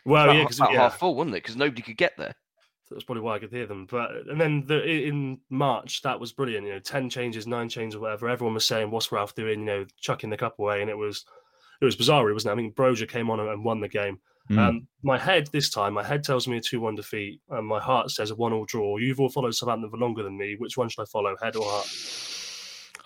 Well, 0.05 0.25
about, 0.25 0.35
yeah, 0.35 0.43
because 0.43 0.59
about 0.59 0.73
yeah, 0.73 0.79
half 0.79 0.99
full, 0.99 1.15
wasn't 1.15 1.35
it? 1.35 1.43
Because 1.43 1.55
nobody 1.55 1.81
could 1.81 1.97
get 1.97 2.17
there. 2.17 2.35
that's 2.89 3.03
probably 3.03 3.23
why 3.23 3.35
I 3.35 3.39
could 3.39 3.51
hear 3.51 3.65
them. 3.65 3.87
But 3.89 4.11
and 4.29 4.39
then 4.39 4.65
the, 4.65 4.83
in 4.83 5.39
March, 5.49 6.01
that 6.03 6.19
was 6.19 6.31
brilliant. 6.31 6.65
You 6.65 6.73
know, 6.73 6.79
ten 6.79 7.09
changes, 7.09 7.47
nine 7.47 7.69
changes, 7.69 7.95
or 7.95 8.01
whatever. 8.01 8.29
Everyone 8.29 8.53
was 8.53 8.65
saying, 8.65 8.91
"What's 8.91 9.11
Ralph 9.11 9.35
doing?" 9.35 9.59
You 9.61 9.65
know, 9.65 9.85
chucking 9.99 10.29
the 10.29 10.37
cup 10.37 10.59
away, 10.59 10.81
and 10.81 10.89
it 10.89 10.97
was 10.97 11.25
it 11.81 11.85
was 11.85 11.95
bizarre, 11.95 12.31
wasn't 12.31 12.51
it? 12.51 12.53
I 12.53 12.55
mean, 12.55 12.73
Broja 12.73 13.07
came 13.07 13.29
on 13.29 13.39
and 13.39 13.65
won 13.65 13.81
the 13.81 13.87
game. 13.87 14.19
Mm. 14.49 14.57
Um, 14.59 14.87
my 15.01 15.17
head 15.17 15.47
this 15.51 15.69
time, 15.69 15.93
my 15.93 16.03
head 16.03 16.23
tells 16.23 16.47
me 16.47 16.57
a 16.57 16.61
two-one 16.61 16.95
defeat, 16.95 17.41
and 17.49 17.65
my 17.65 17.79
heart 17.79 18.11
says 18.11 18.31
a 18.31 18.35
one-all 18.35 18.65
draw. 18.65 18.97
You've 18.97 19.19
all 19.19 19.29
followed 19.29 19.55
Southampton 19.55 19.89
for 19.89 19.97
longer 19.97 20.23
than 20.23 20.37
me. 20.37 20.55
Which 20.57 20.77
one 20.77 20.89
should 20.89 21.01
I 21.01 21.05
follow, 21.05 21.35
head 21.41 21.55
or 21.55 21.63
heart? 21.65 21.85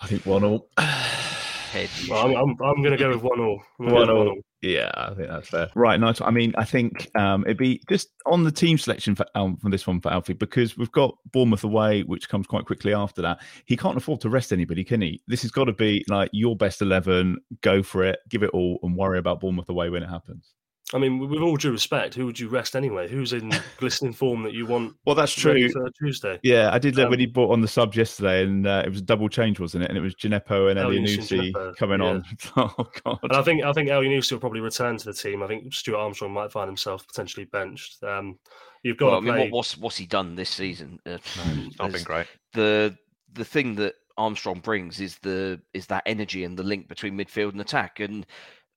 I 0.02 0.06
think 0.06 0.26
one-all. 0.26 0.68
head. 0.76 1.88
Well, 2.08 2.26
I'm, 2.26 2.36
I'm, 2.36 2.56
I'm 2.62 2.82
going 2.82 2.92
to 2.92 2.96
go 2.96 3.10
with 3.10 3.22
one-all. 3.22 3.62
One-all. 3.78 4.36
Yeah, 4.62 4.90
I 4.94 5.14
think 5.14 5.28
that's 5.28 5.48
fair. 5.48 5.70
Right, 5.74 5.98
nice. 5.98 6.20
I 6.20 6.30
mean, 6.30 6.52
I 6.58 6.64
think 6.64 7.10
um, 7.18 7.44
it'd 7.44 7.56
be 7.56 7.82
just 7.88 8.08
on 8.26 8.44
the 8.44 8.52
team 8.52 8.76
selection 8.76 9.14
for 9.14 9.24
um, 9.34 9.56
from 9.56 9.70
this 9.70 9.86
one 9.86 10.00
for 10.02 10.12
Alfie 10.12 10.34
because 10.34 10.76
we've 10.76 10.92
got 10.92 11.16
Bournemouth 11.32 11.64
away, 11.64 12.02
which 12.02 12.28
comes 12.28 12.46
quite 12.46 12.66
quickly 12.66 12.92
after 12.92 13.22
that. 13.22 13.40
He 13.64 13.76
can't 13.76 13.96
afford 13.96 14.20
to 14.20 14.28
rest 14.28 14.52
anybody, 14.52 14.84
can 14.84 15.00
he? 15.00 15.22
This 15.26 15.40
has 15.42 15.50
got 15.50 15.64
to 15.64 15.72
be 15.72 16.04
like 16.08 16.28
your 16.34 16.56
best 16.56 16.82
eleven. 16.82 17.38
Go 17.62 17.82
for 17.82 18.04
it, 18.04 18.18
give 18.28 18.42
it 18.42 18.50
all, 18.50 18.78
and 18.82 18.94
worry 18.94 19.18
about 19.18 19.40
Bournemouth 19.40 19.70
away 19.70 19.88
when 19.88 20.02
it 20.02 20.10
happens. 20.10 20.52
I 20.92 20.98
mean, 20.98 21.18
with 21.18 21.40
all 21.40 21.56
due 21.56 21.70
respect, 21.70 22.14
who 22.14 22.26
would 22.26 22.38
you 22.38 22.48
rest 22.48 22.74
anyway? 22.74 23.08
Who's 23.08 23.32
in 23.32 23.52
glistening 23.78 24.12
form 24.12 24.42
that 24.42 24.54
you 24.54 24.66
want? 24.66 24.96
Well, 25.06 25.14
that's 25.14 25.32
true. 25.32 25.68
Tuesday. 25.98 26.40
Yeah, 26.42 26.70
I 26.72 26.78
did 26.78 26.98
um, 26.98 27.10
when 27.10 27.20
he 27.20 27.26
brought 27.26 27.52
on 27.52 27.60
the 27.60 27.68
subs 27.68 27.96
yesterday, 27.96 28.42
and 28.42 28.66
uh, 28.66 28.82
it 28.84 28.88
was 28.88 28.98
a 28.98 29.02
double 29.02 29.28
change, 29.28 29.60
wasn't 29.60 29.84
it? 29.84 29.90
And 29.90 29.96
it 29.96 30.00
was 30.00 30.14
Djenepo 30.14 30.70
and 30.70 30.78
Elyounoussi 30.78 31.76
coming 31.76 32.00
yeah. 32.00 32.06
on. 32.06 32.24
oh 32.56 32.88
God! 33.04 33.18
And 33.22 33.32
I 33.32 33.42
think 33.42 33.62
I 33.62 33.72
think 33.72 33.88
Elyounoussi 33.88 34.32
will 34.32 34.40
probably 34.40 34.60
return 34.60 34.96
to 34.96 35.04
the 35.04 35.14
team. 35.14 35.42
I 35.42 35.46
think 35.46 35.72
Stuart 35.72 35.98
Armstrong 35.98 36.32
might 36.32 36.50
find 36.50 36.68
himself 36.68 37.06
potentially 37.06 37.46
benched. 37.46 38.02
Um, 38.02 38.38
you've 38.82 38.96
got. 38.96 39.06
Well, 39.06 39.16
I 39.18 39.20
mean, 39.20 39.38
what, 39.38 39.50
what's 39.52 39.78
what's 39.78 39.96
he 39.96 40.06
done 40.06 40.34
this 40.34 40.50
season? 40.50 40.98
Uh, 41.06 41.18
not 41.78 41.92
been 41.92 42.02
great. 42.02 42.26
The 42.52 42.96
the 43.32 43.44
thing 43.44 43.76
that 43.76 43.94
Armstrong 44.16 44.58
brings 44.58 45.00
is 45.00 45.18
the 45.18 45.60
is 45.72 45.86
that 45.86 46.02
energy 46.06 46.44
and 46.44 46.58
the 46.58 46.64
link 46.64 46.88
between 46.88 47.16
midfield 47.16 47.52
and 47.52 47.60
attack, 47.60 48.00
and 48.00 48.26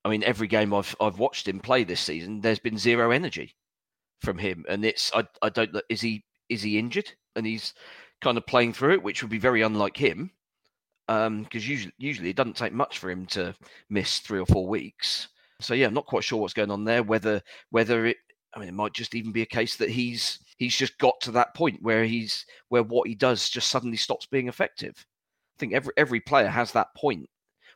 I 0.06 0.10
mean, 0.10 0.24
every 0.24 0.48
game 0.48 0.74
I've 0.74 0.96
I've 1.00 1.20
watched 1.20 1.48
him 1.48 1.60
play 1.60 1.84
this 1.84 2.02
season, 2.02 2.42
there's 2.42 2.60
been 2.60 2.78
zero 2.78 3.12
energy 3.12 3.56
from 4.22 4.38
him, 4.38 4.66
and 4.70 4.84
it's 4.86 5.12
I 5.14 5.26
I 5.42 5.50
don't 5.50 5.76
is 5.90 6.02
he 6.02 6.24
is 6.50 6.62
he 6.62 6.78
injured 6.78 7.12
and 7.36 7.46
he's 7.46 7.74
kind 8.22 8.38
of 8.38 8.46
playing 8.46 8.74
through 8.74 8.94
it, 8.94 9.04
which 9.04 9.22
would 9.22 9.32
be 9.32 9.40
very 9.40 9.62
unlike 9.62 9.98
him, 9.98 10.32
because 11.08 11.28
um, 11.28 11.48
usually 11.52 11.94
usually 11.98 12.30
it 12.30 12.36
doesn't 12.36 12.58
take 12.58 12.74
much 12.74 13.00
for 13.00 13.10
him 13.10 13.26
to 13.28 13.54
miss 13.90 14.20
three 14.20 14.40
or 14.40 14.46
four 14.46 14.68
weeks. 14.68 15.30
So 15.62 15.74
yeah, 15.74 15.88
I'm 15.88 15.94
not 15.94 16.06
quite 16.06 16.24
sure 16.24 16.40
what's 16.40 16.54
going 16.54 16.72
on 16.72 16.84
there. 16.84 17.04
Whether 17.04 17.42
whether 17.70 18.06
it 18.06 18.18
I 18.56 18.60
mean, 18.60 18.70
it 18.70 18.74
might 18.74 18.94
just 18.94 19.16
even 19.16 19.32
be 19.32 19.42
a 19.42 19.48
case 19.48 19.76
that 19.78 19.90
he's 19.90 20.40
he's 20.58 20.76
just 20.76 20.98
got 20.98 21.20
to 21.22 21.32
that 21.32 21.56
point 21.56 21.82
where 21.82 22.06
he's 22.06 22.46
where 22.70 22.84
what 22.84 23.08
he 23.08 23.16
does 23.16 23.50
just 23.50 23.70
suddenly 23.70 23.98
stops 23.98 24.26
being 24.26 24.48
effective. 24.48 25.06
I 25.56 25.60
think 25.60 25.74
every 25.74 25.94
every 25.98 26.20
player 26.20 26.48
has 26.48 26.72
that 26.74 26.94
point 26.96 27.30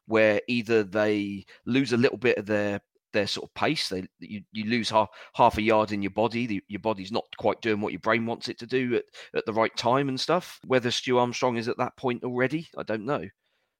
where 0.07 0.41
either 0.47 0.83
they 0.83 1.45
lose 1.65 1.93
a 1.93 1.97
little 1.97 2.17
bit 2.17 2.37
of 2.37 2.45
their 2.45 2.81
their 3.13 3.27
sort 3.27 3.49
of 3.49 3.53
pace. 3.53 3.89
They 3.89 4.07
you, 4.19 4.41
you 4.51 4.65
lose 4.65 4.89
half 4.89 5.09
half 5.33 5.57
a 5.57 5.61
yard 5.61 5.91
in 5.91 6.01
your 6.01 6.11
body. 6.11 6.45
The, 6.45 6.63
your 6.67 6.79
body's 6.79 7.11
not 7.11 7.25
quite 7.37 7.61
doing 7.61 7.81
what 7.81 7.93
your 7.93 7.99
brain 7.99 8.25
wants 8.25 8.49
it 8.49 8.59
to 8.59 8.67
do 8.67 8.95
at, 8.95 9.03
at 9.35 9.45
the 9.45 9.53
right 9.53 9.75
time 9.75 10.09
and 10.09 10.19
stuff. 10.19 10.59
Whether 10.65 10.91
Stu 10.91 11.17
Armstrong 11.17 11.57
is 11.57 11.67
at 11.67 11.77
that 11.77 11.95
point 11.97 12.23
already, 12.23 12.67
I 12.77 12.83
don't 12.83 13.05
know. 13.05 13.27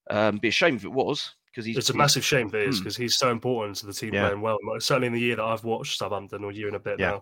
Um, 0.09 0.37
be 0.37 0.47
a 0.47 0.51
shame 0.51 0.75
if 0.75 0.85
it 0.85 0.91
was 0.91 1.35
because 1.51 1.65
he's. 1.65 1.77
It's 1.77 1.89
a 1.89 1.95
massive 1.95 2.23
shame 2.23 2.47
if 2.47 2.53
it 2.53 2.67
is 2.67 2.79
because 2.79 2.95
hmm. 2.95 3.03
he's 3.03 3.17
so 3.17 3.31
important 3.31 3.77
to 3.77 3.85
the 3.85 3.93
team 3.93 4.13
yeah. 4.13 4.27
playing 4.27 4.41
well. 4.41 4.57
Certainly 4.79 5.07
in 5.07 5.13
the 5.13 5.19
year 5.19 5.35
that 5.35 5.45
I've 5.45 5.63
watched 5.63 5.97
Southampton, 5.97 6.43
or 6.43 6.51
year 6.51 6.67
and 6.67 6.75
a 6.75 6.79
bit 6.79 6.99
yeah. 6.99 7.19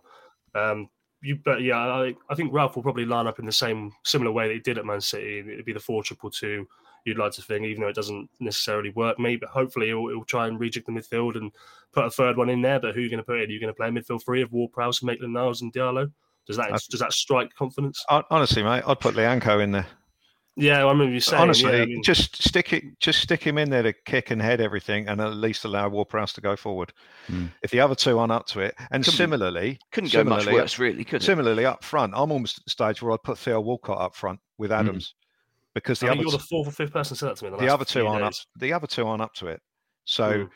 now. 0.54 0.72
Um, 0.72 0.90
you 1.22 1.40
but 1.44 1.62
yeah, 1.62 1.78
I, 1.78 2.14
I 2.30 2.36
think 2.36 2.54
Ralph 2.54 2.76
will 2.76 2.84
probably 2.84 3.06
line 3.06 3.28
up 3.28 3.40
in 3.40 3.46
the 3.46 3.52
same 3.52 3.92
similar 4.04 4.32
way 4.32 4.48
that 4.48 4.54
he 4.54 4.60
did 4.60 4.78
at 4.78 4.86
Man 4.86 5.02
City. 5.02 5.40
It'd 5.40 5.66
be 5.66 5.74
the 5.74 5.80
four 5.80 6.04
triple 6.04 6.30
two 6.30 6.68
you'd 7.06 7.18
like 7.18 7.32
to 7.34 7.42
think, 7.42 7.66
even 7.66 7.82
though 7.82 7.90
it 7.90 7.96
doesn't 7.96 8.30
necessarily 8.40 8.90
work. 8.92 9.20
Maybe, 9.20 9.38
but 9.38 9.50
hopefully, 9.50 9.90
it'll, 9.90 10.10
he'll 10.10 10.26
try 10.26 10.48
and 10.48 10.60
rejig 10.60 10.86
the 10.86 10.92
midfield 10.92 11.36
and 11.36 11.52
put 11.94 12.06
a 12.06 12.10
third 12.10 12.38
one 12.38 12.50
in 12.50 12.62
there. 12.62 12.80
But 12.80 12.94
who 12.94 13.02
are 13.02 13.04
you 13.04 13.10
going 13.10 13.20
to 13.20 13.24
put 13.24 13.40
in? 13.40 13.50
Are 13.50 13.54
you 13.54 13.60
going 13.60 13.74
to 13.74 13.78
play 13.78 13.90
midfield 13.90 14.24
three 14.24 14.42
of 14.42 14.52
Ward 14.52 14.72
Prowse, 14.72 15.04
Maitland 15.04 15.34
Niles, 15.34 15.62
and 15.62 15.72
Diallo? 15.72 16.12
Does 16.48 16.58
that 16.58 16.70
does 16.90 17.00
that 17.00 17.14
strike 17.14 17.54
confidence? 17.56 18.04
Honestly, 18.30 18.62
mate, 18.62 18.84
I'd 18.86 19.00
put 19.00 19.16
Lyanco 19.16 19.64
in 19.64 19.72
there. 19.72 19.88
Yeah, 20.58 20.86
I 20.86 20.90
remember 20.90 21.12
you 21.12 21.20
saying. 21.20 21.42
Honestly, 21.42 21.72
yeah, 21.72 21.84
I 21.84 21.86
mean... 21.86 22.02
just 22.02 22.42
stick 22.42 22.72
it, 22.72 22.84
just 23.00 23.20
stick 23.20 23.44
him 23.44 23.58
in 23.58 23.70
there 23.70 23.84
to 23.84 23.92
kick 23.92 24.32
and 24.32 24.42
head 24.42 24.62
everything, 24.62 25.08
and 25.10 25.20
at 25.20 25.36
least 25.36 25.66
allow 25.66 25.90
Ward 25.90 26.08
Prowse 26.08 26.32
to 26.34 26.42
go 26.42 26.56
forward. 26.56 26.94
Mm. 27.28 27.52
If 27.62 27.72
the 27.72 27.82
other 27.82 27.96
two 27.96 28.18
aren't 28.20 28.32
up 28.32 28.46
to 28.48 28.62
it, 28.62 28.74
and 28.92 29.04
couldn't, 29.04 29.18
similarly, 29.18 29.80
couldn't 29.92 30.12
similarly, 30.12 30.46
go 30.46 30.52
much 30.52 30.62
worse, 30.62 30.80
really. 30.80 31.04
Could 31.04 31.24
similarly, 31.24 31.66
up 31.66 31.84
front, 31.84 32.14
I'm 32.16 32.32
almost 32.32 32.60
at 32.60 32.64
the 32.64 32.72
stage 32.72 33.02
where 33.02 33.12
I'd 33.12 33.24
put 33.24 33.38
Theo 33.38 33.60
Walcott 33.60 34.00
up 34.00 34.16
front 34.16 34.40
with 34.58 34.72
hmm. 34.72 34.78
Adams. 34.78 35.14
Because 35.76 36.00
the 36.00 36.08
I 36.08 36.12
other 36.12 36.22
you're 36.22 36.32
the 36.32 36.40
fourth 36.40 36.70
or 36.70 36.72
fifth 36.72 36.94
person 36.94 37.16
said 37.16 37.30
that 37.30 37.38
to 37.38 37.46
me. 37.46 37.52
The, 37.52 37.58
the 37.58 37.74
other 37.74 37.86
two 37.86 38.08
aren't 38.08 38.24
days. 38.24 38.48
up. 38.56 38.60
The 38.62 38.74
other 38.74 38.88
two 38.88 39.06
aren't 39.06 39.22
up 39.22 39.34
to 39.36 39.48
it. 39.48 39.62
So, 40.06 40.32
mm. 40.32 40.50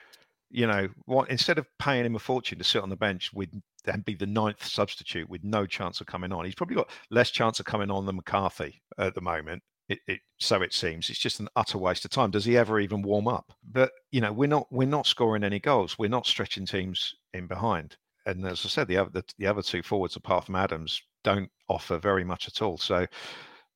you 0.49 0.65
know, 0.65 0.87
what 1.05 1.29
instead 1.29 1.57
of 1.57 1.67
paying 1.77 2.05
him 2.05 2.15
a 2.15 2.19
fortune 2.19 2.57
to 2.57 2.63
sit 2.63 2.81
on 2.81 2.89
the 2.89 2.95
bench 2.95 3.31
with 3.33 3.49
and 3.85 4.05
be 4.05 4.15
the 4.15 4.25
ninth 4.25 4.63
substitute 4.65 5.29
with 5.29 5.43
no 5.43 5.65
chance 5.65 5.99
of 5.99 6.07
coming 6.07 6.31
on, 6.31 6.45
he's 6.45 6.55
probably 6.55 6.77
got 6.77 6.89
less 7.11 7.31
chance 7.31 7.59
of 7.59 7.65
coming 7.65 7.91
on 7.91 8.05
than 8.05 8.15
McCarthy 8.15 8.81
at 8.97 9.13
the 9.13 9.21
moment. 9.21 9.61
It, 9.89 9.99
it, 10.07 10.19
so 10.39 10.61
it 10.61 10.73
seems 10.73 11.09
it's 11.09 11.19
just 11.19 11.39
an 11.39 11.49
utter 11.55 11.79
waste 11.79 12.05
of 12.05 12.11
time. 12.11 12.31
Does 12.31 12.45
he 12.45 12.57
ever 12.57 12.79
even 12.79 13.01
warm 13.01 13.27
up? 13.27 13.51
But 13.71 13.91
you 14.11 14.21
know, 14.21 14.31
we're 14.31 14.47
not 14.47 14.67
we're 14.71 14.87
not 14.87 15.05
scoring 15.05 15.43
any 15.43 15.59
goals. 15.59 15.99
We're 15.99 16.09
not 16.09 16.27
stretching 16.27 16.65
teams 16.65 17.13
in 17.33 17.47
behind. 17.47 17.97
And 18.25 18.45
as 18.45 18.65
I 18.65 18.69
said, 18.69 18.87
the 18.87 18.97
other 18.97 19.09
the, 19.11 19.23
the 19.37 19.47
other 19.47 19.63
two 19.63 19.81
forwards 19.81 20.15
apart 20.15 20.45
from 20.45 20.55
Adams 20.55 21.01
don't 21.23 21.49
offer 21.67 21.97
very 21.97 22.23
much 22.23 22.47
at 22.47 22.61
all. 22.61 22.77
So 22.77 23.05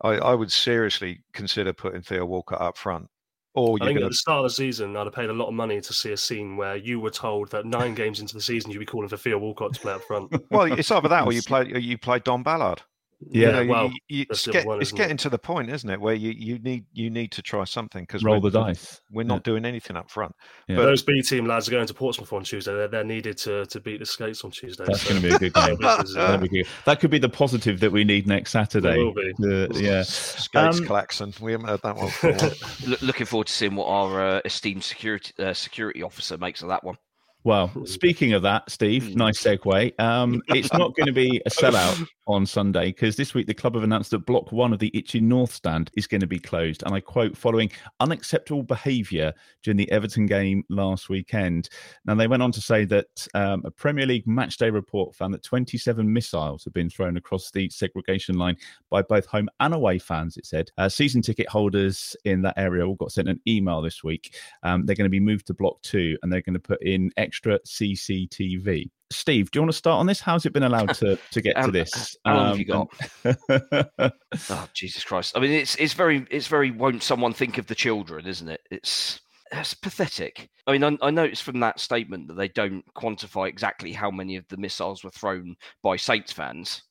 I, 0.02 0.12
I 0.12 0.34
would 0.34 0.52
seriously 0.52 1.24
consider 1.34 1.74
putting 1.74 2.02
Theo 2.02 2.26
Walcott 2.26 2.62
up 2.62 2.78
front. 2.78 3.08
Or 3.56 3.78
I 3.82 3.86
think 3.86 3.98
gonna... 3.98 4.08
at 4.08 4.12
the 4.12 4.18
start 4.18 4.40
of 4.40 4.52
the 4.52 4.56
season, 4.56 4.98
I'd 4.98 5.06
have 5.06 5.14
paid 5.14 5.30
a 5.30 5.34
lot 5.34 5.48
of 5.48 5.54
money 5.54 5.80
to 5.80 5.94
see 5.94 6.12
a 6.12 6.18
scene 6.18 6.58
where 6.58 6.76
you 6.76 7.00
were 7.00 7.12
told 7.12 7.52
that 7.52 7.66
nine 7.66 7.94
games 7.96 8.20
into 8.20 8.34
the 8.34 8.42
season 8.42 8.72
you'd 8.72 8.80
be 8.80 8.86
calling 8.86 9.10
for 9.10 9.18
Theo 9.18 9.38
Walcott 9.38 9.74
to 9.76 9.80
play 9.80 9.94
up 9.94 10.04
front. 10.04 10.34
well, 10.50 10.72
it's 10.72 10.90
either 10.90 11.08
that 11.10 11.26
or 11.26 11.34
you 11.34 11.42
play 11.42 11.62
or 11.72 11.80
you 11.80 11.98
play 11.98 12.20
Dom 12.20 12.44
Ballard. 12.44 12.82
Yeah, 13.30 13.60
you 13.60 13.66
know, 13.66 13.72
well, 13.72 13.88
you, 13.88 13.98
you, 14.10 14.26
it's, 14.30 14.48
get, 14.48 14.66
one, 14.66 14.82
it's 14.82 14.92
getting 14.92 15.16
it? 15.16 15.20
to 15.20 15.30
the 15.30 15.38
point, 15.38 15.70
isn't 15.70 15.90
it, 15.90 16.00
where 16.00 16.14
you, 16.14 16.32
you 16.32 16.60
need 16.60 16.86
you 16.94 17.10
need 17.10 17.32
to 17.32 17.42
try 17.42 17.64
something 17.64 18.04
because 18.04 18.24
roll 18.24 18.42
the 18.42 18.50
dice. 18.50 19.02
We're 19.12 19.24
not 19.24 19.36
yeah. 19.40 19.52
doing 19.52 19.66
anything 19.66 19.96
up 19.96 20.10
front. 20.10 20.36
Yeah. 20.68 20.78
But 20.78 20.84
those 20.84 21.04
B 21.04 21.22
team 21.22 21.46
lads 21.46 21.68
are 21.68 21.72
going 21.72 21.88
to 21.88 21.94
Portsmouth 21.94 22.32
on 22.34 22.44
Tuesday. 22.44 22.74
They're, 22.74 22.88
they're 22.88 23.04
needed 23.04 23.38
to, 23.40 23.66
to 23.66 23.80
beat 23.80 24.00
the 24.00 24.06
Skates 24.06 24.44
on 24.44 24.52
Tuesday. 24.52 24.86
That's 24.86 25.02
so. 25.02 25.10
going 25.10 25.22
to 25.22 25.28
be 25.30 25.36
a 25.36 25.40
good 25.40 25.54
game. 25.54 25.78
that 26.86 26.98
could 27.00 27.12
be 27.12 27.20
the 27.20 27.30
positive 27.30 27.80
that 27.80 27.92
we 27.92 28.04
need 28.04 28.28
next 28.28 28.52
Saturday. 28.52 29.00
It 29.00 29.04
will 29.04 29.14
be. 29.14 29.34
The, 29.38 29.82
yeah, 29.82 30.04
Skates 30.04 30.80
um, 30.80 30.86
klaxon. 30.86 31.34
We 31.42 31.52
haven't 31.52 31.68
heard 31.68 31.82
that 31.84 31.96
one. 31.96 32.06
Before. 32.06 32.98
Looking 33.02 33.26
forward 33.26 33.48
to 33.48 33.54
seeing 33.54 33.76
what 33.76 33.88
our 33.88 34.22
uh, 34.22 34.42
esteemed 34.46 34.84
security 34.84 35.34
uh, 35.40 35.54
security 35.54 36.04
officer 36.04 36.38
makes 36.38 36.62
of 36.62 36.70
that 36.70 36.84
one. 36.84 36.98
Well, 37.46 37.86
speaking 37.86 38.32
of 38.32 38.42
that, 38.44 38.70
Steve, 38.70 39.10
hmm. 39.10 39.18
nice 39.18 39.42
segue. 39.42 40.00
Um, 40.00 40.42
it's 40.48 40.72
not 40.72 40.96
going 40.96 41.08
to 41.08 41.14
be 41.14 41.42
a 41.46 41.50
sellout 41.50 42.08
on 42.26 42.46
Sunday 42.46 42.88
because 42.88 43.18
this 43.18 43.34
week 43.34 43.48
the 43.48 43.54
club 43.54 43.76
have 43.76 43.84
announced 43.84 44.12
that 44.12 44.26
Block 44.26 44.54
One 44.54 44.72
of 44.72 44.80
the 44.80 44.92
Itchen 44.92 45.24
North 45.24 45.54
stand 45.54 45.92
is 45.98 46.08
going 46.08 46.22
to 46.22 46.28
be 46.28 46.40
closed, 46.40 46.84
and 46.84 46.96
I 46.96 47.02
quote: 47.02 47.36
"Following 47.36 47.70
unacceptable 48.00 48.64
behaviour 48.64 49.34
during 49.62 49.76
the 49.76 49.92
Everton 49.92 50.26
game 50.26 50.64
last 50.70 51.10
weekend." 51.10 51.68
Now 52.06 52.16
they 52.16 52.28
went 52.28 52.44
on 52.44 52.54
to 52.54 52.62
say 52.62 52.86
that 52.86 53.28
um, 53.34 53.64
a 53.66 53.72
Premier 53.72 54.06
League 54.06 54.26
matchday 54.26 54.72
report 54.72 55.14
found 55.14 55.34
that 55.34 55.44
27 55.44 56.12
missiles 56.12 56.64
have 56.64 56.74
been 56.74 56.90
thrown 56.90 57.18
across 57.18 57.52
the 57.52 57.70
segregation 57.70 58.38
line 58.38 58.56
by 58.90 59.02
both 59.02 59.26
home 59.26 59.50
and 59.60 59.74
away 59.74 60.00
fans. 60.00 60.38
It 60.38 60.46
said 60.46 60.72
uh, 60.78 60.88
season 60.88 61.22
ticket 61.22 61.50
holders 61.50 62.16
in 62.24 62.42
that 62.44 62.58
area 62.58 62.88
all 62.88 62.96
got 62.96 63.12
sent 63.12 63.28
an 63.28 63.42
email 63.46 63.82
this 63.82 64.02
week. 64.02 64.36
Um, 64.64 64.86
they're 64.86 64.96
going 64.96 65.06
to 65.06 65.10
be 65.10 65.20
moved 65.20 65.48
to 65.48 65.54
Block 65.54 65.82
Two, 65.82 66.18
and 66.24 66.32
they're 66.32 66.42
going 66.42 66.54
to 66.54 66.60
put 66.60 66.82
in 66.82 67.12
extra 67.18 67.33
CCTV. 67.42 68.90
Steve, 69.12 69.52
do 69.52 69.58
you 69.58 69.62
want 69.62 69.72
to 69.72 69.78
start 69.78 70.00
on 70.00 70.08
this? 70.08 70.20
How's 70.20 70.46
it 70.46 70.54
been 70.54 70.64
allowed 70.64 70.94
to, 70.96 71.18
to 71.32 71.42
get 71.42 71.56
to 71.64 71.72
this? 71.72 72.18
How 72.26 72.36
long 72.36 72.44
um, 72.44 72.50
have 72.50 72.60
you 72.60 72.66
got? 72.66 74.14
oh, 74.50 74.68
Jesus 74.74 75.04
Christ! 75.04 75.38
I 75.38 75.40
mean, 75.40 75.52
it's 75.52 75.76
it's 75.76 75.94
very 75.94 76.26
it's 76.32 76.48
very 76.48 76.72
won't 76.72 77.04
someone 77.04 77.34
think 77.34 77.58
of 77.58 77.68
the 77.68 77.76
children, 77.76 78.26
isn't 78.26 78.50
it? 78.50 78.62
It's 78.72 79.22
that's 79.52 79.74
pathetic. 79.74 80.50
I 80.66 80.72
mean, 80.72 80.84
I, 80.84 81.08
I 81.08 81.12
noticed 81.12 81.44
from 81.44 81.60
that 81.60 81.80
statement 81.80 82.28
that 82.28 82.36
they 82.36 82.48
don't 82.48 82.84
quantify 82.96 83.48
exactly 83.48 83.94
how 83.94 84.10
many 84.10 84.36
of 84.36 84.48
the 84.48 84.58
missiles 84.58 85.04
were 85.04 85.12
thrown 85.12 85.56
by 85.84 85.96
Saints 85.96 86.34
fans. 86.34 86.82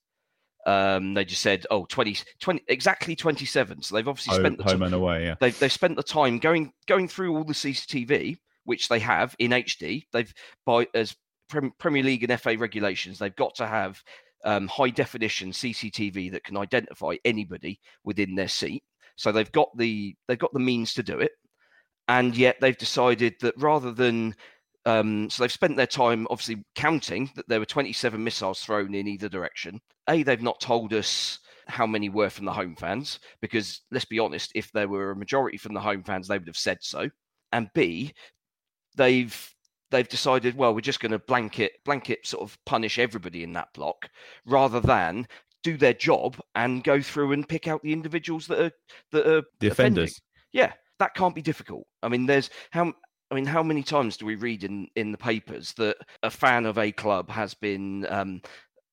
Um, 0.64 1.14
they 1.14 1.24
just 1.24 1.42
said, 1.42 1.66
oh, 1.72 1.86
20, 1.86 2.18
20 2.40 2.62
exactly 2.68 3.16
27. 3.16 3.82
So 3.82 3.96
they've 3.96 4.06
obviously 4.06 4.34
home, 4.34 4.42
spent 4.42 4.58
the 4.58 4.64
home 4.64 4.78
t- 4.78 4.84
and 4.86 4.94
away, 4.94 5.24
yeah. 5.24 5.34
They've, 5.40 5.58
they've 5.58 5.72
spent 5.72 5.96
the 5.96 6.04
time 6.04 6.38
going 6.38 6.72
going 6.86 7.08
through 7.08 7.36
all 7.36 7.42
the 7.44 7.52
CCTV 7.52 8.36
which 8.64 8.88
they 8.88 8.98
have 9.00 9.34
in 9.38 9.50
HD. 9.52 10.04
They've 10.12 10.32
by 10.66 10.86
as 10.94 11.16
Premier 11.78 12.02
League 12.02 12.24
and 12.24 12.40
FA 12.40 12.56
regulations, 12.56 13.18
they've 13.18 13.36
got 13.36 13.54
to 13.56 13.66
have 13.66 14.02
um, 14.44 14.68
high 14.68 14.90
definition 14.90 15.52
CCTV 15.52 16.32
that 16.32 16.44
can 16.44 16.56
identify 16.56 17.16
anybody 17.24 17.78
within 18.04 18.34
their 18.34 18.48
seat. 18.48 18.82
So 19.16 19.32
they've 19.32 19.52
got 19.52 19.68
the 19.76 20.14
they've 20.28 20.38
got 20.38 20.52
the 20.52 20.58
means 20.60 20.94
to 20.94 21.02
do 21.02 21.18
it, 21.20 21.32
and 22.08 22.36
yet 22.36 22.56
they've 22.60 22.76
decided 22.76 23.34
that 23.40 23.54
rather 23.56 23.92
than 23.92 24.34
Um, 24.84 25.30
so 25.30 25.42
they've 25.42 25.52
spent 25.52 25.76
their 25.76 25.86
time 25.86 26.26
obviously 26.30 26.64
counting 26.74 27.30
that 27.36 27.48
there 27.48 27.60
were 27.60 27.66
27 27.66 28.22
missiles 28.22 28.60
thrown 28.62 28.94
in 28.94 29.06
either 29.06 29.28
direction. 29.28 29.80
A, 30.08 30.22
they've 30.24 30.42
not 30.42 30.60
told 30.60 30.92
us 30.92 31.38
how 31.68 31.86
many 31.86 32.08
were 32.08 32.30
from 32.30 32.46
the 32.46 32.52
home 32.52 32.74
fans, 32.76 33.20
because 33.40 33.82
let's 33.92 34.04
be 34.04 34.18
honest, 34.18 34.50
if 34.54 34.72
there 34.72 34.88
were 34.88 35.12
a 35.12 35.16
majority 35.16 35.56
from 35.56 35.74
the 35.74 35.80
home 35.80 36.02
fans, 36.02 36.26
they 36.28 36.38
would 36.38 36.48
have 36.48 36.56
said 36.56 36.78
so. 36.80 37.08
And 37.52 37.70
B, 37.74 38.12
they've 38.96 39.54
they've 39.90 40.08
decided, 40.08 40.56
well, 40.56 40.74
we're 40.74 40.80
just 40.80 41.00
going 41.00 41.12
to 41.12 41.18
blanket 41.18 41.72
blanket 41.84 42.26
sort 42.26 42.42
of 42.42 42.56
punish 42.64 42.98
everybody 42.98 43.42
in 43.42 43.52
that 43.54 43.68
block 43.74 44.08
rather 44.46 44.80
than 44.80 45.26
do 45.62 45.76
their 45.76 45.94
job 45.94 46.40
and 46.54 46.82
go 46.82 47.00
through 47.00 47.32
and 47.32 47.48
pick 47.48 47.68
out 47.68 47.82
the 47.82 47.92
individuals 47.92 48.46
that 48.48 48.58
are 48.60 48.70
that 49.12 49.26
are 49.26 49.42
the 49.60 49.68
offending. 49.68 50.04
offenders. 50.04 50.20
Yeah, 50.52 50.72
that 50.98 51.14
can't 51.14 51.34
be 51.34 51.42
difficult. 51.42 51.86
I 52.02 52.08
mean, 52.08 52.26
there's 52.26 52.50
how 52.70 52.92
I 53.30 53.34
mean, 53.34 53.46
how 53.46 53.62
many 53.62 53.82
times 53.82 54.16
do 54.16 54.26
we 54.26 54.34
read 54.34 54.64
in 54.64 54.88
in 54.96 55.12
the 55.12 55.18
papers 55.18 55.72
that 55.74 55.96
a 56.22 56.30
fan 56.30 56.66
of 56.66 56.78
a 56.78 56.92
club 56.92 57.30
has 57.30 57.54
been 57.54 58.06
um, 58.10 58.42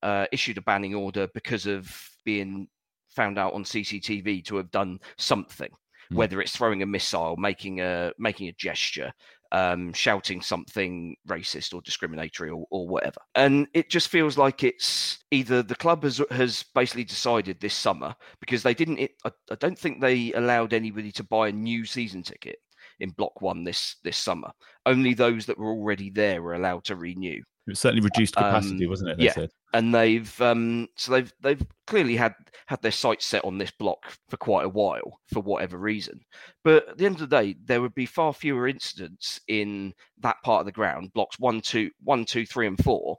uh, 0.02 0.26
issued 0.32 0.58
a 0.58 0.62
banning 0.62 0.94
order 0.94 1.28
because 1.34 1.66
of 1.66 1.94
being 2.24 2.68
found 3.10 3.38
out 3.38 3.52
on 3.54 3.64
CCTV 3.64 4.44
to 4.44 4.56
have 4.56 4.70
done 4.70 4.98
something, 5.18 5.70
Mm. 6.12 6.16
whether 6.16 6.40
it's 6.40 6.56
throwing 6.56 6.82
a 6.82 6.86
missile, 6.86 7.36
making 7.36 7.80
a 7.80 8.12
making 8.18 8.48
a 8.48 8.52
gesture, 8.52 9.12
um, 9.52 9.92
shouting 9.92 10.40
something 10.40 11.16
racist 11.28 11.74
or 11.74 11.82
discriminatory 11.82 12.50
or, 12.50 12.66
or 12.70 12.88
whatever. 12.88 13.20
And 13.34 13.66
it 13.74 13.90
just 13.90 14.08
feels 14.08 14.38
like 14.38 14.62
it's 14.62 15.18
either 15.30 15.62
the 15.62 15.74
club 15.74 16.04
has 16.04 16.20
has 16.30 16.64
basically 16.74 17.04
decided 17.04 17.60
this 17.60 17.74
summer 17.74 18.14
because 18.40 18.62
they 18.62 18.74
didn't. 18.74 18.98
It, 18.98 19.12
I, 19.24 19.30
I 19.50 19.54
don't 19.56 19.78
think 19.78 20.00
they 20.00 20.32
allowed 20.32 20.72
anybody 20.72 21.12
to 21.12 21.24
buy 21.24 21.48
a 21.48 21.52
new 21.52 21.84
season 21.84 22.22
ticket 22.22 22.58
in 23.00 23.10
block 23.10 23.40
one 23.40 23.64
this 23.64 23.96
this 24.04 24.16
summer. 24.16 24.50
Only 24.86 25.14
those 25.14 25.46
that 25.46 25.58
were 25.58 25.70
already 25.70 26.10
there 26.10 26.42
were 26.42 26.54
allowed 26.54 26.84
to 26.84 26.96
renew. 26.96 27.42
It 27.66 27.70
was 27.70 27.80
certainly 27.80 28.02
reduced 28.02 28.34
capacity, 28.34 28.84
Um, 28.84 28.90
wasn't 28.90 29.10
it? 29.10 29.20
Yeah, 29.20 29.32
said. 29.32 29.50
and 29.74 29.94
they've 29.94 30.40
um, 30.40 30.88
so 30.96 31.12
they've 31.12 31.32
they've 31.40 31.66
clearly 31.86 32.16
had 32.16 32.34
had 32.66 32.80
their 32.82 32.90
sights 32.90 33.26
set 33.26 33.44
on 33.44 33.58
this 33.58 33.70
block 33.70 34.04
for 34.28 34.36
quite 34.38 34.64
a 34.64 34.68
while 34.68 35.20
for 35.32 35.40
whatever 35.40 35.76
reason. 35.78 36.20
But 36.64 36.88
at 36.88 36.98
the 36.98 37.06
end 37.06 37.20
of 37.20 37.28
the 37.28 37.36
day, 37.42 37.56
there 37.64 37.80
would 37.82 37.94
be 37.94 38.06
far 38.06 38.32
fewer 38.32 38.66
incidents 38.66 39.40
in 39.46 39.92
that 40.18 40.36
part 40.42 40.60
of 40.60 40.66
the 40.66 40.72
ground, 40.72 41.12
blocks 41.12 41.38
one, 41.38 41.60
two, 41.60 41.90
one, 42.02 42.24
two, 42.24 42.46
three, 42.46 42.66
and 42.66 42.82
four, 42.82 43.18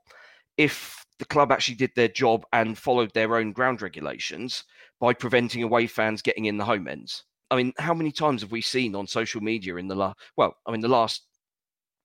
if 0.58 1.06
the 1.20 1.26
club 1.26 1.52
actually 1.52 1.76
did 1.76 1.92
their 1.96 2.08
job 2.08 2.44
and 2.52 2.78
followed 2.78 3.14
their 3.14 3.36
own 3.36 3.52
ground 3.52 3.82
regulations 3.82 4.64
by 5.00 5.14
preventing 5.14 5.62
away 5.64 5.86
fans 5.86 6.22
getting 6.22 6.46
in 6.46 6.58
the 6.58 6.66
home 6.66 6.88
ends. 6.88 7.24
I 7.52 7.56
mean, 7.58 7.74
how 7.78 7.94
many 7.94 8.12
times 8.12 8.42
have 8.42 8.52
we 8.52 8.62
seen 8.62 8.96
on 8.96 9.06
social 9.08 9.42
media 9.42 9.76
in 9.76 9.88
the 9.88 9.96
last? 9.96 10.18
Well, 10.38 10.56
I 10.66 10.72
mean, 10.72 10.82
the 10.82 10.88
last 10.88 11.24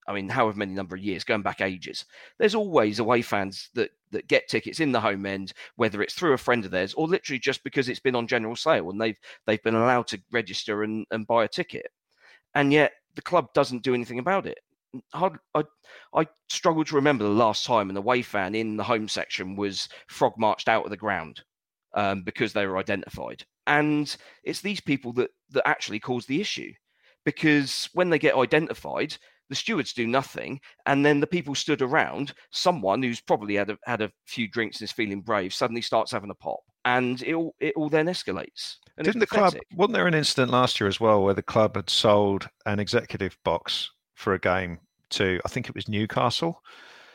I 0.09 0.15
mean, 0.15 0.29
however 0.29 0.59
many 0.59 0.73
number 0.73 0.97
of 0.97 1.03
years, 1.03 1.25
going 1.25 1.43
back 1.43 1.61
ages, 1.61 2.05
there's 2.39 2.55
always 2.55 2.99
away 2.99 3.23
fans 3.23 3.71
that 3.75 3.91
that 4.13 4.29
get 4.29 4.49
tickets 4.49 4.81
in 4.81 4.93
the 4.93 5.01
home 5.01 5.27
end, 5.27 5.53
whether 5.77 6.01
it's 6.01 6.15
through 6.15 6.33
a 6.33 6.39
friend 6.39 6.65
of 6.65 6.71
theirs 6.71 6.95
or 6.95 7.09
literally 7.09 7.39
just 7.39 7.65
because 7.65 7.89
it's 7.89 8.01
been 8.01 8.15
on 8.15 8.27
general 8.27 8.57
sale 8.57 8.91
and 8.91 9.01
they've 9.01 9.19
they've 9.47 9.63
been 9.63 9.75
allowed 9.75 10.07
to 10.09 10.23
register 10.33 10.83
and, 10.83 11.07
and 11.11 11.27
buy 11.27 11.45
a 11.45 11.49
ticket. 11.49 11.87
And 12.55 12.73
yet 12.73 12.93
the 13.15 13.23
club 13.23 13.53
doesn't 13.53 13.83
do 13.83 13.95
anything 13.95 14.19
about 14.19 14.47
it. 14.47 14.59
I, 15.13 15.31
I, 15.55 15.65
I 16.15 16.27
struggle 16.49 16.85
to 16.85 16.95
remember 16.95 17.25
the 17.25 17.31
last 17.31 17.67
time 17.67 17.91
an 17.91 17.97
away 17.97 18.23
fan 18.23 18.55
in 18.55 18.77
the 18.77 18.85
home 18.85 19.09
section 19.09 19.57
was 19.57 19.89
frog 20.07 20.35
marched 20.39 20.69
out 20.69 20.85
of 20.85 20.91
the 20.91 20.97
ground 20.97 21.43
um, 21.95 22.23
because 22.23 22.53
they 22.53 22.67
were 22.67 22.79
identified. 22.79 23.45
And 23.67 24.15
it's 24.45 24.61
these 24.61 24.81
people 24.81 25.13
that 25.15 25.31
that 25.51 25.67
actually 25.67 25.99
cause 25.99 26.27
the 26.27 26.41
issue 26.41 26.73
because 27.25 27.91
when 27.93 28.09
they 28.09 28.19
get 28.19 28.37
identified, 28.37 29.17
the 29.49 29.55
stewards 29.55 29.93
do 29.93 30.07
nothing, 30.07 30.61
and 30.87 31.05
then 31.05 31.21
the 31.21 31.27
people 31.27 31.55
stood 31.55 31.83
around. 31.83 32.33
Someone 32.51 33.03
who's 33.03 33.21
probably 33.21 33.55
had 33.57 33.71
a, 33.71 33.79
had 33.85 34.03
a 34.03 34.11
few 34.27 34.49
drinks 34.49 34.81
and 34.81 34.87
is 34.89 34.93
feeling 34.93 35.21
brave 35.21 35.53
suddenly 35.55 35.83
starts 35.83 36.13
having 36.13 36.31
a 36.31 36.35
pop, 36.35 36.61
and 36.85 37.23
it 37.23 37.35
all 37.35 37.55
it 37.61 37.75
all 37.77 37.89
then 37.89 38.07
escalates. 38.07 38.77
And 38.97 39.05
Didn't 39.05 39.21
the 39.21 39.27
club? 39.27 39.55
Wasn't 39.75 39.93
there 39.95 40.07
an 40.07 40.15
incident 40.15 40.51
last 40.51 40.81
year 40.81 40.89
as 40.89 40.99
well 41.01 41.23
where 41.23 41.35
the 41.35 41.43
club 41.43 41.77
had 41.77 41.91
sold 41.91 42.49
an 42.65 42.81
executive 42.81 43.37
box 43.45 43.91
for 44.15 44.33
a 44.35 44.39
game 44.39 44.79
to 45.11 45.41
I 45.45 45.49
think 45.49 45.69
it 45.69 45.75
was 45.75 45.89
Newcastle. 45.89 46.63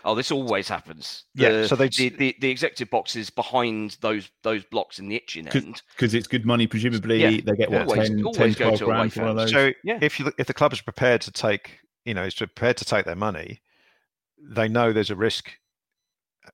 Oh, 0.03 0.15
this 0.15 0.31
always 0.31 0.67
happens. 0.67 1.25
Yeah, 1.35 1.49
The- 1.49 1.67
so 1.67 1.75
they- 1.75 1.89
the, 1.89 2.09
the 2.09 2.35
the 2.41 2.49
executive 2.49 2.89
boxes 2.89 3.29
behind 3.29 3.97
those 4.01 4.31
those 4.41 4.63
blocks 4.65 4.97
in 4.99 5.07
the 5.07 5.19
Itchen 5.19 5.53
end. 5.55 5.81
Because 5.95 6.13
it's 6.15 6.27
good 6.27 6.45
money, 6.45 6.65
presumably. 6.65 7.21
Yeah, 7.21 7.29
They 7.45 7.55
get 7.55 7.69
what, 7.69 7.87
always- 7.87 8.09
10, 8.09 8.23
always 8.23 8.55
10 8.55 8.77
12 8.77 8.79
grand 8.81 9.13
for 9.13 9.21
one 9.21 9.29
of 9.31 9.35
those? 9.37 9.51
So 9.51 9.71
Yeah. 9.83 9.99
if 10.01 10.19
you 10.19 10.31
if 10.39 10.47
the 10.47 10.53
club 10.55 10.73
is 10.73 10.81
prepared 10.81 11.21
to 11.21 11.31
take, 11.31 11.77
you 12.05 12.13
know, 12.13 12.23
is 12.23 12.35
prepared 12.35 12.77
to 12.77 12.85
take 12.85 13.05
their 13.05 13.15
money, 13.15 13.61
they 14.41 14.67
know 14.67 14.91
there's 14.91 15.11
a 15.11 15.15
risk 15.15 15.51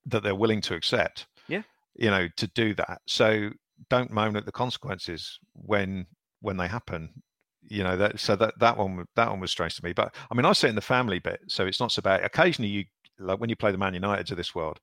that 0.05 0.23
they're 0.23 0.35
willing 0.35 0.61
to 0.61 0.75
accept. 0.75 1.27
Yeah. 1.47 1.63
You 1.95 2.11
know, 2.11 2.27
to 2.37 2.47
do 2.47 2.73
that. 2.75 3.01
So 3.05 3.49
don't 3.89 4.11
moan 4.11 4.35
at 4.35 4.45
the 4.45 4.51
consequences 4.51 5.39
when 5.53 6.05
when 6.41 6.57
they 6.57 6.67
happen. 6.67 7.09
You 7.69 7.83
know 7.83 7.97
that. 7.97 8.19
So 8.19 8.35
that 8.35 8.59
that 8.59 8.77
one 8.77 9.05
that 9.15 9.29
one 9.29 9.39
was 9.39 9.51
strange 9.51 9.75
to 9.75 9.83
me. 9.83 9.93
But 9.93 10.15
I 10.29 10.35
mean, 10.35 10.45
I 10.45 10.53
sit 10.53 10.69
in 10.69 10.75
the 10.75 10.81
family 10.81 11.19
bit, 11.19 11.41
so 11.47 11.65
it's 11.65 11.79
not 11.79 11.91
so 11.91 12.01
bad. 12.01 12.23
Occasionally, 12.23 12.69
you 12.69 12.85
like 13.19 13.39
when 13.39 13.49
you 13.49 13.55
play 13.55 13.71
the 13.71 13.77
Man 13.77 13.93
United 13.93 14.27
to 14.27 14.35
this 14.35 14.53
world, 14.53 14.79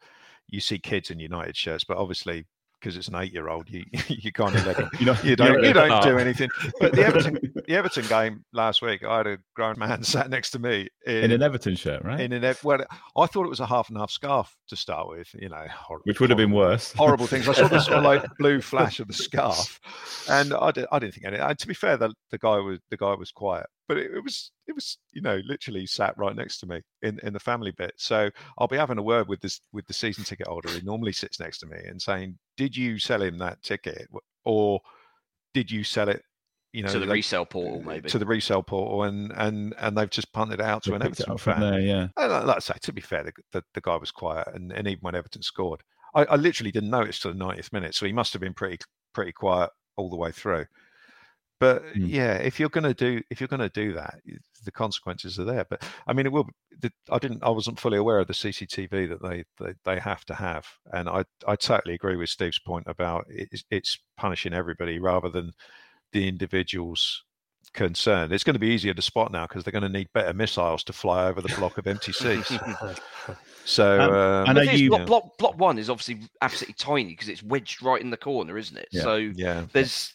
you 0.48 0.60
see 0.60 0.78
kids 0.78 1.10
in 1.10 1.18
United 1.18 1.56
shirts, 1.56 1.84
but 1.84 1.98
obviously. 1.98 2.46
Because 2.84 2.98
it's 2.98 3.08
an 3.08 3.14
eight-year-old, 3.14 3.70
you 3.70 3.86
you 4.08 4.30
kind 4.30 4.54
of 4.54 4.66
let 4.66 4.76
them. 4.76 4.90
You 5.00 5.06
know, 5.06 5.16
You 5.22 5.36
don't 5.36 5.64
you 5.64 5.72
don't 5.72 6.02
do 6.02 6.18
anything. 6.18 6.50
But 6.78 6.92
the 6.92 7.02
Everton 7.02 7.38
the 7.66 7.74
Everton 7.74 8.06
game 8.08 8.44
last 8.52 8.82
week, 8.82 9.02
I 9.02 9.16
had 9.16 9.26
a 9.26 9.38
grown 9.54 9.78
man 9.78 10.02
sat 10.04 10.28
next 10.28 10.50
to 10.50 10.58
me 10.58 10.88
in, 11.06 11.24
in 11.24 11.32
an 11.32 11.42
Everton 11.42 11.76
shirt, 11.76 12.04
right? 12.04 12.20
in 12.20 12.32
an 12.32 12.54
well, 12.62 12.84
I 13.16 13.26
thought 13.26 13.46
it 13.46 13.48
was 13.48 13.60
a 13.60 13.66
half 13.66 13.88
and 13.88 13.96
half 13.96 14.10
scarf 14.10 14.54
to 14.68 14.76
start 14.76 15.08
with. 15.08 15.28
You 15.32 15.48
know, 15.48 15.64
horrible, 15.70 16.04
Which 16.04 16.20
would 16.20 16.28
have 16.28 16.36
been 16.36 16.52
worse. 16.52 16.92
Horrible 16.92 17.26
things. 17.26 17.48
I 17.48 17.54
saw 17.54 17.68
the 17.68 17.80
sort 17.80 17.98
of 17.98 18.04
like 18.04 18.24
blue 18.38 18.60
flash 18.60 19.00
of 19.00 19.08
the 19.08 19.14
scarf, 19.14 19.80
and 20.28 20.52
I, 20.52 20.70
did, 20.70 20.84
I 20.92 20.98
didn't 20.98 21.14
think 21.14 21.26
anything. 21.26 21.46
And 21.46 21.58
to 21.58 21.66
be 21.66 21.74
fair, 21.74 21.96
the, 21.96 22.12
the 22.30 22.38
guy 22.38 22.58
was 22.58 22.80
the 22.90 22.98
guy 22.98 23.14
was 23.14 23.30
quiet, 23.30 23.66
but 23.88 23.96
it, 23.96 24.10
it 24.14 24.22
was 24.22 24.50
it 24.66 24.74
was 24.74 24.98
you 25.12 25.22
know 25.22 25.40
literally 25.46 25.86
sat 25.86 26.16
right 26.18 26.36
next 26.36 26.58
to 26.58 26.66
me 26.66 26.80
in, 27.02 27.18
in 27.22 27.32
the 27.32 27.40
family 27.40 27.72
bit. 27.72 27.94
So 27.96 28.30
I'll 28.58 28.68
be 28.68 28.76
having 28.76 28.98
a 28.98 29.02
word 29.02 29.28
with 29.28 29.40
this 29.40 29.60
with 29.72 29.86
the 29.86 29.94
season 29.94 30.24
ticket 30.24 30.46
holder 30.46 30.68
who 30.68 30.82
normally 30.82 31.12
sits 31.12 31.40
next 31.40 31.58
to 31.58 31.66
me 31.66 31.78
and 31.86 32.00
saying, 32.00 32.38
"Did 32.56 32.76
you 32.76 32.98
sell 32.98 33.22
him 33.22 33.38
that 33.38 33.62
ticket, 33.62 34.08
or 34.44 34.80
did 35.52 35.70
you 35.70 35.84
sell 35.84 36.08
it?" 36.08 36.22
You 36.72 36.82
know, 36.82 36.90
to 36.90 36.98
the 36.98 37.06
they- 37.06 37.12
resale 37.12 37.46
portal, 37.46 37.80
uh, 37.80 37.86
maybe. 37.86 38.08
to 38.08 38.18
the 38.18 38.26
resale 38.26 38.62
portal, 38.62 39.04
and 39.04 39.32
and 39.36 39.74
and 39.78 39.96
they've 39.96 40.10
just 40.10 40.32
punted 40.32 40.58
it 40.60 40.66
out 40.66 40.82
to 40.84 40.90
They 40.90 40.96
an 40.96 41.02
picked 41.02 41.20
it 41.20 41.28
Everton 41.28 41.38
fan. 41.38 41.60
there, 41.60 41.80
yeah. 41.80 42.08
And 42.16 42.32
like 42.32 42.44
like 42.46 42.56
I 42.56 42.60
say, 42.60 42.74
to 42.82 42.92
be 42.92 43.00
fair, 43.00 43.22
the, 43.22 43.32
the, 43.52 43.62
the 43.74 43.80
guy 43.80 43.96
was 43.96 44.10
quiet, 44.10 44.48
and, 44.54 44.72
and 44.72 44.88
even 44.88 44.98
when 45.02 45.14
Everton 45.14 45.42
scored, 45.42 45.82
I, 46.16 46.24
I 46.24 46.34
literally 46.36 46.72
didn't 46.72 46.90
notice 46.90 47.20
till 47.20 47.32
the 47.32 47.38
90th 47.38 47.72
minute, 47.72 47.94
so 47.94 48.06
he 48.06 48.12
must 48.12 48.32
have 48.32 48.40
been 48.42 48.54
pretty 48.54 48.78
pretty 49.12 49.30
quiet 49.32 49.70
all 49.96 50.10
the 50.10 50.16
way 50.16 50.32
through. 50.32 50.66
But 51.60 51.84
Mm. 51.94 52.08
yeah, 52.10 52.34
if 52.34 52.58
you're 52.58 52.68
gonna 52.68 52.94
do 52.94 53.22
if 53.30 53.40
you're 53.40 53.48
gonna 53.48 53.68
do 53.70 53.92
that, 53.94 54.20
the 54.64 54.72
consequences 54.72 55.38
are 55.38 55.44
there. 55.44 55.64
But 55.64 55.82
I 56.06 56.12
mean, 56.12 56.26
it 56.26 56.32
will. 56.32 56.48
The, 56.80 56.90
I 57.10 57.18
didn't. 57.18 57.42
I 57.44 57.50
wasn't 57.50 57.78
fully 57.78 57.96
aware 57.98 58.18
of 58.18 58.26
the 58.26 58.34
CCTV 58.34 59.08
that 59.08 59.22
they 59.22 59.44
they, 59.64 59.74
they 59.84 60.00
have 60.00 60.24
to 60.26 60.34
have, 60.34 60.66
and 60.92 61.08
I 61.08 61.24
I 61.46 61.56
totally 61.56 61.94
agree 61.94 62.16
with 62.16 62.28
Steve's 62.28 62.58
point 62.58 62.84
about 62.88 63.26
it's, 63.28 63.64
it's 63.70 63.98
punishing 64.16 64.52
everybody 64.52 64.98
rather 64.98 65.28
than 65.28 65.52
the 66.12 66.26
individuals 66.28 67.22
concerned. 67.72 68.32
It's 68.32 68.44
going 68.44 68.54
to 68.54 68.60
be 68.60 68.68
easier 68.68 68.94
to 68.94 69.02
spot 69.02 69.32
now 69.32 69.46
because 69.46 69.64
they're 69.64 69.72
going 69.72 69.82
to 69.82 69.88
need 69.88 70.08
better 70.12 70.32
missiles 70.32 70.84
to 70.84 70.92
fly 70.92 71.26
over 71.26 71.40
the 71.40 71.54
block 71.56 71.78
of 71.78 71.86
empty 71.86 72.12
seats. 72.12 72.52
So 73.66 73.98
Um, 73.98 74.10
um, 74.12 74.48
I 74.48 74.52
know 74.52 74.64
The 74.64 74.72
is, 74.72 74.80
you- 74.82 74.90
block, 74.90 75.06
block 75.06 75.38
block 75.38 75.58
one 75.58 75.78
is 75.78 75.88
obviously 75.88 76.28
absolutely 76.42 76.74
tiny 76.74 77.10
because 77.12 77.28
it's 77.30 77.42
wedged 77.42 77.82
right 77.82 78.00
in 78.00 78.10
the 78.10 78.16
corner, 78.18 78.58
isn't 78.58 78.76
it? 78.76 78.88
Yeah. 78.92 79.02
So 79.02 79.16
yeah, 79.16 79.64
there's 79.72 80.13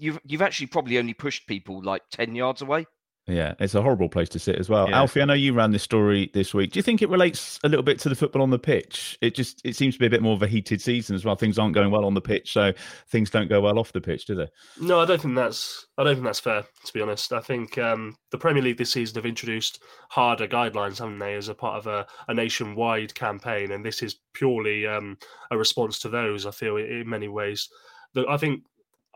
you've 0.00 0.18
you've 0.24 0.42
actually 0.42 0.66
probably 0.66 0.98
only 0.98 1.14
pushed 1.14 1.46
people 1.46 1.82
like 1.82 2.02
ten 2.10 2.34
yards 2.34 2.62
away. 2.62 2.86
Yeah, 3.26 3.54
it's 3.60 3.74
a 3.74 3.82
horrible 3.82 4.08
place 4.08 4.28
to 4.30 4.38
sit 4.38 4.56
as 4.56 4.68
well. 4.68 4.88
Yeah. 4.88 4.98
Alfie, 4.98 5.22
I 5.22 5.24
know 5.24 5.34
you 5.34 5.52
ran 5.52 5.70
this 5.70 5.82
story 5.82 6.30
this 6.34 6.52
week. 6.52 6.72
Do 6.72 6.78
you 6.78 6.82
think 6.82 7.00
it 7.00 7.08
relates 7.08 7.60
a 7.62 7.68
little 7.68 7.82
bit 7.82 7.98
to 8.00 8.08
the 8.08 8.14
football 8.14 8.42
on 8.42 8.50
the 8.50 8.58
pitch? 8.58 9.18
It 9.20 9.34
just 9.34 9.60
it 9.64 9.76
seems 9.76 9.94
to 9.94 10.00
be 10.00 10.06
a 10.06 10.10
bit 10.10 10.22
more 10.22 10.32
of 10.32 10.42
a 10.42 10.46
heated 10.46 10.80
season 10.80 11.14
as 11.14 11.24
well. 11.24 11.36
Things 11.36 11.58
aren't 11.58 11.74
going 11.74 11.90
well 11.90 12.04
on 12.04 12.14
the 12.14 12.20
pitch, 12.20 12.52
so 12.52 12.72
things 13.08 13.30
don't 13.30 13.48
go 13.48 13.60
well 13.60 13.78
off 13.78 13.92
the 13.92 14.00
pitch, 14.00 14.26
do 14.26 14.34
they? 14.34 14.48
No, 14.80 15.00
I 15.00 15.04
don't 15.04 15.20
think 15.20 15.36
that's 15.36 15.86
I 15.96 16.04
don't 16.04 16.14
think 16.14 16.24
that's 16.24 16.40
fair. 16.40 16.64
To 16.84 16.92
be 16.92 17.02
honest, 17.02 17.32
I 17.32 17.40
think 17.40 17.78
um, 17.78 18.16
the 18.32 18.38
Premier 18.38 18.62
League 18.62 18.78
this 18.78 18.92
season 18.92 19.16
have 19.16 19.26
introduced 19.26 19.80
harder 20.08 20.48
guidelines, 20.48 20.98
haven't 20.98 21.18
they, 21.18 21.34
as 21.34 21.48
a 21.48 21.54
part 21.54 21.78
of 21.78 21.86
a, 21.86 22.06
a 22.26 22.34
nationwide 22.34 23.14
campaign, 23.14 23.70
and 23.70 23.84
this 23.84 24.02
is 24.02 24.16
purely 24.34 24.86
um, 24.86 25.18
a 25.50 25.58
response 25.58 26.00
to 26.00 26.08
those. 26.08 26.46
I 26.46 26.50
feel 26.50 26.76
in 26.76 27.08
many 27.08 27.28
ways. 27.28 27.68
The, 28.14 28.26
I 28.28 28.38
think 28.38 28.64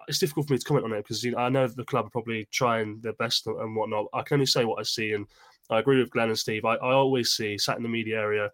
it's 0.09 0.19
difficult 0.19 0.47
for 0.47 0.53
me 0.53 0.59
to 0.59 0.65
comment 0.65 0.85
on 0.85 0.93
it 0.93 1.03
because 1.03 1.23
you 1.23 1.33
know, 1.33 1.39
I 1.39 1.49
know 1.49 1.67
the 1.67 1.85
club 1.85 2.07
are 2.07 2.11
probably 2.11 2.47
trying 2.53 3.01
their 3.01 3.13
best 3.15 3.47
and, 3.47 3.77
whatnot. 3.77 4.07
I 4.13 4.23
can 4.23 4.37
only 4.37 4.47
say 4.47 4.65
what 4.65 4.81
I 4.81 4.83
see, 4.83 5.13
and 5.13 5.27
I 5.71 5.79
agree 5.79 5.99
with 5.99 6.11
Glenn 6.11 6.29
and 6.29 6.39
Steve. 6.39 6.65
I, 6.65 6.75
I 6.75 6.93
always 6.93 7.31
see 7.33 7.59
sat 7.59 7.77
in 7.77 7.83
the 7.83 7.89
media 7.89 8.19
area, 8.19 8.51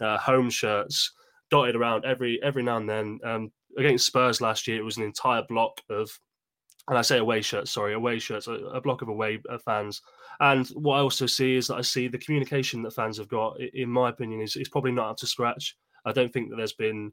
uh, 0.00 0.18
home 0.18 0.50
shirts 0.50 1.12
dotted 1.50 1.76
around 1.76 2.04
every 2.04 2.42
every 2.42 2.62
now 2.62 2.76
and 2.76 2.88
then. 2.88 3.20
Um, 3.24 3.52
against 3.78 4.06
Spurs 4.06 4.40
last 4.40 4.68
year, 4.68 4.78
it 4.78 4.84
was 4.84 4.96
an 4.96 5.04
entire 5.04 5.42
block 5.48 5.80
of 5.88 6.10
and 6.88 6.98
I 6.98 7.02
say 7.02 7.18
away 7.18 7.42
shirts, 7.42 7.70
sorry, 7.70 7.94
away 7.94 8.18
shirts, 8.18 8.48
a, 8.48 8.52
a 8.52 8.80
block 8.80 9.02
of 9.02 9.08
away 9.08 9.40
uh, 9.48 9.58
fans. 9.58 10.02
And 10.40 10.66
what 10.68 10.96
I 10.96 11.00
also 11.00 11.26
see 11.26 11.54
is 11.54 11.68
that 11.68 11.76
I 11.76 11.82
see 11.82 12.08
the 12.08 12.18
communication 12.18 12.82
that 12.82 12.94
fans 12.94 13.18
have 13.18 13.28
got, 13.28 13.60
in 13.60 13.88
my 13.88 14.08
opinion, 14.08 14.40
is, 14.40 14.56
is 14.56 14.68
probably 14.68 14.92
not 14.92 15.10
up 15.10 15.16
to 15.18 15.26
scratch. 15.26 15.76
I 16.04 16.12
don't 16.12 16.32
think 16.32 16.50
that 16.50 16.56
there's 16.56 16.72
been, 16.72 17.12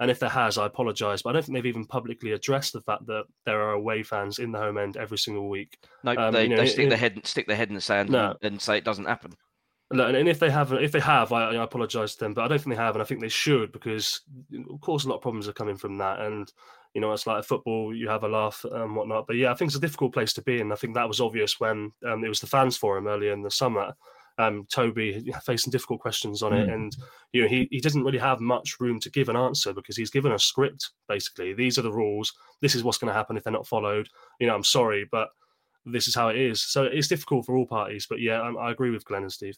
and 0.00 0.10
if 0.10 0.18
there 0.18 0.28
has, 0.28 0.58
I 0.58 0.66
apologise, 0.66 1.22
but 1.22 1.30
I 1.30 1.32
don't 1.34 1.44
think 1.44 1.56
they've 1.56 1.66
even 1.66 1.84
publicly 1.84 2.32
addressed 2.32 2.72
the 2.72 2.80
fact 2.80 3.06
that 3.06 3.24
there 3.46 3.60
are 3.62 3.72
away 3.72 4.02
fans 4.02 4.38
in 4.38 4.52
the 4.52 4.58
home 4.58 4.76
end 4.76 4.96
every 4.96 5.18
single 5.18 5.48
week. 5.48 5.78
No, 6.02 6.16
um, 6.16 6.34
they, 6.34 6.44
you 6.44 6.48
know, 6.50 6.56
they 6.56 6.66
stick 6.66 6.86
it, 6.86 6.88
their 6.88 6.98
head 6.98 7.20
stick 7.24 7.46
their 7.46 7.56
head 7.56 7.68
in 7.68 7.74
the 7.74 7.80
sand 7.80 8.10
no. 8.10 8.30
and, 8.30 8.52
and 8.52 8.62
say 8.62 8.78
it 8.78 8.84
doesn't 8.84 9.04
happen. 9.06 9.32
And 9.90 10.28
if 10.28 10.40
they 10.40 10.50
have, 10.50 10.72
if 10.72 10.90
they 10.90 11.00
have, 11.00 11.32
I, 11.32 11.50
I 11.50 11.62
apologise 11.62 12.14
to 12.14 12.24
them, 12.24 12.34
but 12.34 12.42
I 12.42 12.48
don't 12.48 12.58
think 12.58 12.74
they 12.74 12.82
have, 12.82 12.96
and 12.96 13.02
I 13.02 13.04
think 13.04 13.20
they 13.20 13.28
should 13.28 13.70
because, 13.70 14.22
of 14.68 14.80
course, 14.80 15.04
a 15.04 15.08
lot 15.08 15.16
of 15.16 15.22
problems 15.22 15.46
are 15.46 15.52
coming 15.52 15.76
from 15.76 15.98
that. 15.98 16.20
And 16.20 16.50
you 16.94 17.00
know, 17.00 17.12
it's 17.12 17.26
like 17.26 17.44
football, 17.44 17.94
you 17.94 18.08
have 18.08 18.22
a 18.22 18.28
laugh 18.28 18.64
and 18.70 18.94
whatnot. 18.94 19.26
But 19.26 19.36
yeah, 19.36 19.50
I 19.50 19.54
think 19.54 19.68
it's 19.68 19.76
a 19.76 19.80
difficult 19.80 20.14
place 20.14 20.32
to 20.34 20.42
be. 20.42 20.60
And 20.60 20.72
I 20.72 20.76
think 20.76 20.94
that 20.94 21.08
was 21.08 21.20
obvious 21.20 21.58
when 21.58 21.92
um, 22.06 22.24
it 22.24 22.28
was 22.28 22.40
the 22.40 22.46
fans 22.46 22.76
forum 22.76 23.08
earlier 23.08 23.32
in 23.32 23.42
the 23.42 23.50
summer. 23.50 23.94
Um, 24.36 24.66
Toby 24.68 25.32
facing 25.44 25.70
difficult 25.70 26.00
questions 26.00 26.42
on 26.42 26.52
it. 26.52 26.66
Hmm. 26.66 26.72
And, 26.72 26.96
you 27.32 27.42
know, 27.42 27.48
he, 27.48 27.68
he 27.70 27.80
doesn't 27.80 28.02
really 28.02 28.18
have 28.18 28.40
much 28.40 28.80
room 28.80 28.98
to 29.00 29.10
give 29.10 29.28
an 29.28 29.36
answer 29.36 29.72
because 29.72 29.96
he's 29.96 30.10
given 30.10 30.32
a 30.32 30.38
script, 30.38 30.90
basically. 31.08 31.54
These 31.54 31.78
are 31.78 31.82
the 31.82 31.92
rules. 31.92 32.32
This 32.60 32.74
is 32.74 32.82
what's 32.82 32.98
going 32.98 33.12
to 33.12 33.14
happen 33.14 33.36
if 33.36 33.44
they're 33.44 33.52
not 33.52 33.66
followed. 33.66 34.08
You 34.40 34.48
know, 34.48 34.54
I'm 34.56 34.64
sorry, 34.64 35.06
but 35.10 35.28
this 35.84 36.08
is 36.08 36.14
how 36.16 36.28
it 36.28 36.36
is. 36.36 36.62
So 36.62 36.84
it's 36.84 37.06
difficult 37.06 37.46
for 37.46 37.56
all 37.56 37.66
parties. 37.66 38.06
But 38.10 38.20
yeah, 38.20 38.40
I, 38.40 38.52
I 38.54 38.70
agree 38.72 38.90
with 38.90 39.04
Glenn 39.04 39.22
and 39.22 39.32
Steve 39.32 39.56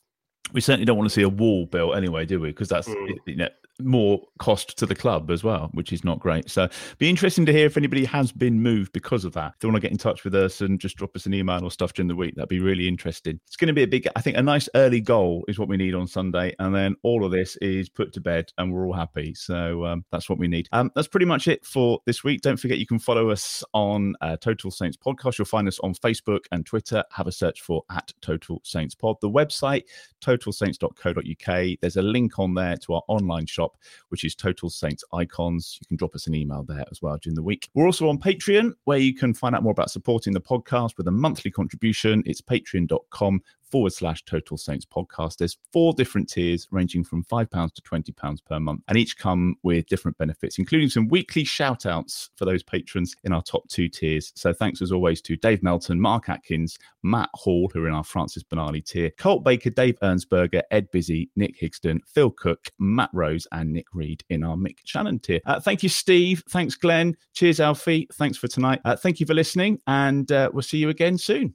we 0.53 0.61
certainly 0.61 0.85
don't 0.85 0.97
want 0.97 1.09
to 1.09 1.15
see 1.15 1.23
a 1.23 1.29
wall 1.29 1.67
built 1.67 1.97
anyway, 1.97 2.25
do 2.25 2.41
we? 2.41 2.49
Because 2.49 2.69
that's 2.69 2.89
mm. 2.89 3.19
you 3.27 3.37
know, 3.37 3.49
more 3.81 4.23
cost 4.39 4.77
to 4.79 4.87
the 4.87 4.95
club 4.95 5.31
as 5.31 5.45
well, 5.45 5.71
which 5.73 5.93
is 5.93 6.05
not 6.05 6.19
great. 6.19 6.51
So, 6.51 6.69
be 6.99 7.09
interesting 7.09 7.47
to 7.47 7.53
hear 7.53 7.67
if 7.67 7.77
anybody 7.77 8.05
has 8.05 8.33
been 8.33 8.61
moved 8.61 8.93
because 8.93 9.25
of 9.25 9.33
that. 9.35 9.55
If 9.55 9.61
they 9.61 9.69
want 9.69 9.77
to 9.77 9.81
get 9.81 9.93
in 9.93 9.99
touch 9.99 10.25
with 10.25 10.35
us 10.35 10.61
and 10.61 10.81
just 10.81 10.97
drop 10.97 11.15
us 11.17 11.27
an 11.27 11.35
email 11.35 11.65
or 11.65 11.71
stuff 11.71 11.93
during 11.93 12.09
the 12.09 12.17
week, 12.17 12.35
that'd 12.35 12.49
be 12.49 12.61
really 12.61 12.89
interesting. 12.89 13.41
It's 13.47 13.57
going 13.57 13.69
to 13.69 13.75
be 13.75 13.83
a 13.83 13.87
big, 13.87 14.09
I 14.17 14.21
think, 14.21 14.37
a 14.37 14.43
nice 14.43 14.69
early 14.75 15.01
goal 15.01 15.45
is 15.49 15.59
what 15.59 15.69
we 15.69 15.77
need 15.77 15.95
on 15.95 16.07
Sunday, 16.07 16.55
and 16.59 16.75
then 16.75 16.97
all 17.03 17.25
of 17.25 17.31
this 17.31 17.57
is 17.57 17.89
put 17.89 18.13
to 18.15 18.21
bed, 18.21 18.53
and 18.59 18.73
we're 18.73 18.87
all 18.87 18.93
happy. 18.93 19.35
So 19.35 19.85
um, 19.85 20.05
that's 20.11 20.29
what 20.29 20.39
we 20.39 20.49
need. 20.49 20.69
Um, 20.73 20.91
that's 20.95 21.09
pretty 21.09 21.27
much 21.27 21.49
it 21.49 21.65
for 21.65 22.01
this 22.07 22.25
week. 22.25 22.41
Don't 22.43 22.59
forget 22.59 22.79
you 22.79 22.87
can 22.87 22.99
follow 22.99 23.31
us 23.31 23.63
on 23.73 24.15
uh, 24.21 24.37
Total 24.37 24.71
Saints 24.71 24.97
Podcast. 24.97 25.39
You'll 25.39 25.47
find 25.47 25.69
us 25.69 25.79
on 25.81 25.95
Facebook 25.95 26.45
and 26.53 26.65
Twitter. 26.65 27.05
Have 27.13 27.27
a 27.27 27.33
search 27.33 27.61
for 27.61 27.83
at 27.91 28.13
Total 28.21 28.61
Saints 28.65 28.95
Pod. 28.95 29.17
The 29.21 29.31
website 29.31 29.83
totalsaints.co.uk. 30.23 31.79
There's 31.81 31.97
a 31.97 32.03
link 32.03 32.39
on 32.39 32.55
there 32.55 32.77
to 32.79 32.95
our 32.95 33.03
online 33.09 33.47
shop, 33.47 33.66
which 34.09 34.25
is 34.25 34.35
Total 34.35 34.71
Saints 34.71 35.05
Icons. 35.13 35.79
You 35.81 35.87
can 35.87 35.97
drop 35.97 36.15
us 36.15 36.27
an 36.27 36.35
email 36.35 36.63
there 36.63 36.85
as 36.91 37.03
well 37.03 37.17
during 37.23 37.35
the 37.35 37.43
week. 37.43 37.69
We're 37.75 37.87
also 37.87 38.09
on 38.09 38.19
Patreon, 38.19 38.73
where 38.85 38.99
you 38.99 39.15
can 39.15 39.35
find 39.35 39.55
out 39.55 39.63
more 39.63 39.73
about 39.73 39.91
supporting 39.91 40.33
the 40.33 40.41
podcast 40.41 40.97
with 40.97 41.09
a 41.09 41.13
monthly 41.13 41.51
contribution. 41.51 42.23
It's 42.27 42.41
patreon.com 42.41 43.43
forward 43.71 43.93
slash 43.93 44.25
Total 44.25 44.57
Saints 44.57 44.85
podcast. 44.85 45.39
There's 45.39 45.59
four 45.73 45.93
different 45.93 46.29
tiers 46.29 46.69
ranging 46.71 47.05
from 47.05 47.25
£5 47.25 47.73
to 47.75 47.83
£20 47.83 48.45
per 48.45 48.61
month, 48.61 48.83
and 48.89 48.99
each 48.99 49.19
come 49.19 49.57
with 49.63 49.87
different 49.87 50.19
benefits, 50.19 50.59
including 50.59 50.89
some 50.89 51.09
weekly 51.09 51.45
shout 51.45 51.87
outs 51.87 52.31
for 52.37 52.45
those 52.45 52.63
patrons 52.63 53.15
in 53.25 53.33
our 53.33 53.43
top 53.43 53.67
two 53.69 53.89
tiers. 53.89 54.33
So 54.35 54.53
thanks 54.53 54.83
as 54.83 54.93
always 54.93 55.21
to 55.23 55.37
Dave 55.37 55.63
Melton, 55.63 56.01
Mark 56.01 56.29
Atkins, 56.29 56.79
Matt 57.03 57.31
Hall, 57.35 57.71
who 57.73 57.85
are 57.85 57.89
in 57.89 57.95
our 57.95 58.05
Francis 58.05 58.43
Benali 58.43 58.85
tier, 58.85 59.11
Colt 59.19 59.45
Baker, 59.45 59.71
Dave 59.71 59.99
Ernsberger, 60.01 60.63
Ed 60.71 60.91
Busy, 60.91 61.31
Nick 61.37 61.59
Higston, 61.61 62.01
Phil 62.07 62.31
Cook, 62.31 62.69
Matt 62.79 63.11
Rose, 63.13 63.47
and 63.53 63.73
Nick 63.73 63.87
Reed 63.93 64.25
in 64.29 64.43
our 64.43 64.57
Mick 64.57 64.79
Channon 64.85 65.23
tier. 65.23 65.41
Uh, 65.47 65.61
thank 65.61 65.83
you, 65.83 65.89
Steve. 65.89 66.43
Thanks, 66.49 66.75
Glenn. 66.75 67.17
Cheers, 67.35 67.61
Alfie. 67.61 68.09
Thanks 68.15 68.37
for 68.39 68.49
tonight. 68.49 68.81
Uh, 68.85 68.97
thank 68.97 69.21
you 69.21 69.27
for 69.27 69.35
listening, 69.35 69.81
and 69.87 70.31
uh, 70.33 70.51
we'll 70.53 70.63
see 70.63 70.79
you 70.79 70.89
again 70.89 71.19
soon. 71.19 71.55